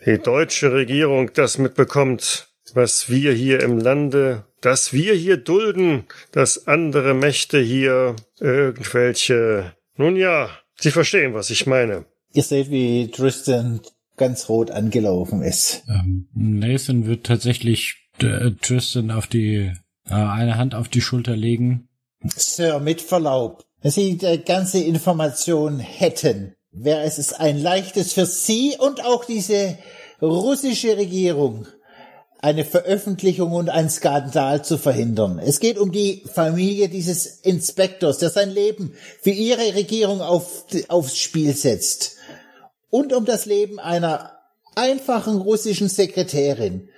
[0.06, 6.68] die deutsche Regierung das mitbekommt, was wir hier im Lande, dass wir hier dulden, dass
[6.68, 10.50] andere Mächte hier irgendwelche, nun ja,
[10.80, 12.06] Sie verstehen, was ich meine.
[12.32, 13.82] Ihr seht, wie Tristan
[14.16, 15.84] ganz rot angelaufen ist.
[15.90, 19.74] Ähm, Nathan wird tatsächlich äh, Tristan auf die
[20.08, 21.90] äh, eine Hand auf die Schulter legen.
[22.36, 28.76] Sir, mit Verlaub, wenn Sie die ganze Information hätten, wäre es ein leichtes für Sie
[28.78, 29.78] und auch diese
[30.22, 31.68] russische Regierung,
[32.42, 35.40] eine Veröffentlichung und einen Skandal zu verhindern.
[35.40, 41.18] Es geht um die Familie dieses Inspektors, der sein Leben für ihre Regierung auf, aufs
[41.18, 42.16] Spiel setzt.
[42.90, 44.38] Und um das Leben einer
[44.76, 46.90] einfachen russischen Sekretärin.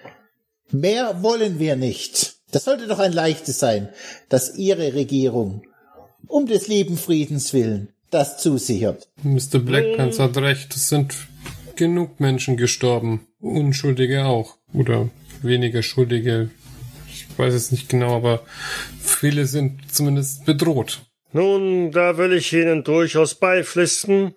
[0.69, 2.35] Mehr wollen wir nicht.
[2.51, 3.89] Das sollte doch ein leichtes sein,
[4.29, 5.63] dass Ihre Regierung
[6.27, 9.09] um des lieben Friedens willen das zusichert.
[9.23, 9.59] Mr.
[9.59, 11.15] Blackpants hat recht, es sind
[11.75, 13.27] genug Menschen gestorben.
[13.39, 14.57] Unschuldige auch.
[14.73, 15.09] Oder
[15.43, 16.49] weniger Schuldige.
[17.07, 18.43] Ich weiß es nicht genau, aber
[19.01, 21.01] viele sind zumindest bedroht.
[21.33, 24.33] Nun, da will ich Ihnen durchaus beipflichten.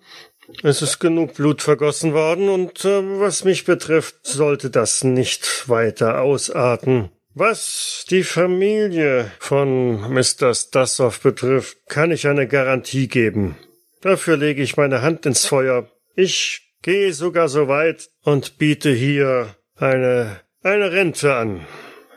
[0.63, 6.21] Es ist genug Blut vergossen worden und äh, was mich betrifft, sollte das nicht weiter
[6.21, 7.09] ausarten.
[7.33, 10.53] Was die Familie von Mr.
[10.53, 13.57] Stassow betrifft, kann ich eine Garantie geben.
[14.01, 15.89] Dafür lege ich meine Hand ins Feuer.
[16.15, 21.65] Ich gehe sogar so weit und biete hier eine eine Rente an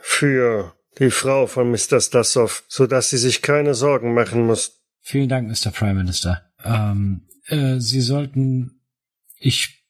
[0.01, 2.01] für die Frau von Mr.
[2.01, 4.81] Stassow, so dass sie sich keine Sorgen machen muss.
[5.03, 5.71] Vielen Dank, Mr.
[5.71, 6.43] Prime Minister.
[6.65, 8.83] Ähm, äh, Sie sollten,
[9.39, 9.85] ich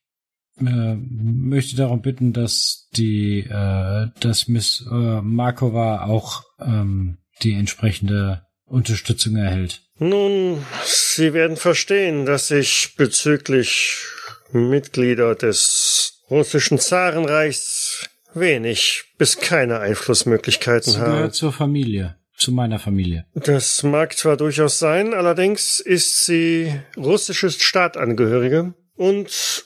[0.59, 8.43] äh, möchte darum bitten, dass die, äh, dass Miss äh, Markova auch ähm, die entsprechende
[8.65, 9.83] Unterstützung erhält.
[9.99, 14.05] Nun, Sie werden verstehen, dass ich bezüglich
[14.53, 21.13] Mitglieder des russischen Zarenreichs wenig bis keine Einflussmöglichkeiten Sie habe.
[21.13, 23.27] gehört zur Familie, zu meiner Familie.
[23.35, 29.65] Das mag zwar durchaus sein, allerdings ist sie russische Staatangehörige und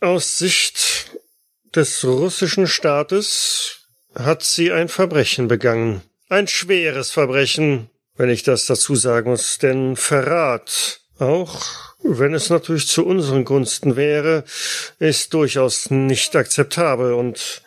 [0.00, 1.10] aus Sicht
[1.74, 6.02] des russischen Staates hat sie ein Verbrechen begangen.
[6.28, 11.62] Ein schweres Verbrechen, wenn ich das dazu sagen muss, denn Verrat, auch
[12.02, 14.44] wenn es natürlich zu unseren Gunsten wäre,
[14.98, 17.62] ist durchaus nicht akzeptabel und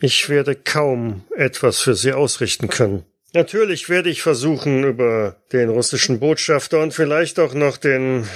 [0.00, 3.04] ich werde kaum etwas für sie ausrichten können.
[3.34, 8.26] Natürlich werde ich versuchen, über den russischen Botschafter und vielleicht auch noch den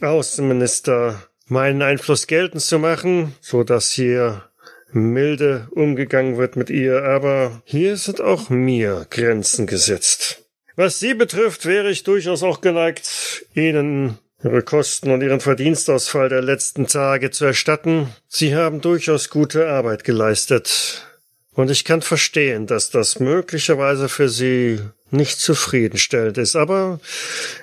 [0.00, 4.44] Außenminister meinen Einfluss geltend zu machen, so dass hier
[4.90, 10.44] milde umgegangen wird mit ihr, aber hier sind auch mir Grenzen gesetzt.
[10.76, 16.42] Was sie betrifft, wäre ich durchaus auch geneigt, Ihnen Ihre Kosten und Ihren Verdienstausfall der
[16.42, 18.08] letzten Tage zu erstatten.
[18.28, 21.06] Sie haben durchaus gute Arbeit geleistet.
[21.52, 24.78] Und ich kann verstehen, dass das möglicherweise für Sie
[25.10, 26.54] nicht zufriedenstellend ist.
[26.54, 27.00] Aber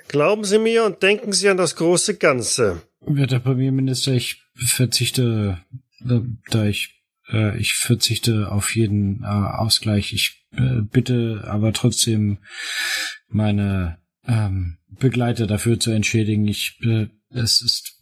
[0.07, 2.81] glauben Sie mir und denken Sie an das große Ganze.
[3.05, 5.59] Werter Premierminister, ich verzichte,
[6.09, 10.11] äh, da ich, äh, ich verzichte auf jeden äh, Ausgleich.
[10.13, 12.39] Ich äh, bitte aber trotzdem
[13.27, 16.47] meine ähm, Begleiter dafür zu entschädigen.
[16.47, 17.99] Ich, äh, es ist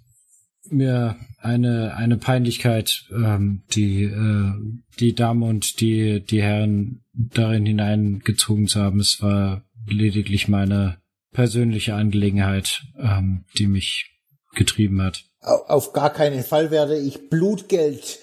[0.69, 4.53] mir eine eine Peinlichkeit, ähm, die äh,
[4.99, 8.99] die Damen und die die Herren darin hineingezogen zu haben.
[8.99, 10.97] Es war lediglich meine
[11.33, 14.11] persönliche Angelegenheit, ähm, die mich
[14.53, 15.23] getrieben hat.
[15.41, 18.19] Auf gar keinen Fall werde ich Blutgeld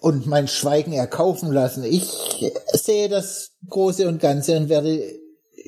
[0.00, 1.82] und mein Schweigen erkaufen lassen.
[1.82, 2.08] Ich
[2.72, 5.18] sehe das Große und Ganze und werde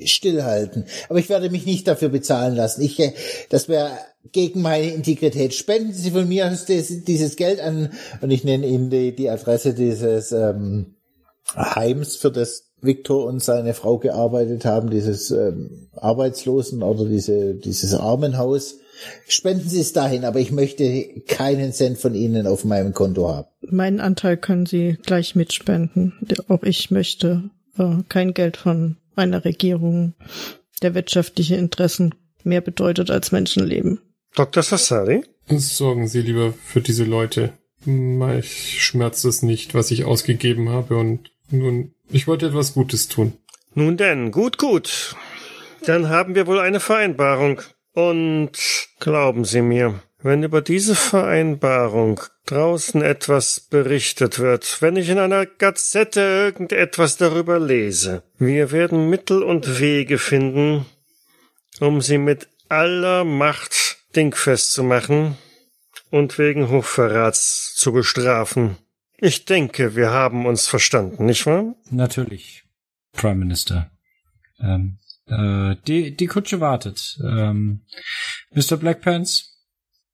[0.07, 0.85] stillhalten.
[1.09, 2.83] Aber ich werde mich nicht dafür bezahlen lassen.
[2.83, 3.13] Ich, äh,
[3.49, 3.91] das wäre
[4.33, 5.55] gegen meine Integrität.
[5.55, 7.91] Spenden Sie von mir aus dieses Geld an
[8.21, 10.95] und ich nenne Ihnen die, die Adresse dieses ähm,
[11.55, 17.95] Heims, für das Viktor und seine Frau gearbeitet haben, dieses ähm, Arbeitslosen oder diese, dieses
[17.95, 18.79] Armenhaus.
[19.27, 23.49] Spenden Sie es dahin, aber ich möchte keinen Cent von Ihnen auf meinem Konto haben.
[23.63, 26.15] Meinen Anteil können Sie gleich mitspenden.
[26.49, 30.15] Auch ich möchte äh, kein Geld von einer Regierung,
[30.83, 34.01] der wirtschaftliche Interessen mehr bedeutet als Menschenleben.
[34.35, 34.63] Dr.
[34.63, 35.23] Sassari?
[35.49, 37.53] Sorgen Sie lieber für diese Leute.
[37.87, 43.33] Ich schmerzt es nicht, was ich ausgegeben habe und nun, ich wollte etwas Gutes tun.
[43.75, 45.17] Nun denn, gut, gut.
[45.87, 47.63] Dann haben wir wohl eine Vereinbarung.
[47.93, 48.53] Und
[49.01, 55.47] glauben Sie mir, wenn über diese Vereinbarung draußen etwas berichtet wird, wenn ich in einer
[55.47, 60.87] Gazette irgendetwas darüber lese, wir werden Mittel und Wege finden,
[61.81, 65.37] um sie mit aller Macht dingfest zu machen
[66.11, 68.77] und wegen Hochverrats zu bestrafen.
[69.19, 71.75] Ich denke, wir haben uns verstanden, nicht wahr?
[71.91, 72.65] Natürlich,
[73.13, 73.91] Prime Minister.
[74.61, 77.19] Ähm, äh, die, die Kutsche wartet.
[77.23, 77.83] Ähm,
[78.53, 78.77] Mr.
[78.77, 79.50] Blackpants,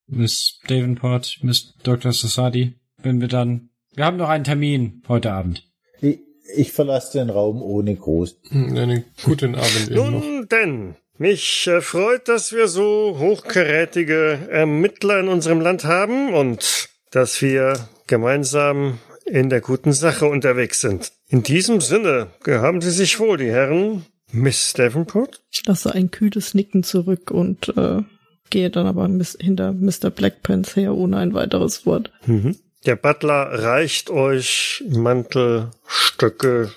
[0.09, 2.13] Miss Davenport, Miss Dr.
[2.13, 3.71] Sasadi, wenn wir dann...
[3.95, 5.67] Wir haben noch einen Termin heute Abend.
[6.01, 6.19] Ich,
[6.55, 8.37] ich verlasse den Raum ohne groß.
[8.51, 9.91] Hm, Einen guten Abend.
[9.91, 16.89] Nun denn, mich äh, freut, dass wir so hochkarätige Ermittler in unserem Land haben und
[17.11, 21.13] dass wir gemeinsam in der guten Sache unterwegs sind.
[21.29, 24.05] In diesem Sinne, haben Sie sich wohl, die Herren.
[24.31, 25.43] Miss Davenport?
[25.51, 28.03] Ich lasse ein kühles Nicken zurück und äh,
[28.51, 30.11] gehe dann aber mis hinter Mr.
[30.11, 32.11] Blackpants her ohne ein weiteres Wort.
[32.27, 32.57] Mhm.
[32.85, 36.71] Der Butler reicht euch Mantel, Stöcke,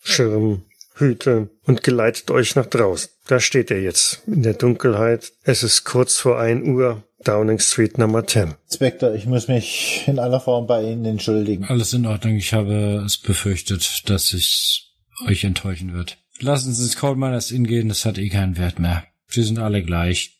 [0.00, 0.62] Schirm,
[0.94, 3.10] Hüte und geleitet euch nach draußen.
[3.26, 5.32] Da steht er jetzt in der Dunkelheit.
[5.42, 7.02] Es ist kurz vor ein Uhr.
[7.24, 8.54] Downing Street Nummer 10.
[8.68, 11.64] Inspektor, ich muss mich in aller Form bei Ihnen entschuldigen.
[11.64, 12.36] Alles in Ordnung.
[12.36, 14.92] Ich habe es befürchtet, dass es
[15.26, 16.18] euch enttäuschen wird.
[16.38, 19.04] Lassen Sie ins Coal Miners Inn gehen, das hat eh keinen Wert mehr.
[19.28, 20.35] Sie sind alle gleich.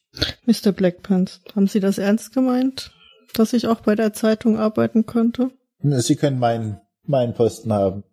[0.46, 0.72] Mr.
[0.72, 2.92] Blackpants, haben Sie das ernst gemeint,
[3.34, 5.50] dass ich auch bei der Zeitung arbeiten könnte?
[5.82, 8.04] Sie können meinen meinen Posten haben.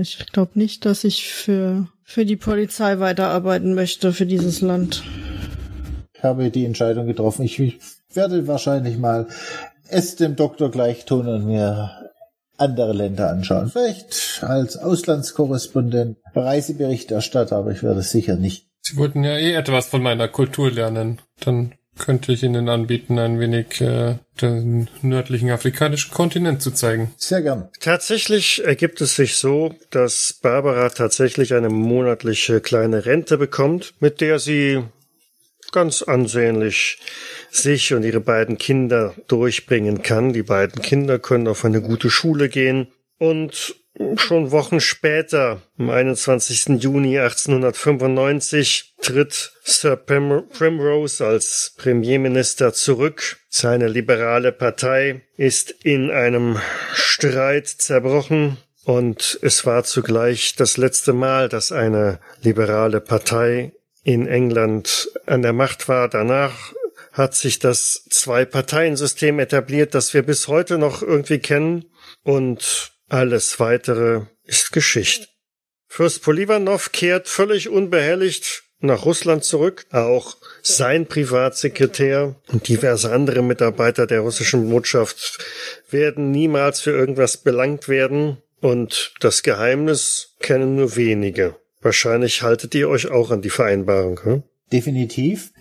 [0.00, 5.02] Ich glaube nicht, dass ich für, für die Polizei weiterarbeiten möchte, für dieses Land.
[6.14, 7.44] Ich habe die Entscheidung getroffen.
[7.44, 7.80] Ich, ich
[8.12, 9.26] werde wahrscheinlich mal
[9.88, 11.90] es dem Doktor gleich tun und mir
[12.56, 13.70] andere Länder anschauen.
[13.70, 18.68] Vielleicht als Auslandskorrespondent, Reiseberichterstatter, aber ich werde es sicher nicht.
[18.92, 21.22] Sie wollten ja eh etwas von meiner Kultur lernen.
[21.40, 27.14] Dann könnte ich Ihnen anbieten, ein wenig äh, den nördlichen afrikanischen Kontinent zu zeigen.
[27.16, 27.70] Sehr gern.
[27.80, 34.38] Tatsächlich ergibt es sich so, dass Barbara tatsächlich eine monatliche kleine Rente bekommt, mit der
[34.38, 34.82] sie
[35.70, 36.98] ganz ansehnlich
[37.50, 40.34] sich und ihre beiden Kinder durchbringen kann.
[40.34, 43.74] Die beiden Kinder können auf eine gute Schule gehen und
[44.16, 46.82] schon Wochen später, am 21.
[46.82, 53.38] Juni 1895, tritt Sir Prim Primrose als Premierminister zurück.
[53.48, 56.58] Seine liberale Partei ist in einem
[56.94, 65.10] Streit zerbrochen und es war zugleich das letzte Mal, dass eine liberale Partei in England
[65.26, 66.08] an der Macht war.
[66.08, 66.72] Danach
[67.12, 71.84] hat sich das Zwei-Parteien-System etabliert, das wir bis heute noch irgendwie kennen
[72.24, 75.28] und alles weitere ist Geschichte.
[75.86, 79.84] Fürst Polivanov kehrt völlig unbehelligt nach Russland zurück.
[79.90, 85.38] Auch sein Privatsekretär und diverse andere Mitarbeiter der russischen Botschaft
[85.90, 88.38] werden niemals für irgendwas belangt werden.
[88.60, 91.56] Und das Geheimnis kennen nur wenige.
[91.82, 94.42] Wahrscheinlich haltet ihr euch auch an die Vereinbarung, hm?
[94.72, 95.52] Definitiv.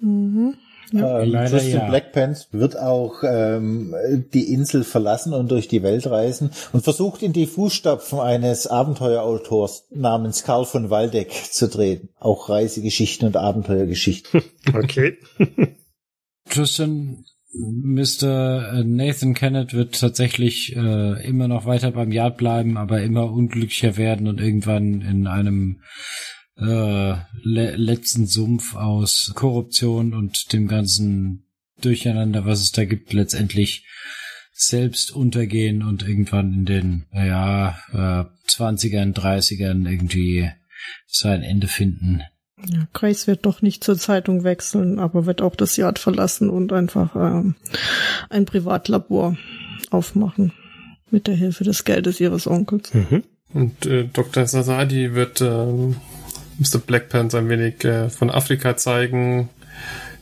[0.00, 0.58] Mhm.
[0.92, 1.88] Ähm, Leider Tristan ja.
[1.88, 3.94] Blackpants wird auch ähm,
[4.32, 9.86] die Insel verlassen und durch die Welt reisen und versucht in die Fußstapfen eines Abenteuerautors
[9.90, 12.08] namens Karl von Waldeck zu treten.
[12.18, 14.42] Auch Reisegeschichten und Abenteuergeschichten.
[14.74, 15.16] Okay.
[16.48, 17.24] Tristan,
[17.54, 18.84] Mr.
[18.84, 24.28] Nathan Kennett wird tatsächlich äh, immer noch weiter beim Yard bleiben, aber immer unglücklicher werden
[24.28, 25.80] und irgendwann in einem
[26.58, 31.44] äh, le letzten Sumpf aus Korruption und dem ganzen
[31.80, 33.86] Durcheinander, was es da gibt, letztendlich
[34.52, 40.50] selbst untergehen und irgendwann in den, naja, äh, 20ern, 30ern irgendwie
[41.06, 42.22] sein Ende finden.
[42.66, 46.72] Ja, Grace wird doch nicht zur Zeitung wechseln, aber wird auch das Yard verlassen und
[46.72, 47.54] einfach ähm,
[48.30, 49.36] ein Privatlabor
[49.90, 50.52] aufmachen.
[51.10, 52.92] Mit der Hilfe des Geldes ihres Onkels.
[52.92, 53.22] Mhm.
[53.54, 54.44] Und äh, Dr.
[54.44, 55.96] Sasadi wird ähm,
[56.58, 56.78] Mr.
[56.78, 59.48] Blackpants ein wenig äh, von Afrika zeigen,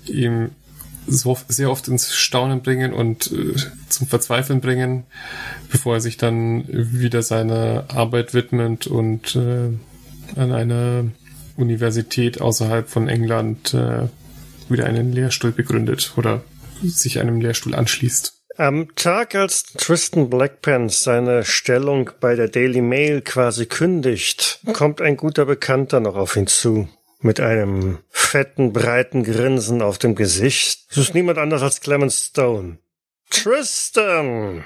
[0.07, 0.51] ihm
[1.07, 3.55] so sehr oft ins Staunen bringen und äh,
[3.89, 5.05] zum Verzweifeln bringen,
[5.71, 9.71] bevor er sich dann wieder seiner Arbeit widmet und äh,
[10.39, 11.05] an einer
[11.57, 14.09] Universität außerhalb von England äh,
[14.69, 16.43] wieder einen Lehrstuhl begründet oder
[16.83, 18.36] sich einem Lehrstuhl anschließt.
[18.59, 25.19] Am Tag, als Tristan Blackpants seine Stellung bei der Daily Mail quasi kündigt, kommt ein
[25.19, 26.89] guter Bekannter noch auf ihn zu.
[27.21, 30.87] Mit einem fetten, breiten Grinsen auf dem Gesicht.
[30.91, 32.79] Es ist niemand anders als Clement Stone.
[33.29, 34.65] Tristan!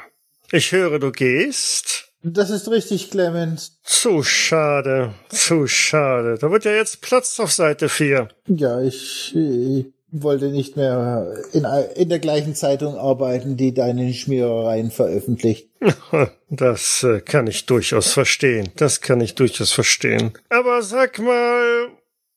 [0.52, 2.12] Ich höre, du gehst?
[2.22, 3.80] Das ist richtig, Clemens.
[3.82, 6.38] Zu schade, zu schade.
[6.38, 8.28] Da wird ja jetzt Platz auf Seite 4.
[8.46, 11.64] Ja, ich, ich wollte nicht mehr in,
[11.94, 15.68] in der gleichen Zeitung arbeiten, die deine Schmierereien veröffentlicht.
[16.52, 18.70] Das äh, kann ich durchaus verstehen.
[18.74, 20.32] Das kann ich durchaus verstehen.
[20.48, 21.86] Aber sag mal,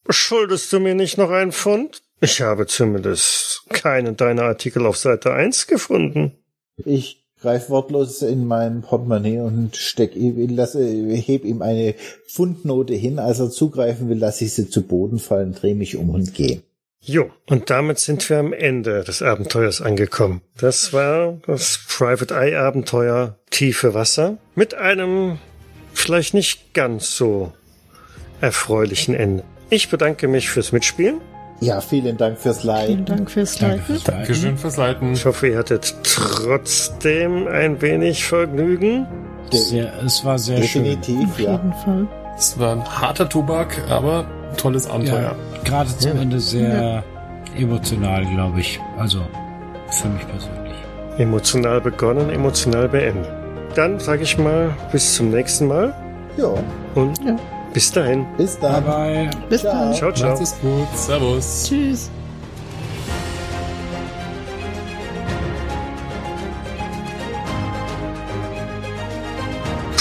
[0.08, 2.04] schuldest du mir nicht noch einen Pfund?
[2.22, 6.38] Ich habe zumindest keinen deiner Artikel auf Seite 1 gefunden.
[6.86, 11.96] Ich greif wortlos in mein Portemonnaie und steck ihm, lasse, heb ihm eine
[12.28, 13.20] Pfundnote hin.
[13.20, 16.62] Als er zugreifen will, lasse ich sie zu Boden fallen, drehe mich um und gehe.
[17.06, 20.42] Jo, und damit sind wir am Ende des Abenteuers angekommen.
[20.58, 25.38] Das war das Private Eye Abenteuer Tiefe Wasser mit einem
[25.94, 27.52] vielleicht nicht ganz so
[28.40, 29.44] erfreulichen Ende.
[29.70, 31.20] Ich bedanke mich fürs Mitspielen.
[31.60, 32.94] Ja, vielen Dank fürs Leiten.
[32.94, 34.00] Vielen Dank fürs Leiten.
[34.06, 35.14] Dankeschön fürs Leiten.
[35.14, 39.08] Ich hoffe, ihr hattet trotzdem ein wenig Vergnügen.
[39.52, 40.86] Sehr, es war sehr schön.
[40.86, 41.52] Definitiv, Auf ja.
[41.52, 42.08] jeden Fall.
[42.38, 44.26] Es war ein harter Tobak, aber
[44.58, 45.22] tolles Abenteuer.
[45.22, 46.22] Ja, gerade zum Ja.
[46.22, 47.04] Ende sehr
[47.58, 48.80] emotional, glaube ich.
[48.98, 49.20] Also
[49.90, 50.74] für mich persönlich.
[51.18, 53.30] Emotional begonnen, emotional beendet.
[53.76, 55.94] Dann sage ich mal bis zum nächsten Mal
[56.38, 56.48] Ja,
[56.96, 57.36] und Ja.
[57.74, 58.26] bis dahin.
[58.38, 58.84] bis Bye dann.
[58.86, 59.30] bye.
[59.50, 59.74] Bis Ciao.
[59.74, 59.94] dann.
[59.94, 60.30] Ciao, ciao.
[60.32, 60.88] Macht es gut.
[60.96, 61.66] Servus.
[61.70, 62.10] Tschüss.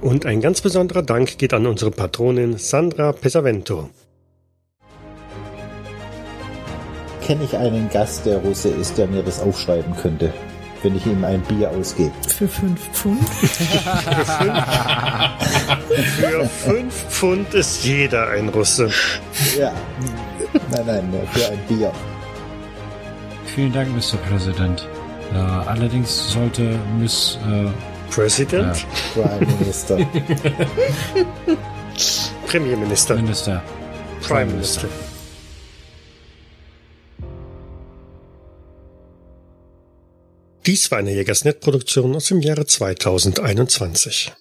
[0.00, 3.90] Und ein ganz besonderer Dank geht an unsere Patronin Sandra Pesavento.
[7.22, 10.32] Kenne ich einen Gast, der Russe ist, der mir das aufschreiben könnte,
[10.82, 12.12] wenn ich ihm ein Bier ausgebe?
[12.26, 13.28] Für fünf Pfund.
[15.90, 18.90] Für fünf Pfund ist jeder ein Russe.
[19.58, 19.72] Ja.
[20.70, 21.92] Nein, nein, nur für ein Bier.
[23.54, 24.16] Vielen Dank, Mr.
[24.28, 24.88] President.
[25.32, 27.66] Äh, allerdings sollte Miss äh,
[28.10, 29.96] President, Prime Minister.
[32.46, 33.62] Premierminister, Minister
[34.20, 34.88] Prime Minister.
[40.66, 44.32] Dies war eine Jägersnet-Produktion aus dem Jahre 2021.